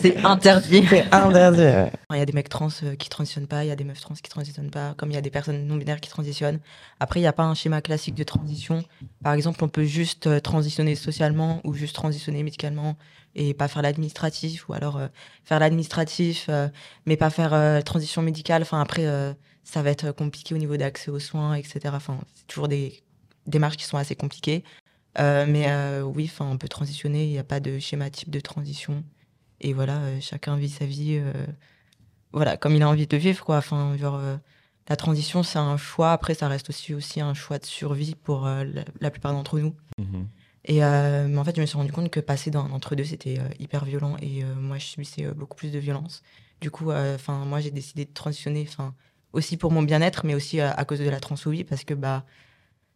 c'est 0.01 0.17
interdit. 0.25 0.85
C'est 0.91 1.13
interdit. 1.13 1.61
ouais. 1.61 1.91
Il 2.13 2.19
y 2.19 2.21
a 2.21 2.25
des 2.27 2.33
mecs 2.33 2.49
trans 2.49 2.69
euh, 2.85 2.95
qui 2.95 3.11
transitionnent 3.11 3.47
pas, 3.47 3.65
il 3.65 3.69
y 3.69 3.71
a 3.71 3.77
des 3.77 3.85
meufs 3.85 4.01
trans 4.01 4.15
qui 4.15 4.31
transitionnent 4.31 4.71
pas, 4.71 4.95
comme 4.97 5.11
il 5.11 5.15
y 5.15 5.19
a 5.19 5.21
des 5.21 5.31
personnes 5.31 5.67
non 5.67 5.77
binaires 5.77 6.01
qui 6.01 6.09
transitionnent. 6.09 6.59
Après, 7.01 7.21
il 7.21 7.23
n'y 7.23 7.27
a 7.27 7.35
pas 7.35 7.43
un 7.43 7.55
schéma 7.55 7.83
classique 7.83 8.15
de 8.15 8.25
transition. 8.25 8.83
Par 9.23 9.35
exemple, 9.35 9.63
on 9.63 9.69
peut 9.69 9.85
juste 9.85 10.27
euh, 10.27 10.41
transitionner 10.41 10.95
socialement 10.95 11.61
ou 11.65 11.75
juste 11.75 11.95
transitionner 11.95 12.43
médicalement 12.43 12.97
et 13.35 13.55
pas 13.55 13.69
faire 13.69 13.83
l'administratif, 13.83 14.69
ou 14.69 14.73
alors 14.75 14.97
euh, 14.97 15.09
faire 15.45 15.59
l'administratif 15.59 16.47
euh, 16.49 16.69
mais 17.07 17.17
pas 17.17 17.31
faire 17.31 17.53
euh, 17.55 17.81
transition 17.83 18.23
médicale. 18.23 18.63
Enfin, 18.63 18.81
après, 18.81 19.07
euh, 19.07 19.33
ça 19.65 19.83
va 19.83 19.91
être 19.91 20.13
compliqué 20.13 20.55
au 20.55 20.59
niveau 20.59 20.77
d'accès 20.77 21.11
aux 21.11 21.21
soins, 21.21 21.55
etc. 21.55 21.81
Enfin, 21.93 22.19
c'est 22.35 22.47
toujours 22.47 22.69
des 22.69 23.03
démarches 23.47 23.77
qui 23.77 23.85
sont 23.85 23.97
assez 23.97 24.15
compliquées. 24.15 24.65
Euh, 25.19 25.45
mais 25.47 25.67
euh, 25.69 26.03
oui, 26.03 26.25
enfin, 26.31 26.47
on 26.51 26.59
peut 26.59 26.69
transitionner, 26.69 27.25
il 27.25 27.31
n'y 27.31 27.39
a 27.39 27.45
pas 27.45 27.61
de 27.61 27.79
schéma 27.79 28.11
type 28.11 28.31
de 28.31 28.41
transition. 28.41 29.05
Et 29.61 29.73
voilà, 29.73 29.99
euh, 29.99 30.19
chacun 30.21 30.57
vit 30.57 30.71
sa 30.71 30.87
vie, 30.87 31.21
voilà, 32.33 32.57
comme 32.57 32.75
il 32.75 32.83
a 32.83 32.89
envie 32.89 33.07
de 33.07 33.17
vivre, 33.17 33.45
quoi. 33.45 33.59
Enfin, 33.59 33.97
genre, 33.97 34.21
la 34.89 34.97
transition, 34.97 35.43
c'est 35.43 35.59
un 35.59 35.77
choix. 35.77 36.13
Après, 36.13 36.35
ça 36.35 36.49
reste 36.49 36.69
aussi, 36.71 36.95
aussi 36.95 37.21
un 37.21 37.35
choix 37.35 37.59
de 37.59 37.67
survie 37.67 38.15
pour 38.15 38.47
euh, 38.47 38.65
la, 38.65 38.85
la 39.01 39.11
plupart 39.11 39.33
d'entre 39.33 39.59
nous. 39.59 39.75
Et 40.65 40.85
euh, 40.85 41.27
mais 41.29 41.39
en 41.39 41.45
fait, 41.45 41.57
je 41.57 41.61
me 41.61 41.67
suis 41.67 41.77
rendu 41.77 41.93
compte 41.93 42.09
que 42.11 42.21
passer 42.21 42.51
d'un 42.51 42.71
entre-deux, 42.71 43.05
c'était 43.05 43.39
euh, 43.39 43.49
hyper 43.59 43.85
violent. 43.85 44.17
Et 44.23 44.45
moi, 44.45 44.79
je 44.79 44.87
subissais 44.87 45.25
beaucoup 45.35 45.57
plus 45.57 45.73
de 45.73 45.79
violence. 45.79 46.23
Du 46.61 46.71
coup, 46.71 46.93
enfin, 46.93 47.45
moi, 47.45 47.61
j'ai 47.61 47.71
décidé 47.71 48.05
de 48.05 48.13
transitionner, 48.13 48.65
enfin, 48.69 48.95
aussi 49.33 49.57
pour 49.57 49.73
mon 49.73 49.83
bien-être, 49.83 50.25
mais 50.25 50.35
aussi 50.35 50.61
à 50.61 50.85
cause 50.85 51.01
de 51.01 51.09
la 51.09 51.21
transphobie, 51.21 51.65
parce 51.65 51.85
que 51.85 51.95
bah, 51.95 52.25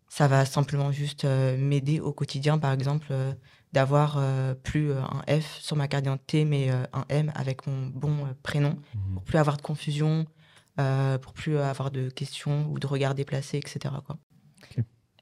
ça 0.08 0.28
va 0.28 0.44
simplement 0.44 0.92
juste 0.92 1.24
euh, 1.24 1.56
m'aider 1.58 2.00
au 2.00 2.12
quotidien, 2.12 2.58
par 2.58 2.72
exemple, 2.72 3.08
euh, 3.10 3.32
d'avoir 3.72 4.16
euh, 4.18 4.54
plus 4.54 4.92
un 4.92 5.22
F 5.28 5.58
sur 5.60 5.76
ma 5.76 5.88
carte 5.88 6.04
d'identité, 6.04 6.44
mais 6.44 6.70
un 6.70 7.04
M 7.08 7.32
avec 7.34 7.66
mon 7.66 7.88
bon 7.88 8.26
prénom, 8.42 8.78
pour 9.12 9.22
plus 9.24 9.38
avoir 9.38 9.56
de 9.56 9.62
confusion, 9.62 10.26
pour 10.76 11.32
plus 11.34 11.58
avoir 11.58 11.90
de 11.90 12.08
questions 12.08 12.66
ou 12.70 12.78
de 12.78 12.86
regards 12.86 13.14
déplacés, 13.14 13.58
etc. 13.58 13.94
Quoi. 14.06 14.16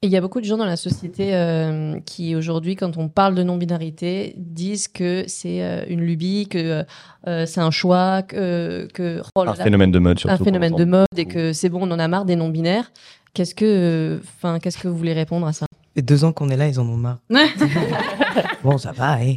Il 0.05 0.11
y 0.11 0.17
a 0.17 0.21
beaucoup 0.21 0.41
de 0.41 0.45
gens 0.45 0.57
dans 0.57 0.67
la 0.67 0.77
société 0.77 1.35
euh, 1.35 1.99
qui 2.05 2.37
aujourd'hui, 2.37 2.77
quand 2.77 2.97
on 2.97 3.09
parle 3.09 3.35
de 3.35 3.43
non-binarité, 3.43 4.35
disent 4.37 4.89
que 4.89 5.25
c'est 5.27 5.63
euh, 5.63 5.85
une 5.89 6.01
lubie, 6.01 6.47
que 6.49 6.85
euh, 7.27 7.47
c'est 7.47 7.61
un 7.61 7.71
choix, 7.71 8.23
que, 8.23 8.89
que 8.93 9.23
oh 9.35 9.45
un 9.47 9.55
phénomène 9.55 9.91
de 9.91 9.99
mode 9.99 10.19
surtout. 10.19 10.35
Un 10.35 10.45
phénomène 10.45 10.75
de 10.75 10.85
mode 10.85 11.07
et 11.17 11.25
que 11.25 11.53
c'est 11.53 11.69
bon, 11.69 11.81
on 11.83 11.91
en 11.91 11.99
a 11.99 12.09
marre 12.09 12.25
des 12.25 12.37
non-binaires. 12.37 12.93
Qu'est-ce 13.33 13.55
que, 13.55 14.21
enfin, 14.23 14.59
qu'est-ce 14.61 14.79
que 14.79 14.89
vous 14.89 14.97
voulez 14.97 15.13
répondre 15.13 15.47
à 15.47 15.53
ça? 15.53 15.67
Les 15.97 16.03
deux 16.03 16.25
ans 16.25 16.33
qu'on 16.33 16.49
est 16.49 16.57
là, 16.57 16.67
ils 16.67 16.81
en 16.81 16.89
ont 16.89 16.97
marre. 16.97 17.21
bon, 18.65 18.79
ça 18.79 18.91
va, 18.91 19.13
hein. 19.13 19.37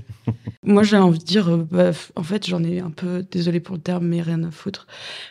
Moi, 0.64 0.82
j'ai 0.82 0.98
envie 0.98 1.20
de 1.20 1.24
dire, 1.24 1.50
euh, 1.50 1.68
bah, 1.70 1.92
en 2.16 2.24
fait, 2.24 2.48
j'en 2.48 2.64
ai 2.64 2.80
un 2.80 2.90
peu, 2.90 3.24
désolé 3.32 3.60
pour 3.60 3.76
le 3.76 3.82
terme, 3.82 4.08
mais 4.08 4.22
rien 4.22 4.44
à 4.44 4.50
foutre. 4.50 4.88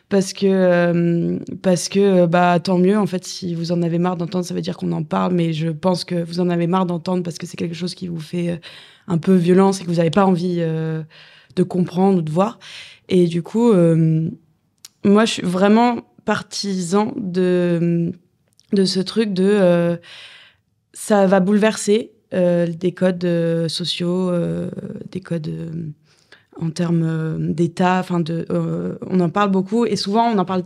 Parce 0.09 0.33
que, 0.33 0.47
euh, 0.47 1.39
parce 1.63 1.89
que, 1.89 2.27
bah, 2.27 2.61
tant 2.61 2.79
mieux, 2.79 2.97
en 2.97 3.07
fait, 3.07 3.25
si 3.25 3.55
vous 3.57 3.73
en 3.73 3.83
avez 3.83 3.99
marre 3.99 4.17
d'entendre, 4.17 4.45
ça 4.45 4.55
veut 4.55 4.61
dire 4.61 4.77
qu'on 4.77 4.93
en 4.93 5.03
parle, 5.03 5.35
mais 5.35 5.53
je 5.53 5.69
pense 5.69 6.05
que 6.05 6.15
vous 6.15 6.39
en 6.39 6.49
avez 6.49 6.69
marre 6.69 6.87
d'entendre 6.87 7.25
parce 7.25 7.39
que 7.39 7.47
c'est 7.47 7.57
quelque 7.57 7.75
chose 7.75 7.97
qui 7.97 8.07
vous 8.07 8.21
fait 8.21 8.51
euh, 8.51 8.57
un 9.09 9.19
peu 9.19 9.35
violence 9.35 9.81
et 9.81 9.85
que 9.85 9.89
vous 9.89 9.97
n'avez 9.97 10.11
pas 10.11 10.27
envie 10.27 10.57
de 10.57 11.63
comprendre 11.63 12.19
ou 12.19 12.23
de 12.23 12.31
voir. 12.31 12.59
Et 13.09 13.27
du 13.27 13.41
coup, 13.43 13.73
moi, 15.05 15.25
je 15.25 15.33
suis 15.33 15.43
vraiment 15.43 16.01
partisan 16.25 17.13
de, 17.17 18.13
de 18.73 18.85
ce 18.85 18.99
truc 18.99 19.33
de 19.33 19.97
ça 20.97 21.27
va 21.27 21.41
bouleverser 21.41 22.13
euh, 22.33 22.67
des 22.67 22.93
codes 22.93 23.23
euh, 23.27 23.69
sociaux, 23.69 24.31
euh, 24.31 24.71
des 25.11 25.21
codes 25.21 25.53
en 26.59 26.71
termes 26.71 27.53
d'État. 27.53 27.99
Enfin, 28.01 28.25
on 28.49 29.21
en 29.21 29.29
parle 29.29 29.51
beaucoup 29.51 29.85
et 29.85 29.95
souvent 29.95 30.25
on 30.25 30.39
en 30.39 30.47
parle 30.47 30.65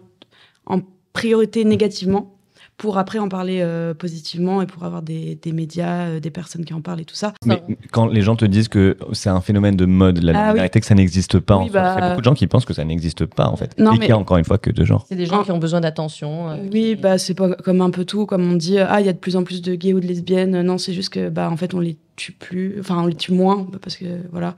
en 0.66 0.82
priorité 1.12 1.64
négativement 1.64 2.38
pour 2.80 2.96
après 2.96 3.18
en 3.18 3.28
parler 3.28 3.64
positivement 3.98 4.62
et 4.62 4.66
pour 4.66 4.84
avoir 4.84 5.02
des, 5.02 5.38
des 5.40 5.52
médias, 5.52 6.18
des 6.18 6.30
personnes 6.30 6.64
qui 6.64 6.72
en 6.72 6.80
parlent 6.80 7.02
et 7.02 7.04
tout 7.04 7.14
ça. 7.14 7.34
Mais 7.44 7.62
quand 7.92 8.06
les 8.06 8.22
gens 8.22 8.36
te 8.36 8.46
disent 8.46 8.68
que 8.68 8.96
c'est 9.12 9.28
un 9.28 9.42
phénomène 9.42 9.76
de 9.76 9.84
mode, 9.84 10.22
la 10.22 10.48
ah, 10.48 10.68
que 10.68 10.86
ça 10.86 10.94
n'existe 10.94 11.38
pas, 11.38 11.62
il 11.66 11.72
y 11.72 11.76
a 11.76 12.08
beaucoup 12.08 12.20
de 12.20 12.24
gens 12.24 12.34
qui 12.34 12.46
pensent 12.46 12.64
que 12.64 12.72
ça 12.72 12.84
n'existe 12.84 13.26
pas 13.26 13.48
en 13.48 13.56
fait. 13.56 13.78
Non, 13.78 13.92
et 13.92 13.98
qu'il 13.98 14.08
y 14.08 14.12
a 14.12 14.18
encore 14.18 14.38
une 14.38 14.44
fois 14.44 14.56
que 14.56 14.70
deux 14.70 14.86
genres. 14.86 15.04
C'est 15.08 15.16
des 15.16 15.26
gens 15.26 15.44
qui 15.44 15.52
ont 15.52 15.58
besoin 15.58 15.80
d'attention. 15.82 16.58
oui, 16.72 16.96
bah 16.96 17.18
c'est 17.18 17.34
pas 17.34 17.54
comme 17.54 17.82
un 17.82 17.90
peu 17.90 18.06
tout, 18.06 18.24
comme 18.24 18.50
on 18.50 18.56
dit, 18.56 18.78
ah 18.78 19.00
il 19.00 19.06
y 19.06 19.10
a 19.10 19.12
de 19.12 19.18
plus 19.18 19.36
en 19.36 19.44
plus 19.44 19.60
de 19.60 19.74
gays 19.74 19.92
ou 19.92 20.00
de 20.00 20.06
lesbiennes. 20.06 20.62
Non, 20.62 20.78
c'est 20.78 20.94
juste 20.94 21.10
que 21.10 21.28
bah 21.28 21.50
en 21.50 21.56
fait 21.56 21.74
on 21.74 21.80
les 21.80 21.98
tue 22.20 22.32
plus, 22.32 22.76
enfin 22.78 23.02
on 23.02 23.06
les 23.06 23.14
tue 23.14 23.32
moins 23.32 23.66
parce 23.80 23.96
que 23.96 24.04
voilà, 24.30 24.54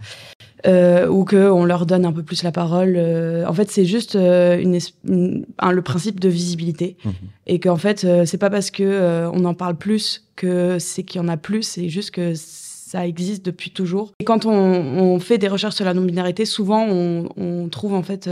euh, 0.66 1.07
ou 1.07 1.25
que 1.25 1.48
on 1.48 1.64
leur 1.64 1.87
donne 1.87 2.05
un 2.05 2.12
peu 2.12 2.25
plus 2.25 2.42
la 2.42 2.51
parole. 2.51 2.94
Euh, 2.96 3.46
en 3.46 3.55
fait, 3.55 3.70
c'est 3.70 3.85
juste 3.85 4.16
euh, 4.16 4.61
une, 4.61 4.79
le 5.07 5.83
principe 5.83 6.18
de 6.18 6.29
visibilité 6.29 6.96
mmh. 7.05 7.11
et 7.46 7.61
qu'en 7.61 7.77
fait 7.77 8.07
c'est 8.25 8.38
pas 8.38 8.51
parce 8.51 8.70
que 8.70 9.29
on 9.33 9.44
en 9.44 9.55
parle 9.55 9.77
plus 9.77 10.27
que 10.35 10.79
c'est 10.81 11.05
qu'il 11.05 11.20
y 11.20 11.25
en 11.25 11.29
a 11.29 11.37
plus, 11.37 11.62
c'est 11.62 11.88
juste 11.88 12.11
que 12.11 12.33
ça 12.35 13.07
existe 13.07 13.44
depuis 13.44 13.70
toujours. 13.70 14.12
Et 14.18 14.25
quand 14.25 14.44
on, 14.44 15.20
fait 15.20 15.38
des 15.38 15.48
recherches 15.48 15.77
sur 15.77 15.85
la 15.85 15.94
non-binarité, 15.94 16.44
souvent 16.44 16.85
on, 16.88 17.29
on, 17.37 17.68
trouve 17.68 17.94
en 17.94 18.03
fait 18.03 18.29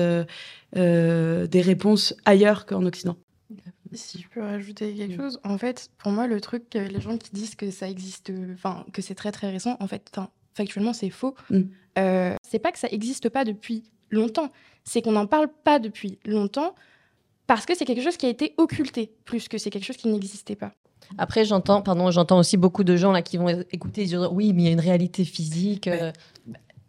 des 0.75 1.61
réponses 1.63 2.15
ailleurs 2.25 2.67
qu'en 2.67 2.85
Occident. 2.85 3.17
Si 3.93 4.21
je 4.21 4.29
peux 4.29 4.41
rajouter 4.41 4.95
quelque 4.95 5.15
mm. 5.15 5.21
chose, 5.21 5.41
en 5.45 5.59
fait, 5.59 5.91
pour 5.99 6.13
moi, 6.13 6.27
le 6.27 6.41
truc, 6.41 6.75
les 6.75 7.01
gens 7.01 7.17
qui 7.17 7.31
disent 7.33 7.55
que 7.55 7.71
ça 7.71 7.89
existe, 7.89 8.33
enfin, 8.55 8.85
que 8.93 9.03
c'est 9.03 9.15
très 9.15 9.33
très 9.33 9.51
récent, 9.51 9.77
en 9.81 9.87
fait, 9.87 10.11
factuellement, 10.55 10.93
c'est 10.93 11.11
faux. 11.11 11.35
Mm. 11.51 11.61
Euh, 11.99 12.35
c'est 12.49 12.59
pas 12.59 12.73
que 12.73 12.79
ça 12.79 12.89
existe 12.91 13.29
pas 13.29 13.45
depuis 13.45 13.85
longtemps, 14.11 14.51
c'est 14.85 15.03
qu'on 15.03 15.13
n'en 15.13 15.27
parle 15.27 15.49
pas 15.65 15.79
depuis 15.79 16.19
longtemps 16.25 16.75
parce 17.47 17.67
que 17.67 17.77
c'est 17.77 17.85
quelque 17.85 18.03
chose 18.03 18.17
qui 18.17 18.27
a 18.27 18.29
été 18.29 18.55
occulté 18.59 19.13
plus 19.25 19.49
que 19.49 19.59
c'est 19.59 19.71
quelque 19.71 19.85
chose 19.85 19.97
qui 19.97 20.09
n'existait 20.09 20.57
pas. 20.57 20.73
Après, 21.19 21.45
j'entends, 21.45 21.83
pardon, 21.83 22.11
j'entends 22.11 22.39
aussi 22.39 22.57
beaucoup 22.57 22.85
de 22.85 22.97
gens 22.97 23.11
là 23.11 23.23
qui 23.23 23.37
vont 23.37 23.49
écouter, 23.73 24.05
dire 24.05 24.33
oui, 24.33 24.53
mais 24.53 24.63
il 24.63 24.67
y 24.67 24.69
a 24.69 24.73
une 24.73 24.81
réalité 24.81 25.25
physique. 25.25 25.89
Euh, 25.89 26.13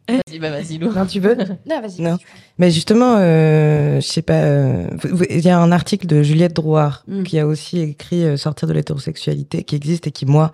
Vas-y, 0.10 0.40
bah 0.40 0.50
vas-y, 0.50 0.78
Lou. 0.78 0.92
Non, 0.92 1.06
tu 1.06 1.20
veux 1.20 1.36
Non, 1.66 1.82
vas-y. 1.82 2.02
Non. 2.02 2.18
Mais 2.58 2.72
justement, 2.72 3.16
euh, 3.18 4.02
je 4.02 4.08
sais 4.08 4.22
pas. 4.22 4.34
Euh, 4.34 4.88
il 5.30 5.42
y 5.42 5.50
a 5.50 5.60
un 5.60 5.72
article 5.72 6.08
de 6.08 6.24
Juliette 6.24 6.54
Drouard 6.54 7.04
mm. 7.08 7.24
qui 7.24 7.40
a 7.40 7.48
aussi 7.48 7.80
écrit 7.80 8.24
euh, 8.24 8.38
Sortir 8.38 8.68
de 8.68 8.74
l'hétérosexualité, 8.74 9.64
qui 9.64 9.76
existe 9.76 10.08
et 10.08 10.12
qui 10.12 10.26
moi 10.26 10.52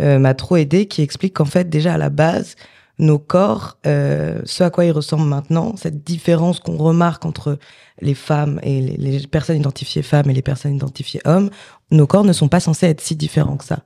euh, 0.00 0.18
m'a 0.18 0.34
trop 0.34 0.56
aidé, 0.56 0.86
qui 0.86 1.02
explique 1.02 1.34
qu'en 1.34 1.44
fait 1.44 1.68
déjà 1.68 1.94
à 1.94 1.98
la 1.98 2.10
base, 2.10 2.56
nos 2.98 3.18
corps, 3.18 3.78
ce 3.84 4.62
à 4.62 4.68
quoi 4.68 4.84
ils 4.84 4.92
ressemblent 4.92 5.24
maintenant, 5.24 5.74
cette 5.76 6.04
différence 6.04 6.60
qu'on 6.60 6.76
remarque 6.76 7.24
entre 7.24 7.58
les 8.02 8.12
femmes 8.12 8.60
et 8.62 8.82
les, 8.82 8.96
les, 8.98 9.26
personnes 9.26 9.56
identifiées 9.56 10.02
femmes 10.02 10.28
et 10.28 10.34
les 10.34 10.42
personnes 10.42 10.74
identifiées 10.74 11.22
hommes, 11.24 11.48
nos 11.90 12.06
corps 12.06 12.24
ne 12.24 12.34
sont 12.34 12.48
pas 12.48 12.60
censés 12.60 12.86
être 12.86 13.00
si 13.00 13.16
différents 13.16 13.56
que 13.56 13.64
ça. 13.64 13.80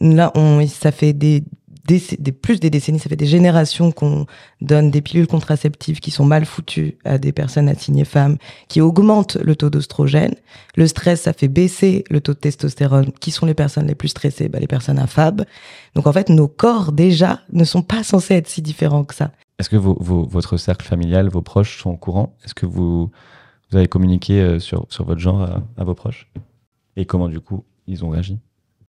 Mm. 0.00 0.16
Là, 0.16 0.32
on, 0.34 0.66
ça 0.66 0.90
fait 0.90 1.12
des 1.12 1.44
des, 1.88 2.32
plus 2.32 2.60
des 2.60 2.70
décennies, 2.70 2.98
ça 2.98 3.08
fait 3.08 3.16
des 3.16 3.26
générations 3.26 3.92
qu'on 3.92 4.26
donne 4.60 4.90
des 4.90 5.00
pilules 5.00 5.26
contraceptives 5.26 6.00
qui 6.00 6.10
sont 6.10 6.24
mal 6.24 6.44
foutues 6.44 6.98
à 7.04 7.18
des 7.18 7.32
personnes 7.32 7.68
assignées 7.68 8.04
femmes, 8.04 8.36
qui 8.68 8.80
augmentent 8.80 9.36
le 9.36 9.56
taux 9.56 9.70
d'ostrogène. 9.70 10.34
Le 10.76 10.86
stress, 10.86 11.22
ça 11.22 11.32
fait 11.32 11.48
baisser 11.48 12.04
le 12.10 12.20
taux 12.20 12.34
de 12.34 12.38
testostérone. 12.38 13.10
Qui 13.20 13.30
sont 13.30 13.46
les 13.46 13.54
personnes 13.54 13.86
les 13.86 13.94
plus 13.94 14.08
stressées 14.08 14.48
bah, 14.48 14.58
Les 14.60 14.66
personnes 14.66 14.98
affab. 14.98 15.44
Donc 15.94 16.06
en 16.06 16.12
fait, 16.12 16.28
nos 16.28 16.48
corps 16.48 16.92
déjà 16.92 17.40
ne 17.52 17.64
sont 17.64 17.82
pas 17.82 18.02
censés 18.02 18.34
être 18.34 18.48
si 18.48 18.60
différents 18.60 19.04
que 19.04 19.14
ça. 19.14 19.30
Est-ce 19.58 19.70
que 19.70 19.76
votre 19.76 20.56
cercle 20.56 20.86
familial, 20.86 21.28
vos 21.30 21.42
proches 21.42 21.82
sont 21.82 21.90
au 21.90 21.96
courant? 21.96 22.36
Est-ce 22.44 22.54
que 22.54 22.66
vous, 22.66 23.10
vous 23.70 23.76
avez 23.76 23.88
communiqué 23.88 24.40
euh, 24.40 24.60
sur, 24.60 24.86
sur 24.90 25.04
votre 25.04 25.20
genre 25.20 25.42
à, 25.42 25.62
à 25.76 25.84
vos 25.84 25.94
proches? 25.94 26.30
Et 26.96 27.06
comment 27.06 27.28
du 27.28 27.40
coup 27.40 27.64
ils 27.86 28.04
ont 28.04 28.10
réagi? 28.10 28.38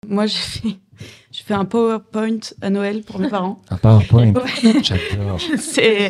Moi, 0.07 0.25
j'ai 0.25 1.43
fait 1.43 1.53
un 1.53 1.65
PowerPoint 1.65 2.39
à 2.61 2.69
Noël 2.69 3.03
pour 3.03 3.19
mes 3.19 3.29
parents. 3.29 3.61
Un 3.69 3.77
PowerPoint 3.77 4.33
J'adore. 4.81 5.39
C'est 5.57 6.09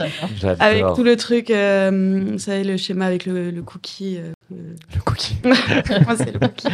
avec 0.59 0.85
tout 0.95 1.03
le 1.03 1.15
truc, 1.15 1.49
euh, 1.49 2.31
vous 2.31 2.39
savez, 2.39 2.63
le 2.63 2.77
schéma 2.77 3.05
avec 3.05 3.25
le, 3.25 3.51
cookie. 3.61 4.17
Euh, 4.17 4.31
le... 4.51 5.01
cookie. 5.01 5.35
Moi, 5.43 6.15
c'est 6.15 6.33
le 6.33 6.39
cookie. 6.39 6.67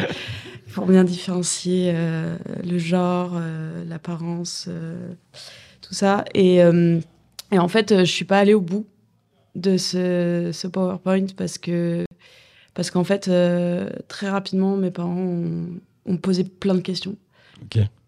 Pour 0.74 0.86
bien 0.86 1.04
différencier 1.04 1.92
euh, 1.96 2.38
le 2.64 2.78
genre, 2.78 3.40
l'apparence, 3.88 4.70
tout 5.82 5.94
ça. 5.94 6.26
Et, 6.34 6.58
et, 6.58 7.60
en 7.60 7.68
fait, 7.68 8.00
je 8.00 8.12
suis 8.12 8.26
pas 8.26 8.40
allée 8.40 8.54
au 8.54 8.62
bout 8.62 8.86
de 9.56 9.78
ce, 9.78 10.52
ce 10.54 10.68
PowerPoint 10.68 11.28
parce 11.38 11.58
que 11.58 12.04
parce 12.74 12.92
qu'en 12.92 13.06
fait, 13.06 13.32
très 14.10 14.30
rapidement, 14.30 14.76
mes 14.76 14.92
parents 14.92 15.16
ont, 15.16 15.80
ont 16.06 16.18
posé 16.18 16.44
plein 16.44 16.76
de 16.76 16.82
questions. 16.82 17.18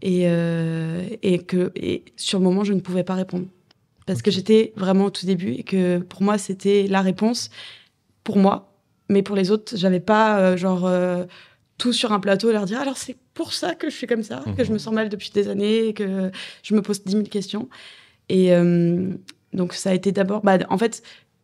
Et, 0.02 0.24
euh, 0.26 1.08
et 1.24 1.40
que 1.40 1.72
et 1.76 2.04
sur 2.16 2.40
le 2.40 2.44
moment, 2.44 2.64
je 2.64 2.74
ne 2.74 2.80
pouvais 2.80 3.04
pas 3.04 3.16
répondre. 3.16 3.46
Parce 4.06 4.22
que 4.22 4.32
j'étais 4.32 4.74
vraiment 4.76 5.06
au 5.06 5.10
tout 5.10 5.26
début 5.26 5.54
et 5.54 5.64
que 5.64 6.00
pour 6.00 6.22
moi, 6.22 6.38
c'était 6.38 6.88
la 6.88 7.02
réponse 7.02 7.50
pour 8.24 8.38
moi. 8.38 8.74
Mais 9.10 9.24
pour 9.24 9.36
les 9.36 9.52
autres, 9.52 9.76
j'avais 9.76 10.00
pas 10.00 10.40
euh, 10.40 10.58
genre 10.58 10.86
euh, 10.86 11.26
tout 11.78 11.94
sur 11.94 12.12
un 12.12 12.20
plateau 12.20 12.50
et 12.50 12.54
leur 12.54 12.66
dire 12.66 12.80
alors 12.80 12.98
c'est 12.98 13.16
pour 13.34 13.54
ça 13.54 13.76
que 13.76 13.90
je 13.90 13.96
suis 13.96 14.08
comme 14.08 14.24
ça, 14.24 14.44
que 14.58 14.64
je 14.64 14.70
me 14.70 14.76
mhm. 14.76 14.80
sens 14.80 14.94
mal 14.94 15.10
depuis 15.10 15.32
des 15.32 15.48
années, 15.48 15.94
que 15.94 16.32
je 16.64 16.76
me 16.76 16.82
pose 16.82 17.04
10 17.04 17.12
000 17.12 17.24
questions. 17.26 17.70
Et 18.30 18.52
donc 19.54 19.74
ça 19.74 19.92
a 19.92 19.94
été 19.94 20.12
d'abord, 20.12 20.42
bah, 20.42 20.58
en 20.70 20.78
fait, 20.78 21.04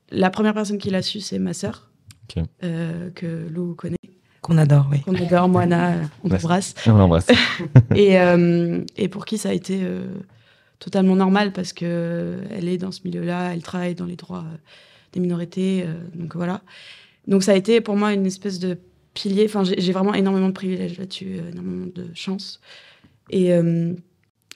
la 0.10 0.30
première 0.30 0.54
personne 0.54 0.78
qui 0.78 0.90
l'a 0.90 1.02
su, 1.02 1.22
c'est 1.22 1.40
ma 1.40 1.54
sœur, 1.54 1.92
que 2.30 3.48
Lou 3.50 3.76
connaît. 3.76 3.96
Qu'on 4.44 4.58
adore, 4.58 4.88
oui. 4.92 5.00
Qu'on 5.00 5.16
adore, 5.16 5.48
Moana, 5.48 5.96
on 6.22 6.28
t'embrasse. 6.28 6.76
On 6.86 6.98
l'embrasse. 6.98 7.28
et, 7.96 8.20
euh, 8.20 8.84
et 8.98 9.08
pour 9.08 9.24
qui 9.24 9.38
ça 9.38 9.50
a 9.50 9.54
été 9.54 9.80
euh, 9.84 10.06
totalement 10.80 11.16
normal 11.16 11.54
parce 11.54 11.72
que 11.72 12.40
elle 12.52 12.68
est 12.68 12.78
dans 12.78 12.92
ce 12.92 13.00
milieu-là, 13.06 13.54
elle 13.54 13.64
travaille 13.64 13.96
dans 13.96 14.06
les 14.06 14.18
droits 14.18 14.44
euh, 14.46 14.58
des 15.14 15.22
minorités, 15.22 15.86
donc 16.14 16.36
voilà. 16.36 16.62
Donc 17.26 17.44
ça 17.44 17.54
a 17.54 17.56
été 17.56 17.80
pour 17.80 17.96
moi 17.96 18.12
une 18.14 18.26
espèce 18.26 18.60
de 18.60 18.78
pilier. 19.14 19.46
Enfin, 19.46 19.64
j'ai 19.64 19.94
vraiment 19.94 20.14
énormément 20.14 20.50
de 20.50 20.54
privilèges 20.54 20.98
là-dessus, 20.98 21.38
énormément 21.54 21.86
de 21.96 22.08
chance. 22.14 22.60
Et, 23.30 23.52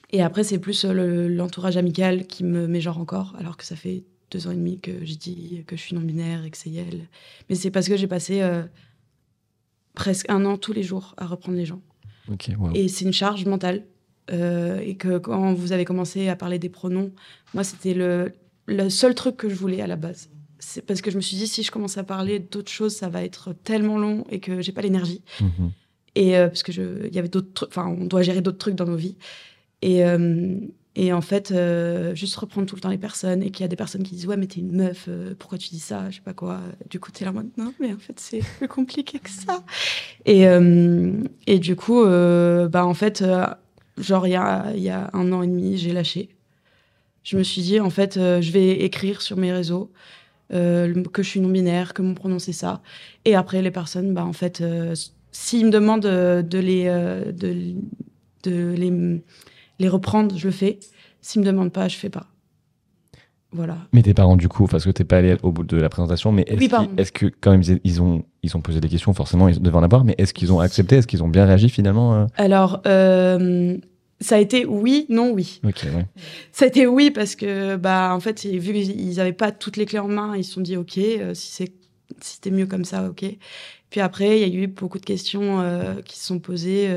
et 0.10 0.22
après, 0.24 0.44
c'est 0.44 0.58
plus 0.58 0.84
l'entourage 0.84 1.78
amical 1.78 2.26
qui 2.26 2.44
me 2.44 2.68
met 2.68 2.82
genre 2.82 2.98
encore, 2.98 3.36
alors 3.40 3.56
que 3.56 3.64
ça 3.64 3.76
fait 3.76 4.04
deux 4.32 4.48
ans 4.48 4.52
et 4.52 4.56
demi 4.56 4.80
que 4.80 5.06
je 5.06 5.14
dis 5.14 5.64
que 5.68 5.78
je 5.78 5.82
suis 5.82 5.96
non-binaire 5.96 6.44
et 6.44 6.50
que 6.50 6.58
c'est 6.58 6.74
elle. 6.74 7.08
Mais 7.50 7.56
c'est 7.56 7.70
parce 7.70 7.88
que 7.88 7.96
j'ai 7.96 8.08
passé 8.08 8.42
presque 9.98 10.30
un 10.30 10.46
an 10.46 10.58
tous 10.58 10.74
les 10.74 10.84
jours 10.84 11.16
à 11.18 11.26
reprendre 11.26 11.58
les 11.58 11.66
gens. 11.66 11.82
Et 12.76 12.88
c'est 12.88 13.04
une 13.04 13.14
charge 13.14 13.46
mentale. 13.46 13.84
Euh, 14.30 14.80
et 14.80 14.96
que 14.96 15.18
quand 15.18 15.54
vous 15.54 15.72
avez 15.72 15.86
commencé 15.86 16.28
à 16.28 16.36
parler 16.36 16.60
des 16.60 16.70
pronoms, 16.70 17.12
moi, 17.54 17.64
c'était 17.64 17.94
le, 17.94 18.34
le 18.66 18.90
seul 18.90 19.16
truc 19.16 19.38
que 19.38 19.50
je 19.50 19.56
voulais 19.56 19.82
à 19.82 19.88
la 19.88 19.96
base. 19.96 20.30
C'est 20.60 20.86
parce 20.86 21.02
que 21.02 21.10
je 21.10 21.16
me 21.16 21.22
suis 21.22 21.38
dit, 21.38 21.48
si 21.48 21.64
je 21.64 21.72
commence 21.72 21.98
à 21.98 22.04
parler 22.04 22.40
d'autres 22.40 22.72
choses, 22.72 22.96
ça 22.96 23.10
va 23.10 23.24
être 23.24 23.54
tellement 23.64 23.98
long 23.98 24.26
et 24.30 24.40
que 24.40 24.62
j'ai 24.62 24.72
pas 24.72 24.82
l'énergie. 24.82 25.24
Mhm. 25.42 25.72
Et 26.16 26.38
euh, 26.38 26.48
parce 26.48 26.62
que 26.62 26.72
il 27.08 27.16
y 27.16 27.20
avait 27.20 27.30
d'autres 27.30 27.68
enfin, 27.70 27.88
on 27.88 28.06
doit 28.06 28.22
gérer 28.22 28.42
d'autres 28.42 28.58
trucs 28.58 28.76
dans 28.76 28.86
nos 28.86 28.96
vies. 28.96 29.16
Et, 29.82 30.04
euh, 30.04 30.60
Et 31.00 31.14
en 31.14 31.22
fait, 31.22 31.52
euh, 31.52 32.16
juste 32.16 32.36
reprendre 32.38 32.66
tout 32.66 32.76
le 32.76 32.82
temps 32.82 32.90
les 32.90 32.98
personnes 32.98 33.44
et 33.44 33.52
qu'il 33.52 33.64
y 33.64 33.66
a 33.66 33.68
des 33.68 33.76
personnes 33.76 34.02
qui 34.02 34.16
disent 34.16 34.26
Ouais, 34.26 34.36
mais 34.36 34.48
t'es 34.48 34.62
une 34.62 34.76
meuf, 34.76 35.06
euh, 35.08 35.36
pourquoi 35.38 35.60
tu 35.60 35.70
dis 35.70 35.80
ça 35.80 36.10
Je 36.10 36.16
sais 36.16 36.22
pas 36.24 36.34
quoi. 36.34 36.60
Du 36.90 37.00
coup, 37.00 37.12
t'es 37.12 37.24
là 37.24 37.32
maintenant, 37.32 37.72
mais 37.80 37.94
en 37.94 38.00
fait, 38.00 38.20
c'est 38.20 38.40
plus 38.58 38.68
compliqué 38.68 39.20
que 39.20 39.30
ça. 39.30 39.64
Et, 40.26 40.48
euh, 40.48 41.14
et 41.46 41.60
du 41.60 41.76
coup, 41.76 42.04
bah, 42.04 42.84
en 42.84 42.96
fait, 42.96 43.24
genre, 44.00 44.26
il 44.26 44.32
y 44.32 44.36
a, 44.36 44.76
y 44.76 44.90
a 44.90 45.12
un 45.14 45.32
an 45.34 45.44
et 45.44 45.48
demi, 45.48 45.78
j'ai 45.78 45.94
lâché. 45.94 46.30
Je 47.22 47.38
me 47.38 47.44
suis 47.44 47.62
dit, 47.62 47.80
en 47.80 47.92
fait, 47.92 48.16
je 48.16 48.52
vais 48.52 48.72
écrire 48.82 49.22
sur 49.22 49.38
mes 49.38 49.54
réseaux 49.54 49.92
que 50.50 51.04
je 51.18 51.30
suis 51.30 51.42
non-binaire, 51.42 51.94
que 51.94 52.02
mon 52.02 52.16
pronom 52.16 52.40
c'est 52.40 52.54
ça. 52.54 52.82
Et 53.24 53.36
après, 53.36 53.62
les 53.62 53.70
personnes, 53.70 54.16
bah, 54.16 54.26
en 54.26 54.34
fait, 54.34 54.64
s'ils 55.32 55.68
me 55.68 55.72
demandent 55.72 56.02
de 56.02 56.58
les. 56.58 56.86
de, 56.86 57.76
de 58.42 58.74
les 58.76 59.22
les 59.80 59.90
reprendre, 59.90 60.38
je 60.38 60.48
le 60.48 60.52
fais. 60.54 60.80
S'ils 61.22 61.42
me 61.42 61.46
demandent 61.46 61.72
pas, 61.74 61.88
je 61.88 61.98
fais 61.98 62.10
pas. 62.10 62.28
Voilà. 63.52 63.78
Mais 63.94 64.02
tes 64.04 64.14
parents, 64.14 64.36
du 64.36 64.50
coup, 64.50 64.68
parce 64.68 64.84
que 64.84 64.90
t'es 64.90 65.06
pas 65.06 65.18
allé 65.18 65.38
au 65.42 65.52
bout 65.52 65.64
de 65.64 65.78
la 65.78 65.88
présentation, 65.88 66.32
mais 66.34 66.44
est-ce 66.48 66.60
Oui, 66.60 66.70
que 67.14 67.26
quand 67.40 67.52
même 67.52 67.64
ils- 67.84 68.02
ont, 68.02 68.24
ils 68.44 68.58
ont 68.58 68.62
posé 68.62 68.82
des 68.82 68.90
questions, 68.90 69.14
forcément, 69.14 69.48
ils 69.48 69.60
devaient 69.62 69.78
en 69.78 69.84
avoir, 69.84 70.04
mais 70.04 70.16
est-ce 70.18 70.34
qu'ils 70.34 70.52
ont 70.52 70.60
accepté 70.60 70.98
Est-ce 70.98 71.08
qu'ils 71.08 71.24
ont 71.24 71.30
bien 71.30 71.46
réagi 71.46 71.70
finalement 71.70 72.14
euh 72.16 72.26
Alors, 72.36 72.82
euh, 72.86 73.78
ça 74.20 74.36
a 74.36 74.40
été 74.40 74.66
oui, 74.66 75.06
non, 75.10 75.32
oui. 75.32 75.62
Ok, 75.66 75.86
ouais. 75.96 76.06
Ça 76.52 76.66
a 76.66 76.68
été 76.68 76.88
oui 76.88 77.10
parce 77.10 77.36
que, 77.36 77.78
bah, 77.78 78.14
en 78.14 78.20
fait, 78.20 78.46
vu 78.46 78.74
qu'ils 78.74 79.16
n'avaient 79.16 79.32
pas 79.32 79.52
toutes 79.54 79.78
les 79.78 79.86
clés 79.86 80.00
en 80.00 80.10
main, 80.10 80.36
ils 80.36 80.44
se 80.44 80.52
sont 80.54 80.62
dit, 80.62 80.76
OK, 80.76 80.98
euh, 80.98 81.34
si 81.34 81.52
c'est 81.52 81.72
si 82.22 82.36
c'était 82.36 82.52
mieux 82.52 82.66
comme 82.66 82.86
ça, 82.86 83.08
OK. 83.10 83.26
Puis 83.90 84.02
après, 84.02 84.42
il 84.42 84.48
y 84.54 84.58
a 84.60 84.64
eu 84.64 84.68
beaucoup 84.68 84.98
de 84.98 85.06
questions 85.06 85.62
euh, 85.62 86.02
qui 86.04 86.18
se 86.18 86.26
sont 86.26 86.40
posées. 86.40 86.88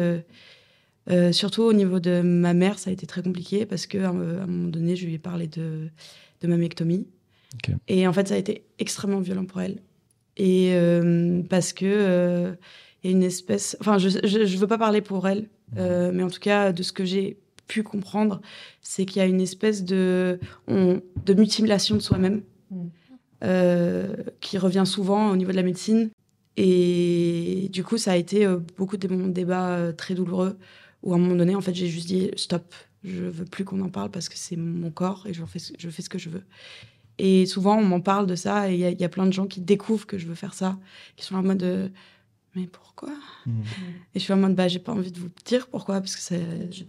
Euh, 1.09 1.29
euh, 1.29 1.33
surtout 1.33 1.63
au 1.63 1.73
niveau 1.73 1.99
de 2.01 2.21
ma 2.23 2.53
mère, 2.55 2.79
ça 2.79 2.91
a 2.91 2.93
été 2.93 3.07
très 3.07 3.23
compliqué 3.23 3.67
parce 3.67 3.87
que 3.87 3.99
à 3.99 4.09
un 4.11 4.39
à 4.39 4.43
un 4.43 4.47
moment 4.47 4.69
donné, 4.69 4.97
je 4.97 5.07
lui 5.07 5.15
ai 5.15 5.19
parlé 5.19 5.47
de, 5.47 5.89
de 6.43 6.47
mammectomie. 6.49 7.07
Ok. 7.55 7.75
Et 7.89 8.07
en 8.07 8.13
fait, 8.13 8.29
ça 8.29 8.35
a 8.35 8.39
été 8.39 8.65
extrêmement 8.79 9.21
violent 9.21 9.45
pour 9.47 9.61
elle. 9.61 9.79
Et 10.37 10.71
euh, 10.75 11.43
parce 11.49 11.73
que 11.73 11.85
euh, 11.87 12.53
il 13.03 13.11
y 13.11 13.15
a 13.15 13.17
une 13.17 13.23
espèce. 13.23 13.77
Enfin, 13.81 13.99
je, 13.99 14.09
je, 14.11 14.45
je 14.45 14.57
veux 14.59 14.67
pas 14.67 14.79
parler 14.79 15.01
pour 15.01 15.27
elle, 15.27 15.49
euh, 15.77 16.13
mais 16.15 16.23
en 16.23 16.31
tout 16.31 16.39
cas, 16.41 16.73
de 16.73 16.83
ce 16.83 16.93
que 16.93 17.05
j'ai 17.05 17.39
pu 17.67 17.83
comprendre, 17.83 18.41
c'est 18.83 19.05
qu'il 19.07 19.21
y 19.21 19.25
a 19.25 19.29
une 19.29 19.41
espèce 19.41 19.85
de, 19.85 20.39
on- 20.69 21.01
de 21.27 21.35
mutilation 21.35 21.97
de 21.97 22.01
soi-même 22.01 22.43
Mm. 22.71 22.87
euh, 23.43 24.15
qui 24.41 24.57
revient 24.59 24.85
souvent 24.87 25.31
au 25.31 25.37
niveau 25.37 25.51
de 25.51 25.57
la 25.57 25.63
médecine. 25.65 26.11
Et 26.57 27.69
du 27.73 27.83
coup, 27.85 27.99
ça 27.99 28.13
a 28.13 28.17
été 28.17 28.47
euh, 28.47 28.59
beaucoup 28.77 28.97
de 28.97 29.09
moments 29.09 29.27
de 29.29 29.33
débat 29.33 29.71
euh, 29.71 29.93
très 29.93 30.15
douloureux 30.15 30.57
où 31.03 31.13
à 31.13 31.17
un 31.17 31.19
moment 31.19 31.37
donné, 31.37 31.55
en 31.55 31.61
fait, 31.61 31.75
j'ai 31.75 31.87
juste 31.89 32.07
dit 32.09 32.31
stop, 32.37 32.75
je 33.05 33.25
veux 33.25 33.45
plus 33.45 33.65
qu'on 33.65 33.81
en 33.81 33.89
parle 33.89 34.11
parce 34.11 34.29
que 34.29 34.37
c'est 34.37 34.57
mon 34.57 34.91
corps 34.91 35.25
et 35.27 35.33
je 35.33 35.45
fais, 35.45 35.59
ce- 35.59 35.73
je 35.79 35.89
fais 35.91 36.03
ce 36.03 36.09
que 36.11 36.19
je 36.19 36.29
veux. 36.31 36.43
Et 37.19 37.45
souvent, 37.47 37.77
on 37.79 37.85
m'en 37.85 38.01
parle 38.01 38.27
de 38.27 38.35
ça 38.35 38.71
et 38.71 38.75
il 38.75 38.81
y, 38.81 38.85
a- 38.85 38.91
il 38.91 39.01
y 39.01 39.05
a 39.05 39.09
plein 39.09 39.27
de 39.27 39.33
gens 39.33 39.47
qui 39.47 39.61
découvrent 39.61 40.07
que 40.07 40.19
je 40.19 40.27
veux 40.27 40.35
faire 40.35 40.55
ça, 40.55 40.79
qui 41.17 41.25
sont 41.25 41.35
en 41.37 41.43
mode 41.43 41.63
euh, 41.63 41.89
mais 42.55 42.67
pourquoi? 42.67 43.11
Et 43.47 44.19
je 44.19 44.19
suis 44.19 44.33
en 44.33 44.37
mode 44.37 44.55
bah 44.57 44.67
j'ai 44.69 44.81
pas 44.81 44.93
envie 44.93 45.13
de 45.13 45.19
vous 45.19 45.29
dire 45.47 45.69
pourquoi 45.69 46.01
parce 46.01 46.17
que 46.17 46.21
c'est 46.23 46.43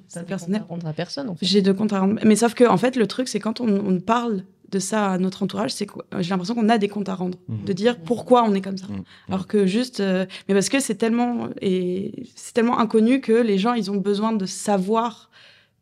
c'est 0.07 0.25
personnel. 0.25 0.63
rendre 0.67 0.87
à 0.87 0.93
personne, 0.93 1.29
en 1.29 1.35
fait. 1.35 1.45
J'ai 1.45 1.61
de 1.61 1.71
comptes 1.71 1.93
à 1.93 1.99
rendre. 1.99 2.19
Mais 2.25 2.35
sauf 2.35 2.53
que, 2.55 2.63
en 2.65 2.77
fait, 2.77 2.95
le 2.95 3.05
truc, 3.07 3.27
c'est 3.27 3.39
quand 3.39 3.61
on, 3.61 3.67
on 3.69 3.99
parle 3.99 4.43
de 4.71 4.79
ça 4.79 5.11
à 5.11 5.17
notre 5.17 5.43
entourage, 5.43 5.71
c'est 5.71 5.85
que 5.85 5.93
j'ai 6.19 6.29
l'impression 6.29 6.55
qu'on 6.55 6.69
a 6.69 6.77
des 6.77 6.87
comptes 6.87 7.09
à 7.09 7.15
rendre, 7.15 7.37
Mhm. 7.47 7.65
de 7.65 7.73
dire 7.73 7.99
pourquoi 7.99 8.43
on 8.43 8.53
est 8.53 8.61
comme 8.61 8.77
ça. 8.77 8.87
Mhm. 8.87 9.03
Alors 9.29 9.47
que 9.47 9.65
juste, 9.65 9.99
euh, 9.99 10.25
mais 10.47 10.53
parce 10.53 10.69
que 10.69 10.79
c'est 10.79 10.95
tellement 10.95 11.49
et 11.61 12.23
c'est 12.35 12.53
tellement 12.53 12.79
inconnu 12.79 13.21
que 13.21 13.33
les 13.33 13.57
gens, 13.57 13.73
ils 13.73 13.91
ont 13.91 13.97
besoin 13.97 14.31
de 14.33 14.45
savoir 14.45 15.29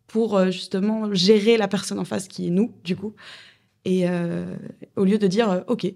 pour 0.08 0.38
euh, 0.38 0.46
justement 0.52 1.14
gérer 1.14 1.58
la 1.58 1.68
personne 1.68 2.00
en 2.00 2.06
face 2.06 2.28
qui 2.28 2.48
est 2.48 2.52
nous, 2.52 2.72
du 2.84 2.96
coup. 2.96 3.14
Et 3.86 4.10
euh, 4.10 4.56
au 4.96 5.06
lieu 5.06 5.18
de 5.18 5.28
dire 5.28 5.64
ok. 5.68 5.94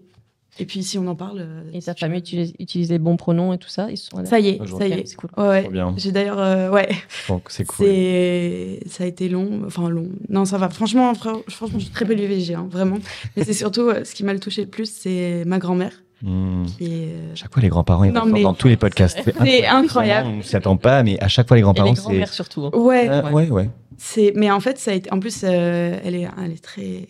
Et 0.60 0.66
puis 0.66 0.84
si 0.84 0.98
on 1.00 1.08
en 1.08 1.16
parle. 1.16 1.40
euh, 1.40 1.62
Et 1.74 1.82
ta 1.82 1.96
famille 1.96 2.20
utilise, 2.20 2.54
utilise 2.60 2.92
les 2.92 3.00
bons 3.00 3.18
pronoms 3.18 3.54
et 3.54 3.58
tout 3.58 3.70
ça 3.70 3.90
ils 3.90 3.98
se 3.98 4.10
sont 4.10 4.24
ça 4.24 4.40
y 4.40 4.50
est, 4.50 4.60
Ah, 4.62 4.66
ça 4.78 4.88
y 4.88 4.92
est. 4.94 5.08
c'est 5.08 5.16
cool. 5.16 5.30
Ouais, 5.38 5.48
ouais. 5.48 5.62
Trop 5.64 5.72
bien. 5.72 5.94
J'ai 5.98 6.12
d'ailleurs, 6.12 6.40
euh, 6.40 6.70
ouais. 6.70 6.90
Donc 7.28 7.46
c'est 7.50 7.66
cool. 7.66 7.86
C'est, 7.88 8.80
ça 8.88 9.04
a 9.04 9.08
été 9.08 9.30
long, 9.30 9.64
enfin 9.66 9.90
long. 9.90 10.10
Non, 10.30 10.46
ça 10.46 10.58
va. 10.60 10.70
Franchement, 10.70 11.12
fr- 11.14 11.42
franchement, 11.50 11.80
je 11.80 11.86
suis 11.86 11.94
très 11.94 12.06
privilégiée, 12.06 12.56
hein, 12.56 12.68
vraiment. 12.70 13.00
Mais 13.36 13.44
c'est 13.44 13.54
surtout 13.54 13.90
euh, 13.90 14.04
ce 14.04 14.14
qui 14.14 14.24
m'a 14.24 14.34
le 14.34 14.40
touché 14.40 14.62
le 14.62 14.68
plus, 14.70 14.92
c'est 14.92 15.44
ma 15.46 15.58
grand-mère. 15.58 15.94
Qui 16.22 16.86
est, 16.86 17.08
euh, 17.10 17.32
Chaque 17.36 17.52
fois, 17.52 17.62
les 17.62 17.68
grands-parents, 17.68 18.06
ils 18.06 18.14
mais- 18.32 18.44
dans 18.44 18.54
tous 18.54 18.70
les 18.70 18.78
podcasts. 18.78 19.20
C'est 19.44 19.66
incroyable. 19.66 20.30
On 20.30 20.38
ne 20.38 20.42
s'y 20.42 20.56
attend 20.56 20.78
pas, 20.78 21.04
mais 21.04 21.20
à 21.22 21.28
chaque 21.28 21.50
fois, 21.50 21.58
les 21.58 21.62
Et 21.62 21.64
grands-parents, 21.64 21.90
les 21.90 21.96
c'est. 21.98 22.02
grands-mères 22.04 22.32
surtout. 22.32 22.66
hein. 22.68 22.72
Ouais, 22.78 23.10
Euh, 23.10 23.30
ouais, 23.32 23.50
ouais. 23.50 23.70
c'est. 23.98 24.32
Mais 24.36 24.50
en 24.50 24.62
fait, 24.62 24.78
ça 24.78 24.92
a 24.92 24.94
été. 24.94 25.12
En 25.12 25.20
plus, 25.20 25.42
euh, 25.44 26.00
elle 26.02 26.16
est, 26.16 26.28
elle 26.42 26.52
est 26.54 26.64
très. 26.64 27.08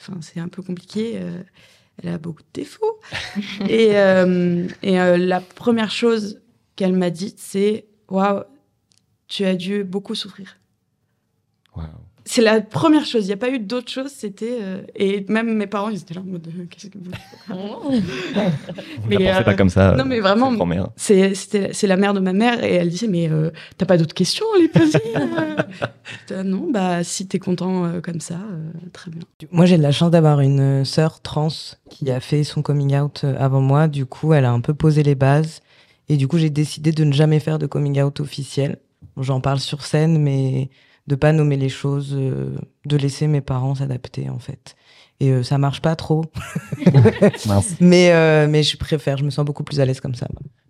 Enfin, 0.00 0.18
c'est 0.22 0.40
un 0.40 0.48
peu 0.48 0.62
compliqué. 0.62 1.12
euh, 1.16 1.42
elle 2.02 2.10
a 2.10 2.18
beaucoup 2.18 2.42
de 2.42 2.48
défauts. 2.52 3.00
et 3.68 3.96
euh, 3.96 4.66
euh, 4.84 5.16
la 5.16 5.40
première 5.40 5.90
chose 5.90 6.40
qu'elle 6.76 6.92
m'a 6.94 7.10
dite, 7.10 7.38
c'est 7.38 7.86
waouh, 8.08 8.44
tu 9.28 9.44
as 9.44 9.54
dû 9.54 9.84
beaucoup 9.84 10.14
souffrir. 10.14 10.56
C'est 12.26 12.40
la 12.40 12.60
première 12.62 13.04
chose. 13.04 13.24
Il 13.24 13.26
n'y 13.26 13.32
a 13.34 13.36
pas 13.36 13.50
eu 13.50 13.58
d'autre 13.58 13.90
chose. 13.90 14.10
C'était 14.10 14.58
euh, 14.60 14.82
et 14.96 15.24
même 15.28 15.54
mes 15.54 15.66
parents, 15.66 15.90
ils 15.90 15.98
étaient 15.98 16.14
là 16.14 16.22
en 16.22 16.24
mode 16.30 16.46
euh, 16.48 16.64
qu'est-ce 16.70 16.86
que 16.86 16.96
vous 16.98 17.10
Mais 19.08 19.30
euh, 19.30 19.42
pas 19.42 19.54
comme 19.54 19.68
ça. 19.68 19.92
non, 19.92 20.04
mais 20.04 20.20
vraiment, 20.20 20.48
cette 20.48 20.56
grand-mère. 20.56 20.88
C'est 20.96 21.86
la 21.86 21.96
mère 21.96 22.14
de 22.14 22.20
ma 22.20 22.32
mère 22.32 22.64
et 22.64 22.74
elle 22.74 22.88
disait 22.88 23.08
mais 23.08 23.28
euh, 23.30 23.50
t'as 23.76 23.86
pas 23.86 23.98
d'autres 23.98 24.14
questions 24.14 24.46
euh 24.56 24.68
J'étais 24.74 26.34
là, 26.36 26.42
Non 26.44 26.70
bah 26.70 27.04
si 27.04 27.26
t'es 27.26 27.38
content 27.38 27.84
euh, 27.84 28.00
comme 28.00 28.20
ça 28.20 28.34
euh, 28.34 28.70
très 28.92 29.10
bien. 29.10 29.20
Moi, 29.50 29.66
j'ai 29.66 29.76
de 29.76 29.82
la 29.82 29.92
chance 29.92 30.10
d'avoir 30.10 30.40
une 30.40 30.80
euh, 30.80 30.84
sœur 30.84 31.20
trans 31.20 31.48
qui 31.90 32.10
a 32.10 32.20
fait 32.20 32.44
son 32.44 32.62
coming 32.62 32.96
out 32.96 33.22
euh, 33.24 33.34
avant 33.38 33.60
moi. 33.60 33.88
Du 33.88 34.06
coup, 34.06 34.32
elle 34.32 34.44
a 34.44 34.50
un 34.52 34.60
peu 34.60 34.74
posé 34.74 35.02
les 35.02 35.14
bases. 35.14 35.60
Et 36.08 36.16
du 36.16 36.28
coup, 36.28 36.38
j'ai 36.38 36.50
décidé 36.50 36.92
de 36.92 37.04
ne 37.04 37.12
jamais 37.12 37.40
faire 37.40 37.58
de 37.58 37.66
coming 37.66 38.00
out 38.02 38.20
officiel. 38.20 38.78
J'en 39.18 39.40
parle 39.40 39.58
sur 39.60 39.84
scène, 39.84 40.18
mais 40.20 40.68
de 41.06 41.14
pas 41.14 41.32
nommer 41.32 41.56
les 41.56 41.68
choses, 41.68 42.14
euh, 42.18 42.54
de 42.86 42.96
laisser 42.96 43.26
mes 43.26 43.40
parents 43.40 43.74
s'adapter, 43.74 44.30
en 44.30 44.38
fait. 44.38 44.74
Et 45.20 45.30
euh, 45.30 45.42
ça 45.42 45.58
marche 45.58 45.80
pas 45.82 45.94
trop. 45.96 46.24
Mais, 47.80 48.10
euh, 48.12 48.46
mais 48.48 48.62
je 48.62 48.76
préfère, 48.76 49.16
je 49.16 49.24
me 49.24 49.30
sens 49.30 49.44
beaucoup 49.44 49.62
plus 49.64 49.80
à 49.80 49.84
l'aise 49.84 50.00
comme 50.00 50.14
ça. 50.14 50.26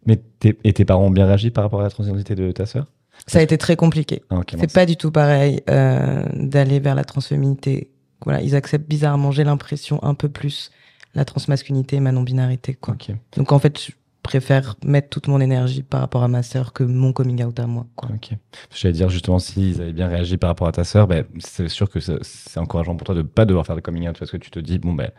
Mais 0.07 0.17
tes- 0.39 0.59
et 0.65 0.73
tes 0.73 0.85
parents 0.85 1.05
ont 1.07 1.11
bien 1.11 1.27
réagi 1.27 1.51
par 1.51 1.65
rapport 1.65 1.81
à 1.81 1.85
la 1.85 1.91
transidentité 1.91 2.35
de 2.35 2.51
ta 2.53 2.67
sœur? 2.67 2.87
Ça 3.27 3.39
a 3.39 3.43
été 3.43 3.57
très 3.57 3.77
compliqué. 3.77 4.23
Ah, 4.31 4.39
ok, 4.39 4.55
C'est 4.59 4.73
pas 4.73 4.87
du 4.87 4.97
tout 4.97 5.11
pareil 5.11 5.63
euh, 5.71 6.25
d'aller 6.35 6.79
vers 6.81 6.95
la 6.95 7.05
transféminité. 7.05 7.91
Voilà, 8.25 8.43
ils 8.43 8.55
acceptent 8.55 8.89
bizarrement, 8.89 9.31
j'ai 9.31 9.45
l'impression, 9.45 10.03
un 10.03 10.15
peu 10.15 10.29
plus 10.29 10.71
la 11.15 11.25
transmasculinité 11.25 11.97
et 11.97 12.01
ma 12.01 12.11
non-binarité. 12.13 12.75
Quoi. 12.75 12.97
Donc 13.37 13.53
en 13.53 13.59
fait, 13.59 13.91
préfère 14.25 14.75
mettre 14.85 15.09
toute 15.11 15.29
mon 15.29 15.41
énergie 15.41 15.85
par 15.85 16.01
rapport 16.01 16.25
à 16.25 16.29
ma 16.29 16.43
sœur 16.43 16.73
que 16.73 16.83
mon 16.83 17.13
coming 17.13 17.45
out 17.45 17.61
à 17.61 17.67
moi. 17.69 17.87
Quoi. 17.95 18.09
ok. 18.13 18.31
J'allais 18.75 18.95
dire 18.95 19.09
justement, 19.11 19.39
s'ils 19.39 19.81
avaient 19.81 19.93
bien 19.93 20.09
réagi 20.09 20.37
par 20.37 20.49
rapport 20.51 20.67
à 20.67 20.73
ta 20.73 20.83
sœur, 20.83 21.07
ben, 21.07 21.25
c'est 21.39 21.69
sûr 21.69 21.89
que 21.89 22.01
c'est 22.01 22.59
encourageant 22.59 22.97
pour 22.97 23.05
toi 23.07 23.15
de 23.15 23.23
pas 23.23 23.45
devoir 23.45 23.65
faire 23.67 23.77
de 23.77 23.81
coming 23.81 24.09
out 24.09 24.19
parce 24.19 24.33
que 24.33 24.37
tu 24.39 24.51
te 24.51 24.59
dis, 24.59 24.79
bon, 24.79 24.93
ben, 24.95 25.11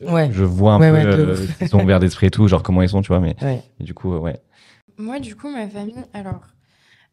Ouais. 0.00 0.28
je 0.30 0.44
vois 0.44 0.74
un 0.74 0.80
Ouais, 0.80 0.90
peu 0.90 0.96
ouais, 0.96 1.06
euh, 1.06 1.66
sont 1.68 1.82
ouverts 1.82 1.98
d'esprit 2.00 2.26
et 2.26 2.30
tout, 2.30 2.46
genre 2.46 2.62
comment 2.62 2.82
ils 2.82 2.88
sont, 2.88 3.00
tu 3.00 3.08
vois, 3.08 3.20
mais 3.20 3.34
du 3.80 3.94
coup, 3.94 4.12
euh, 4.14 4.18
ouais. 4.18 4.40
Moi, 4.98 5.18
du 5.20 5.34
coup, 5.36 5.48
ma 5.50 5.68
famille, 5.68 5.94
alors, 6.12 6.42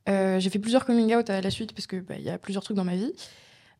euh, 0.09 0.39
j'ai 0.39 0.49
fait 0.49 0.59
plusieurs 0.59 0.85
coming 0.85 1.15
out 1.15 1.29
à 1.29 1.41
la 1.41 1.49
suite 1.49 1.73
parce 1.73 1.87
que 1.87 1.97
bah, 1.97 2.15
il 2.17 2.23
y 2.23 2.29
a 2.29 2.37
plusieurs 2.37 2.63
trucs 2.63 2.77
dans 2.77 2.83
ma 2.83 2.95
vie. 2.95 3.11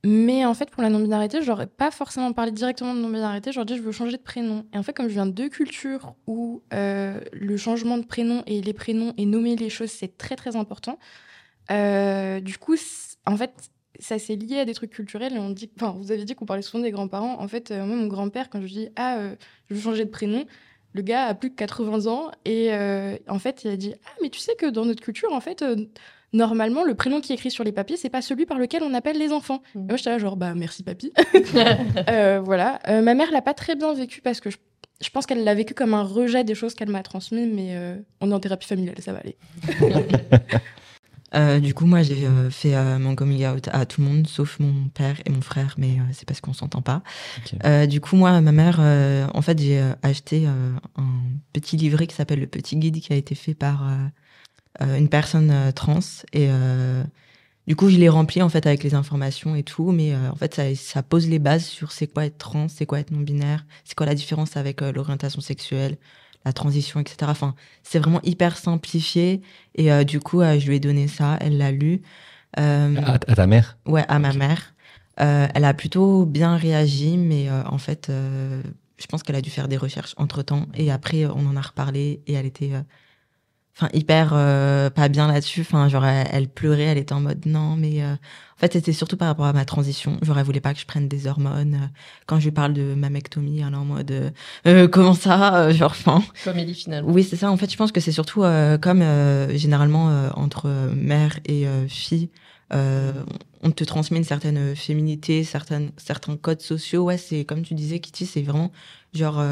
Mais 0.04 0.46
en 0.46 0.54
fait, 0.54 0.70
pour 0.70 0.84
la 0.84 0.90
non-binarité, 0.90 1.42
j'aurais 1.42 1.66
pas 1.68 1.90
forcément 1.90 2.32
parlé 2.32 2.52
directement 2.52 2.94
de 2.94 3.00
non-binarité. 3.00 3.52
J'aurais 3.52 3.66
dit, 3.66 3.76
je 3.76 3.82
veux 3.82 3.92
changer 3.92 4.18
de 4.18 4.22
prénom. 4.22 4.66
Et 4.74 4.78
en 4.78 4.84
fait, 4.84 4.94
comme 4.94 5.08
je 5.08 5.14
viens 5.14 5.26
de 5.26 5.32
deux 5.32 5.50
cultures 5.50 6.16
où 6.28 6.62
euh, 6.74 7.20
le 7.34 7.58
changement 7.58 7.98
de 7.98 8.06
prénom 8.06 8.44
et 8.46 8.62
les 8.62 8.74
prénoms 8.74 9.14
et 9.18 9.26
nommer 9.26 9.56
les 9.56 9.70
choses, 9.70 9.90
c'est 9.90 10.18
très 10.18 10.36
très 10.36 10.56
important. 10.56 11.00
euh, 11.72 12.40
du 12.42 12.58
coup, 12.58 12.76
en 13.26 13.38
fait, 13.38 13.72
ça 14.00 14.20
s'est 14.20 14.36
lié 14.36 14.60
à 14.60 14.66
des 14.66 14.74
trucs 14.76 14.92
culturels. 14.92 15.34
Et 15.36 15.40
on 15.40 15.50
dit, 15.50 15.72
enfin, 15.78 15.96
vous 15.98 16.12
avez 16.12 16.24
dit 16.26 16.36
qu'on 16.36 16.46
parlait 16.46 16.62
souvent 16.62 16.84
des 16.84 16.92
grands-parents. 16.92 17.40
En 17.40 17.48
fait, 17.48 17.72
euh, 17.72 17.86
moi, 17.86 17.96
mon 17.96 18.08
grand-père, 18.08 18.50
quand 18.52 18.62
je 18.62 18.68
dis, 18.68 18.90
ah, 18.98 19.20
je 19.70 19.76
veux 19.76 19.82
changer 19.82 20.06
de 20.06 20.12
prénom, 20.12 20.46
le 20.94 21.02
gars 21.02 21.26
a 21.26 21.34
plus 21.34 21.50
de 21.50 21.56
80 21.56 22.08
ans 22.08 22.32
et 22.46 22.72
en 23.28 23.40
fait, 23.40 23.64
il 23.66 23.72
a 23.72 23.76
dit 23.78 23.94
Ah, 24.06 24.12
mais 24.22 24.30
tu 24.30 24.40
sais 24.40 24.56
que 24.56 24.68
dans 24.68 24.86
notre 24.86 25.02
culture, 25.02 25.34
en 25.34 25.42
fait, 25.42 25.64
normalement, 26.34 26.84
le 26.84 26.96
prénom 26.96 27.22
qui 27.22 27.32
est 27.32 27.36
écrit 27.36 27.52
sur 27.52 27.64
les 27.64 27.72
papiers, 27.72 27.98
c'est 27.98 28.10
pas 28.10 28.22
celui 28.22 28.46
par 28.46 28.58
lequel 28.58 28.84
on 28.84 28.94
appelle 28.94 29.18
les 29.18 29.32
enfants. 29.32 29.62
Et 29.76 29.80
moi, 29.80 29.98
j'étais 29.98 30.10
là, 30.10 30.18
genre, 30.18 30.38
bah, 30.38 30.54
merci, 30.56 30.84
papy. 30.84 31.12
Euh, 32.10 32.40
voilà. 32.44 32.80
Euh, 32.88 33.02
ma 33.02 33.14
mère 33.14 33.32
l'a 33.32 33.42
pas 33.42 33.54
très 33.54 33.76
bien 33.76 33.94
vécu 33.94 34.22
parce 34.22 34.40
que 34.40 34.50
je, 34.50 34.58
je 35.02 35.10
pense 35.10 35.26
qu'elle 35.26 35.44
l'a 35.44 35.56
vécu 35.56 35.74
comme 35.74 35.94
un 35.94 36.04
rejet 36.04 36.44
des 36.44 36.56
choses 36.56 36.74
qu'elle 36.76 36.90
m'a 36.90 37.04
transmises, 37.04 37.50
mais 37.52 37.76
euh, 37.76 37.96
on 38.22 38.32
est 38.32 38.34
en 38.34 38.40
thérapie 38.40 38.68
familiale, 38.68 38.96
ça 39.00 39.14
va 39.14 39.20
aller. 39.20 39.38
Euh, 41.34 41.60
du 41.60 41.74
coup, 41.74 41.86
moi, 41.86 42.02
j'ai 42.02 42.26
euh, 42.26 42.50
fait 42.50 42.76
euh, 42.76 42.98
mon 42.98 43.16
coming 43.16 43.46
out 43.46 43.68
à 43.74 43.86
tout 43.86 44.02
le 44.02 44.08
monde, 44.08 44.28
sauf 44.28 44.60
mon 44.60 44.88
père 44.94 45.18
et 45.26 45.30
mon 45.30 45.42
frère, 45.42 45.76
mais 45.78 46.00
euh, 46.00 46.04
c'est 46.14 46.26
parce 46.26 46.40
qu'on 46.40 46.54
s'entend 46.54 46.82
pas. 46.82 47.02
Euh, 47.66 47.88
du 47.88 48.00
coup, 48.00 48.16
moi, 48.16 48.40
ma 48.42 48.52
mère, 48.52 48.78
euh, 48.80 49.28
en 49.34 49.42
fait, 49.42 49.60
j'ai 49.60 49.80
euh, 49.80 49.94
acheté 50.02 50.46
euh, 50.48 50.72
un 50.96 51.24
petit 51.52 51.76
livret 51.78 52.08
qui 52.08 52.16
s'appelle 52.16 52.40
Le 52.40 52.48
Petit 52.48 52.78
Guide, 52.78 53.02
qui 53.02 53.12
a 53.12 53.18
été 53.18 53.36
fait 53.36 53.54
par 53.54 53.84
une 54.82 55.10
personne 55.10 55.52
euh, 55.52 55.72
trans. 55.72 56.00
Et 56.34 56.48
euh, 56.50 57.04
du 57.68 57.76
coup, 57.76 57.90
je 57.90 57.98
l'ai 57.98 58.10
rempli 58.10 58.42
en 58.42 58.50
fait 58.50 58.68
avec 58.68 58.84
les 58.84 58.94
informations 58.94 59.56
et 59.56 59.64
tout, 59.64 59.92
mais 59.92 60.14
euh, 60.14 60.30
en 60.32 60.36
fait, 60.36 60.54
ça, 60.54 60.76
ça, 60.76 61.02
pose 61.02 61.28
les 61.28 61.40
bases 61.40 61.66
sur 61.66 61.92
c'est 61.92 62.08
quoi 62.08 62.26
être 62.26 62.38
trans, 62.38 62.68
c'est 62.68 62.86
quoi 62.86 63.00
être 63.00 63.12
non-binaire, 63.12 63.66
c'est 63.86 63.96
quoi 63.96 64.06
la 64.06 64.14
différence 64.14 64.56
avec 64.56 64.82
euh, 64.82 64.92
l'orientation 64.92 65.42
sexuelle, 65.42 65.98
la 66.46 66.54
transition, 66.54 67.00
etc. 67.00 67.18
Enfin, 67.32 67.56
c'est 67.82 67.98
vraiment 67.98 68.22
hyper 68.22 68.58
simplifié. 68.58 69.42
Et 69.74 69.92
euh, 69.92 70.04
du 70.04 70.20
coup, 70.20 70.42
je 70.42 70.68
lui 70.68 70.76
ai 70.76 70.80
donné 70.80 71.08
ça, 71.08 71.38
elle 71.42 71.58
l'a 71.58 71.72
lu. 71.72 72.04
À, 72.56 73.18
ta 73.20 73.48
mère? 73.48 73.78
Ouais, 73.88 74.06
à 74.08 74.20
ma 74.20 74.32
mère. 74.32 74.76
elle 75.18 75.66
a 75.66 75.74
plutôt 75.74 76.26
bien 76.26 76.56
réagi, 76.56 77.18
mais 77.18 77.50
en 77.52 77.78
fait, 77.78 78.10
je 78.10 79.06
pense 79.08 79.24
qu'elle 79.24 79.36
a 79.36 79.42
dû 79.42 79.50
faire 79.50 79.68
des 79.68 79.76
recherches 79.76 80.14
entre 80.18 80.42
temps. 80.42 80.68
Et 80.76 80.90
après, 80.90 81.26
on 81.26 81.48
en 81.48 81.58
a 81.58 81.62
reparlé 81.62 82.22
et 82.28 82.34
elle 82.34 82.46
était 82.46 82.72
enfin 83.76 83.90
hyper 83.94 84.32
euh, 84.34 84.90
pas 84.90 85.10
bien 85.10 85.28
là-dessus. 85.28 85.62
Enfin 85.62 85.90
genre 85.90 86.06
elle, 86.06 86.48
pleurait 86.48 86.84
elle 86.84 86.98
était 86.98 87.14
en 87.14 87.20
mode 87.20 87.46
non 87.46 87.76
mais 87.76 88.02
euh, 88.02 88.14
en 88.14 88.60
fait 88.60 88.74
c'était 88.74 88.94
surtout 88.94 89.18
par 89.18 89.28
rapport 89.28 89.46
à 89.46 89.54
ma 89.54 89.66
transition. 89.66 90.18
Genre 90.22 90.38
elle 90.38 90.46
voulait 90.46 90.62
pas 90.62 90.74
que 90.74 90.80
je 90.80 90.86
prenne 90.86 91.08
des 91.08 91.28
hormones 91.28 91.92
quand 92.26 92.40
je 92.40 92.46
lui 92.46 92.52
parle 92.52 92.74
de 92.74 92.96
mamectomie 92.96 93.60
elle 93.60 93.74
est 93.74 93.78
en 93.78 93.86
mode 93.86 94.34
euh, 94.66 94.88
comment 94.88 95.14
ça 95.14 95.72
genre 95.72 95.92
enfin. 95.92 96.24
Comédie 96.44 96.74
finalement. 96.74 97.12
Oui 97.12 97.24
c'est 97.24 97.36
ça. 97.36 97.52
En 97.52 97.58
fait 97.58 97.70
je 97.70 97.78
pense 97.78 97.92
que 97.92 98.00
c'est 98.00 98.14
surtout 98.14 98.44
comme 98.82 99.04
généralement 99.54 100.30
entre 100.36 100.70
mère 100.96 101.40
et 101.46 101.66
fille 101.90 102.30
on 102.72 103.72
te 103.72 103.84
transmet 103.84 104.18
une 104.18 104.24
certaine 104.24 104.76
féminité 104.76 105.44
certaines 105.44 105.92
certains 105.98 106.38
codes 106.38 106.62
sociaux. 106.62 107.04
Ouais 107.04 107.18
c'est 107.18 107.44
comme 107.44 107.62
tu 107.62 107.74
disais 107.74 108.00
Kitty 108.00 108.26
c'est 108.26 108.42
vraiment 108.42 108.72
genre 109.14 109.44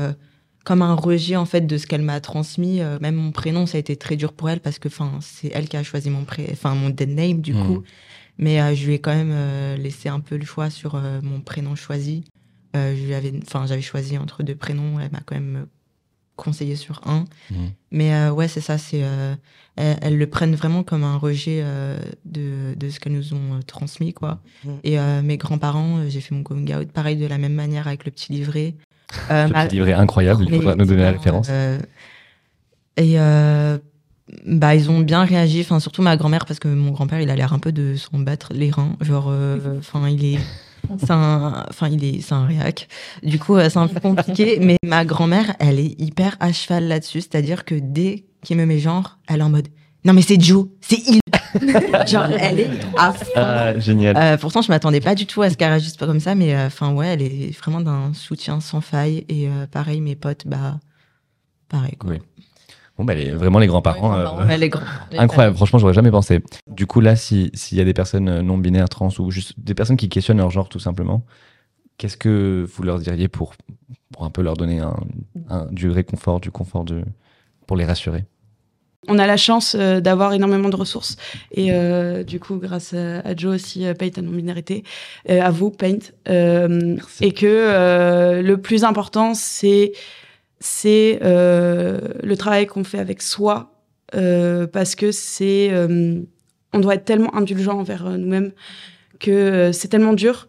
comme 0.63 0.81
un 0.81 0.93
rejet 0.93 1.35
en 1.35 1.45
fait 1.45 1.61
de 1.61 1.77
ce 1.77 1.87
qu'elle 1.87 2.01
m'a 2.01 2.19
transmis. 2.21 2.81
Euh, 2.81 2.97
même 3.01 3.15
mon 3.15 3.31
prénom, 3.31 3.65
ça 3.65 3.77
a 3.77 3.79
été 3.79 3.95
très 3.95 4.15
dur 4.15 4.33
pour 4.33 4.49
elle 4.49 4.59
parce 4.59 4.79
que 4.79 4.87
enfin 4.87 5.11
c'est 5.21 5.51
elle 5.53 5.67
qui 5.67 5.77
a 5.77 5.83
choisi 5.83 6.09
mon 6.09 6.23
pré, 6.23 6.47
enfin 6.51 6.73
mon 6.75 6.89
dead 6.89 7.09
name 7.09 7.41
du 7.41 7.53
coup. 7.53 7.79
Hmm. 7.79 7.83
Mais 8.37 8.61
euh, 8.61 8.73
je 8.73 8.85
lui 8.87 8.95
ai 8.95 8.99
quand 8.99 9.13
même 9.13 9.31
euh, 9.31 9.77
laissé 9.77 10.09
un 10.09 10.19
peu 10.19 10.37
le 10.37 10.45
choix 10.45 10.69
sur 10.69 10.99
mon 11.21 11.41
prénom 11.41 11.75
choisi. 11.75 12.23
enfin 12.73 13.65
j'avais 13.67 13.81
choisi 13.81 14.17
entre 14.17 14.43
deux 14.43 14.55
prénoms. 14.55 14.99
Elle 14.99 15.11
m'a 15.11 15.21
quand 15.25 15.35
même 15.35 15.67
conseillé 16.35 16.75
sur 16.75 17.01
un. 17.05 17.25
Hmm. 17.51 17.67
Mais 17.91 18.29
ouais, 18.29 18.47
c'est 18.47 18.61
ça. 18.61 18.77
C'est 18.77 19.03
elles, 19.75 20.17
le 20.17 20.27
prennent 20.27 20.55
vraiment 20.55 20.83
comme 20.83 21.03
un 21.03 21.17
rejet 21.17 21.61
de, 22.23 22.73
de 22.75 22.89
ce 22.89 23.01
qu'elles 23.01 23.13
nous 23.13 23.33
ont 23.33 23.59
transmis 23.67 24.13
quoi. 24.13 24.41
Hmm. 24.63 24.77
Et 24.85 24.97
mes 25.23 25.35
grands-parents, 25.35 26.07
j'ai 26.07 26.21
fait 26.21 26.33
mon 26.33 26.43
coming 26.43 26.73
out 26.73 26.89
pareil 26.89 27.17
de 27.17 27.27
la 27.27 27.37
même 27.37 27.53
manière 27.53 27.87
avec 27.87 28.05
le 28.05 28.11
petit 28.11 28.31
livret. 28.31 28.75
Euh, 29.31 29.47
livret 29.71 29.93
incroyable, 29.93 30.45
il 30.47 30.55
faudra 30.55 30.75
nous 30.75 30.85
donner 30.85 31.03
la 31.03 31.11
référence. 31.11 31.47
Euh, 31.49 31.79
et 32.97 33.19
euh, 33.19 33.77
bah, 34.45 34.75
ils 34.75 34.89
ont 34.89 34.99
bien 34.99 35.23
réagi, 35.23 35.61
enfin, 35.61 35.79
surtout 35.79 36.01
ma 36.01 36.17
grand-mère, 36.17 36.45
parce 36.45 36.59
que 36.59 36.67
mon 36.67 36.91
grand-père, 36.91 37.21
il 37.21 37.29
a 37.29 37.35
l'air 37.35 37.53
un 37.53 37.59
peu 37.59 37.71
de 37.71 37.95
s'en 37.95 38.19
battre 38.19 38.49
les 38.53 38.71
reins. 38.71 38.95
Genre, 39.01 39.27
euh, 39.29 39.77
enfin, 39.79 40.09
il 40.09 40.25
est. 40.25 40.39
C'est 40.97 41.11
un, 41.11 41.63
enfin, 41.69 41.87
il 41.87 42.03
est, 42.03 42.21
c'est 42.21 42.33
un 42.33 42.45
réac. 42.45 42.89
Du 43.23 43.39
coup, 43.39 43.57
c'est 43.57 43.77
un 43.77 43.87
peu 43.87 44.01
compliqué. 44.01 44.59
mais 44.61 44.75
ma 44.83 45.05
grand-mère, 45.05 45.55
elle 45.59 45.79
est 45.79 45.99
hyper 45.99 46.35
à 46.41 46.51
cheval 46.51 46.87
là-dessus. 46.87 47.21
C'est-à-dire 47.21 47.63
que 47.63 47.75
dès 47.75 48.25
qu'il 48.43 48.57
me 48.57 48.65
met 48.65 48.79
genre, 48.79 49.17
elle 49.29 49.39
est 49.39 49.43
en 49.43 49.49
mode, 49.49 49.69
non 50.05 50.13
mais 50.13 50.21
c'est 50.21 50.39
Joe, 50.39 50.67
c'est 50.81 50.99
il. 51.07 51.19
Genre, 52.07 52.25
elle 52.39 52.59
est 52.59 52.69
à 52.97 53.13
fond. 53.13 53.31
Ah, 53.35 53.79
génial. 53.79 54.17
Euh, 54.17 54.37
pourtant, 54.37 54.61
je 54.61 54.69
m'attendais 54.69 55.01
pas 55.01 55.15
du 55.15 55.25
tout 55.25 55.41
à 55.41 55.49
ce 55.49 55.57
qu'elle 55.57 55.69
réagisse 55.69 55.97
pas 55.97 56.07
comme 56.07 56.19
ça, 56.19 56.35
mais 56.35 56.55
euh, 56.55 56.67
enfin, 56.67 56.93
ouais, 56.93 57.07
elle 57.07 57.21
est 57.21 57.57
vraiment 57.57 57.81
d'un 57.81 58.13
soutien 58.13 58.59
sans 58.59 58.81
faille. 58.81 59.25
Et 59.29 59.47
euh, 59.47 59.67
pareil, 59.67 60.01
mes 60.01 60.15
potes, 60.15 60.47
bah, 60.47 60.79
pareil. 61.69 61.95
Quoi. 61.97 62.11
Oui. 62.11 62.17
Bon, 62.97 63.05
bah, 63.05 63.13
vraiment 63.35 63.59
les 63.59 63.67
grands-parents. 63.67 64.43
les 64.45 64.69
grands. 64.69 64.81
Incroyable, 65.17 65.55
franchement, 65.55 65.79
j'aurais 65.79 65.93
jamais 65.93 66.11
pensé. 66.11 66.43
Du 66.67 66.85
coup, 66.85 67.01
là, 67.01 67.15
s'il 67.15 67.51
y 67.71 67.81
a 67.81 67.85
des 67.85 67.93
personnes 67.93 68.41
non 68.41 68.57
binaires, 68.57 68.89
trans 68.89 69.09
ou 69.19 69.31
juste 69.31 69.53
des 69.57 69.73
personnes 69.73 69.97
qui 69.97 70.09
questionnent 70.09 70.37
leur 70.37 70.51
genre, 70.51 70.69
tout 70.69 70.79
simplement, 70.79 71.23
qu'est-ce 71.97 72.17
que 72.17 72.67
vous 72.75 72.83
leur 72.83 72.99
diriez 72.99 73.27
pour, 73.27 73.53
pour 74.11 74.25
un 74.25 74.29
peu 74.29 74.41
leur 74.41 74.55
donner 74.55 74.79
un, 74.79 74.95
un, 75.49 75.65
du 75.71 75.89
réconfort, 75.89 76.39
du 76.39 76.51
confort, 76.51 76.83
de, 76.83 77.03
pour 77.67 77.77
les 77.77 77.85
rassurer? 77.85 78.25
On 79.07 79.19
a 79.19 79.27
la 79.27 79.37
chance 79.37 79.75
euh, 79.77 79.99
d'avoir 79.99 80.33
énormément 80.33 80.69
de 80.69 80.75
ressources 80.75 81.17
et 81.51 81.69
euh, 81.71 82.23
du 82.23 82.39
coup 82.39 82.55
grâce 82.57 82.93
à, 82.93 83.35
Joe 83.35 83.55
aussi 83.55 83.85
euh, 83.85 83.93
Paint 83.93 84.11
à 84.17 84.21
non-binarité 84.21 84.83
à 85.27 85.51
vous 85.51 85.69
Paint 85.69 85.99
et 86.25 87.31
que 87.33 88.41
le 88.41 88.55
plus 88.57 88.83
important 88.83 89.33
c'est 89.33 89.93
c'est 90.59 91.19
le 91.21 92.33
travail 92.37 92.67
qu'on 92.67 92.83
fait 92.83 92.99
avec 92.99 93.21
soi 93.21 93.71
parce 94.11 94.95
que 94.95 95.11
c'est 95.11 95.71
on 96.73 96.79
doit 96.79 96.95
être 96.95 97.05
tellement 97.05 97.35
indulgent 97.35 97.77
envers 97.79 98.09
nous-mêmes 98.09 98.51
que 99.19 99.71
c'est 99.73 99.87
tellement 99.87 100.13
dur 100.13 100.47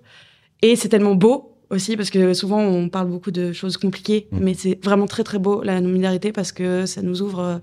et 0.62 0.76
c'est 0.76 0.88
tellement 0.88 1.14
beau 1.14 1.56
aussi 1.70 1.96
parce 1.96 2.10
que 2.10 2.34
souvent 2.34 2.60
on 2.60 2.88
parle 2.88 3.08
beaucoup 3.08 3.30
de 3.30 3.52
choses 3.52 3.76
compliquées 3.76 4.28
mmh. 4.30 4.38
mais 4.40 4.54
c'est 4.54 4.78
vraiment 4.84 5.06
très 5.06 5.24
très 5.24 5.38
beau 5.38 5.62
la 5.62 5.80
non-binarité 5.80 6.32
parce 6.32 6.52
que 6.52 6.86
ça 6.86 7.02
nous 7.02 7.22
ouvre 7.22 7.60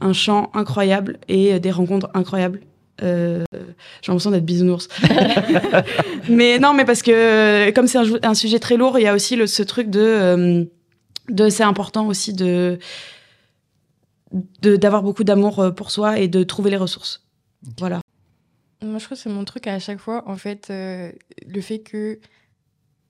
un 0.00 0.12
chant 0.12 0.50
incroyable 0.54 1.18
et 1.28 1.54
euh, 1.54 1.58
des 1.58 1.70
rencontres 1.70 2.10
incroyables. 2.14 2.60
Euh, 3.02 3.44
j'ai 3.52 4.10
l'impression 4.10 4.32
d'être 4.32 4.44
bisounours. 4.44 4.88
mais 6.28 6.58
non, 6.58 6.74
mais 6.74 6.84
parce 6.84 7.02
que 7.02 7.12
euh, 7.12 7.72
comme 7.72 7.86
c'est 7.86 7.98
un, 8.24 8.34
sujet 8.34 8.58
très 8.58 8.76
lourd, 8.76 8.98
il 8.98 9.02
y 9.02 9.06
a 9.06 9.14
aussi 9.14 9.36
le, 9.36 9.46
ce 9.46 9.62
truc 9.62 9.88
de, 9.88 10.68
de 11.28 11.48
c'est 11.48 11.62
important 11.62 12.06
aussi 12.06 12.32
de 12.32 12.78
d'avoir 14.60 15.02
beaucoup 15.02 15.24
d'amour 15.24 15.72
pour 15.74 15.90
soi 15.90 16.18
et 16.18 16.28
de 16.28 16.42
trouver 16.42 16.70
les 16.70 16.76
ressources. 16.76 17.24
Voilà. 17.78 18.00
Moi, 18.82 18.98
je 18.98 19.06
crois 19.06 19.16
que 19.16 19.22
c'est 19.22 19.30
mon 19.30 19.44
truc 19.44 19.66
à 19.66 19.78
chaque 19.78 20.00
fois. 20.00 20.22
En 20.28 20.36
fait, 20.36 20.66
le 20.68 21.60
fait 21.62 21.78
que 21.78 22.18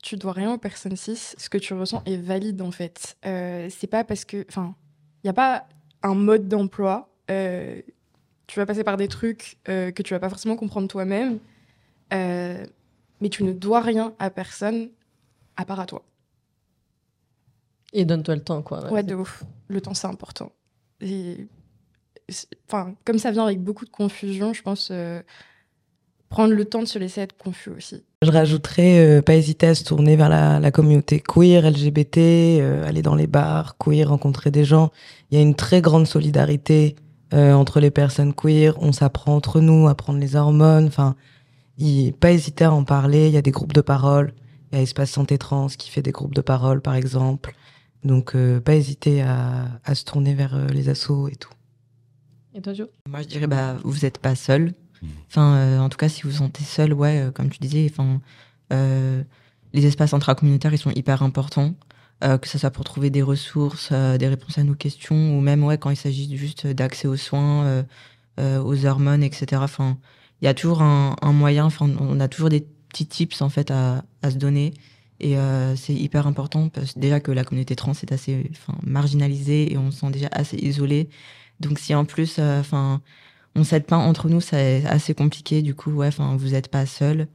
tu 0.01 0.17
dois 0.17 0.31
rien 0.31 0.53
aux 0.53 0.59
personnes 0.59 0.95
cis, 0.95 1.35
ce 1.37 1.49
que 1.49 1.59
tu 1.59 1.75
ressens 1.75 2.05
est 2.07 2.19
valide 2.19 2.63
en 2.63 2.71
fait. 2.71 3.17
c'est 3.25 3.89
pas 3.91 4.05
parce 4.05 4.25
que, 4.25 4.47
enfin, 4.49 4.77
il 5.25 5.27
y 5.27 5.31
a 5.31 5.33
pas 5.33 5.67
un 6.03 6.15
mode 6.15 6.49
d'emploi. 6.49 7.09
Euh, 7.31 7.81
tu 8.47 8.59
vas 8.59 8.67
passer 8.67 8.85
par 8.85 8.97
des 8.97 9.09
trucs 9.09 9.59
euh, 9.69 9.91
que 9.91 10.03
tu 10.03 10.15
vas 10.15 10.21
pas 10.21 10.29
forcément 10.29 10.57
comprendre 10.57 10.89
toi-même, 10.89 11.39
euh, 12.13 12.65
mais 13.21 13.29
tu 13.29 13.45
ne 13.45 13.53
dois 13.53 13.81
rien 13.81 14.15
à 14.19 14.31
personne 14.31 14.91
à 15.57 15.65
part 15.65 15.81
à 15.81 15.87
toi. 15.87 16.05
Et 17.93 18.05
donne-toi 18.05 18.37
le 18.37 18.45
temps, 18.45 18.63
quoi. 18.63 18.91
Ouais, 18.93 19.03
de 19.03 19.15
ouf. 19.15 19.45
Le 19.69 19.81
temps, 19.81 19.95
c'est 19.95 20.07
important. 20.07 20.53
Et, 21.01 21.49
enfin, 22.67 22.95
comme 23.05 23.19
ça 23.19 23.31
vient 23.31 23.45
avec 23.45 23.63
beaucoup 23.63 23.85
de 23.85 23.91
confusion, 23.91 24.53
je 24.53 24.63
pense 24.63 24.93
prendre 26.29 26.55
le 26.55 26.65
temps 26.65 26.81
de 26.81 26.89
se 26.89 26.99
laisser 26.99 27.23
être 27.23 27.37
confus 27.37 27.71
aussi. 27.71 28.03
Je 28.23 28.31
rajouterais, 28.31 28.99
euh, 28.99 29.23
pas 29.23 29.35
hésiter 29.35 29.69
à 29.69 29.75
se 29.75 29.85
tourner 29.85 30.17
vers 30.17 30.29
la, 30.29 30.61
la 30.61 30.71
communauté 30.71 31.21
queer, 31.21 31.71
LGBT, 31.71 32.19
euh, 32.19 32.87
aller 32.87 33.03
dans 33.03 33.15
les 33.15 33.27
bars, 33.27 33.77
queer, 33.79 34.09
rencontrer 34.09 34.51
des 34.51 34.65
gens. 34.65 34.91
Il 35.31 35.39
y 35.39 35.41
a 35.41 35.43
une 35.43 35.55
très 35.55 35.81
grande 35.81 36.07
solidarité 36.07 36.97
euh, 37.33 37.53
entre 37.53 37.81
les 37.81 37.91
personnes 37.91 38.35
queer. 38.35 38.75
On 38.81 38.93
s'apprend 38.93 39.37
entre 39.37 39.61
nous 39.61 39.89
à 39.89 39.95
prendre 39.95 40.19
les 40.19 40.37
hormones. 40.37 40.87
Enfin, 40.87 41.15
pas 42.21 42.33
hésiter 42.33 42.65
à 42.65 42.73
en 42.73 42.85
parler. 42.85 43.29
Il 43.29 43.35
y 43.35 43.39
a 43.39 43.43
des 43.43 43.53
groupes 43.53 43.73
de 43.73 43.81
parole. 43.81 44.33
Il 44.73 44.77
y 44.77 44.81
a 44.81 44.83
Espace 44.83 45.11
Santé 45.11 45.39
Trans 45.39 45.69
qui 45.69 45.91
fait 45.91 46.03
des 46.03 46.13
groupes 46.13 46.35
de 46.35 46.41
parole, 46.41 46.83
par 46.83 46.95
exemple. 46.95 47.55
Donc, 48.05 48.37
pas 48.65 48.75
hésiter 48.75 49.23
à, 49.23 49.67
à, 49.85 49.95
se 49.95 50.05
tourner 50.05 50.35
vers 50.35 50.67
les 50.69 50.89
assos 50.89 51.29
et 51.29 51.37
tout. 51.37 51.51
Et 52.55 52.61
toi, 52.61 52.73
Jo? 52.73 52.87
Moi, 53.09 53.23
je 53.23 53.29
dirais, 53.29 53.47
bah, 53.47 53.77
vous 53.83 54.01
n'êtes 54.03 54.19
pas 54.19 54.35
seul. 54.35 54.73
Enfin, 55.29 55.55
euh, 55.55 55.79
en 55.79 55.89
tout 55.89 55.97
cas, 55.97 56.09
si 56.09 56.23
vous 56.23 56.31
vous 56.31 56.37
sentez 56.37 56.65
seul, 56.65 56.93
ouais, 56.93 57.21
euh, 57.21 57.31
comme 57.31 57.51
tu 57.51 57.59
disais, 57.59 57.87
enfin, 57.91 58.21
euh, 58.73 59.23
les 59.73 59.87
espaces 59.87 60.15
intracommunautaires, 60.15 60.73
ils 60.73 60.79
sont 60.79 60.91
hyper 60.91 61.23
importants. 61.23 61.75
que 62.21 62.49
ce 62.49 62.59
soit 62.59 62.73
pour 62.73 62.83
trouver 62.85 63.11
des 63.11 63.23
ressources, 63.23 63.93
des 63.93 64.27
réponses 64.27 64.59
à 64.59 64.65
nos 64.65 64.75
questions, 64.75 65.39
ou 65.39 65.41
même 65.41 65.63
ouais, 65.63 65.79
quand 65.79 65.91
il 65.91 65.97
s'agit 65.97 66.37
juste 66.37 66.67
d'accès 66.67 67.07
aux 67.07 67.17
soins, 67.17 67.85
aux 68.39 68.87
hormones, 68.87 69.23
etc. 69.23 69.63
Enfin, 69.63 69.99
il 70.43 70.47
y 70.47 70.49
a 70.49 70.55
toujours 70.55 70.83
un, 70.83 71.33
moyen, 71.33 71.67
enfin, 71.67 71.89
on 72.01 72.19
a 72.19 72.27
toujours 72.27 72.49
des 72.49 72.67
petits 72.89 73.07
tips 73.07 73.41
en 73.41 73.49
fait 73.51 73.71
à, 73.71 74.03
se 74.25 74.37
donner. 74.37 74.75
Et 75.21 75.37
c'est 75.77 75.95
hyper 75.95 76.27
important 76.27 76.69
parce 76.71 76.95
que 76.95 76.99
déjà 76.99 77.21
que 77.21 77.31
la 77.31 77.45
communauté 77.45 77.77
trans 77.77 77.93
est 77.93 78.11
assez 78.11 78.51
marginalisée 78.83 79.73
et 79.73 79.79
on 79.79 79.93
se 79.93 80.01
sent 80.01 80.11
déjà 80.11 80.29
assez 80.33 80.57
isolé. 80.57 81.11
Donc 81.61 81.79
si 81.79 81.95
en 81.95 82.05
plus, 82.05 82.41
enfin, 82.41 83.01
on 83.59 83.65
s'aide 83.65 83.85
pas 83.85 83.97
entre 83.97 84.29
nous, 84.29 84.41
c'est 84.41 84.85
assez 84.87 85.15
compliqué. 85.15 85.63
Du 85.63 85.75
coup, 85.75 85.91
ouais, 85.91 86.09
enfin, 86.09 86.37
vous 86.39 86.51
n'êtes 86.51 86.69
pas 86.69 86.87
seul. 86.87 87.27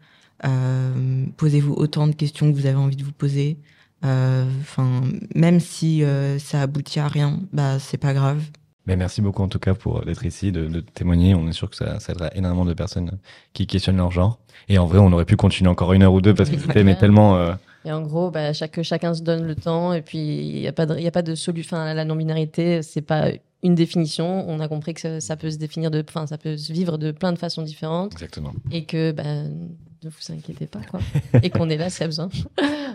Euh, 0.45 1.25
posez-vous 1.37 1.73
autant 1.73 2.07
de 2.07 2.13
questions 2.13 2.51
que 2.51 2.57
vous 2.57 2.65
avez 2.65 2.77
envie 2.77 2.95
de 2.95 3.03
vous 3.03 3.11
poser. 3.11 3.57
Euh, 4.03 4.45
enfin, 4.61 5.01
même 5.35 5.59
si 5.59 6.03
euh, 6.03 6.37
ça 6.39 6.61
aboutit 6.61 6.99
à 6.99 7.07
rien, 7.07 7.39
bah 7.53 7.79
c'est 7.79 7.97
pas 7.97 8.13
grave. 8.13 8.43
Mais 8.85 8.97
merci 8.97 9.21
beaucoup 9.21 9.41
en 9.41 9.47
tout 9.47 9.59
cas 9.59 9.73
pour 9.73 10.03
d'être 10.03 10.25
ici, 10.25 10.51
de, 10.51 10.81
témoigner. 10.81 11.35
On 11.35 11.47
est 11.47 11.53
sûr 11.53 11.69
que 11.69 11.75
ça, 11.77 12.01
ça 12.01 12.11
aidera 12.11 12.29
énormément 12.35 12.65
de 12.65 12.73
personnes 12.73 13.17
qui 13.53 13.65
questionnent 13.65 13.97
leur 13.97 14.11
genre. 14.11 14.39
Et 14.67 14.77
en 14.77 14.87
vrai, 14.87 14.99
on 14.99 15.11
aurait 15.13 15.23
pu 15.23 15.37
continuer 15.37 15.69
encore 15.69 15.93
une 15.93 16.03
heure 16.03 16.13
ou 16.13 16.19
deux 16.19 16.33
parce 16.33 16.49
que 16.49 16.57
c'était 16.57 16.83
mais 16.83 16.97
tellement. 16.97 17.55
Et 17.85 17.91
en 17.91 18.01
gros, 18.01 18.29
bah, 18.29 18.51
chaque, 18.51 18.81
chacun 18.81 19.13
se 19.13 19.21
donne 19.21 19.45
le 19.45 19.55
temps 19.55 19.93
et 19.93 20.01
puis 20.01 20.19
il 20.19 20.59
n'y 20.59 20.67
a 20.67 20.73
pas 20.73 20.85
de, 20.85 20.99
y 20.99 21.07
a 21.07 21.11
pas 21.11 21.21
de 21.21 21.35
solution. 21.35 21.77
la 21.77 22.03
non-binarité, 22.03 22.81
c'est 22.81 23.01
pas 23.01 23.29
une 23.63 23.75
définition. 23.75 24.47
On 24.49 24.59
a 24.59 24.67
compris 24.67 24.93
que 24.93 25.01
ça, 25.01 25.21
ça 25.21 25.35
peut 25.37 25.49
se 25.49 25.57
définir 25.57 25.89
de, 25.91 26.03
enfin, 26.07 26.27
ça 26.27 26.37
peut 26.37 26.57
se 26.57 26.71
vivre 26.73 26.97
de 26.97 27.11
plein 27.11 27.31
de 27.33 27.39
façons 27.39 27.61
différentes. 27.63 28.13
Exactement. 28.13 28.53
Et 28.71 28.83
que, 28.85 29.11
ben, 29.11 29.49
ne 30.03 30.09
vous 30.09 30.33
inquiétez 30.33 30.65
pas, 30.67 30.81
quoi. 30.91 30.99
et 31.41 31.49
qu'on 31.49 31.69
est 31.69 31.77
là 31.77 31.89
s'il 31.89 32.01
y 32.01 32.03
a 32.03 32.07
besoin. 32.07 32.29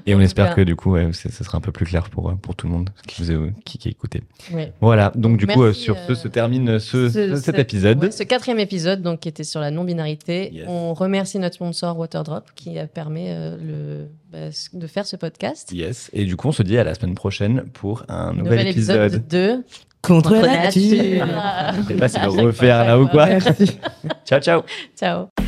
Et 0.05 0.15
on 0.15 0.21
espère 0.21 0.55
que 0.55 0.61
du 0.61 0.77
coup, 0.77 0.93
ouais, 0.93 1.11
ça 1.15 1.31
sera 1.31 1.57
un 1.59 1.61
peu 1.63 1.73
plus 1.73 1.87
clair 1.87 2.11
pour, 2.11 2.29
euh, 2.29 2.35
pour 2.35 2.55
tout 2.55 2.67
le 2.67 2.73
monde 2.75 2.91
qui, 3.07 3.23
vous 3.23 3.31
a- 3.33 3.49
qui, 3.65 3.79
qui 3.79 3.89
a 3.89 3.91
écouté. 3.91 4.23
Ouais. 4.53 4.73
Voilà, 4.83 5.11
donc 5.15 5.39
du 5.39 5.47
coup, 5.47 5.63
euh, 5.63 5.73
sur 5.73 5.97
ce 6.07 6.13
euh, 6.13 6.15
se 6.15 6.29
termine 6.29 6.79
ce, 6.79 7.09
ce- 7.09 7.37
cet 7.37 7.57
ce- 7.57 7.61
épisode. 7.61 7.99
ouais, 8.05 8.11
ce 8.11 8.23
quatrième 8.25 8.59
épisode, 8.59 9.01
donc, 9.03 9.21
qui 9.21 9.29
était 9.29 9.43
sur 9.45 9.61
la 9.61 9.71
non-binarité. 9.71 10.53
Yes. 10.53 10.67
On 10.69 10.93
remercie 10.93 11.39
notre 11.39 11.55
sponsor 11.55 11.99
Waterdrop 11.99 12.45
qui 12.55 12.79
a 12.79 12.87
permis 12.87 13.29
euh, 13.29 13.57
le, 13.57 14.09
bah, 14.31 14.51
de 14.75 14.87
faire 14.87 15.07
ce 15.07 15.17
podcast. 15.17 15.73
Yes. 15.73 16.11
Et 16.13 16.27
du 16.27 16.37
coup, 16.37 16.49
on 16.49 16.53
se 16.53 16.63
dit 16.63 16.77
à 16.77 16.85
la 16.85 16.95
semaine 16.95 17.15
prochaine 17.15 17.65
pour 17.73 18.05
un 18.09 18.33
nouvel, 18.35 18.45
Nouvel 18.45 18.67
épisode 18.69 19.27
de 19.29 19.65
Contre, 20.03 20.31
Contre 20.31 20.47
la 20.47 20.65
nature. 20.65 21.27
nature. 21.27 21.75
Je 21.83 21.89
sais 21.89 21.95
pas 21.95 22.09
si 22.09 22.19
le 22.21 22.29
refaire 22.47 22.85
là 22.85 22.99
ou 22.99 23.07
quoi. 23.09 23.27
Merci. 23.27 23.79
ciao, 24.25 24.41
ciao. 24.41 24.63
Ciao. 24.97 25.48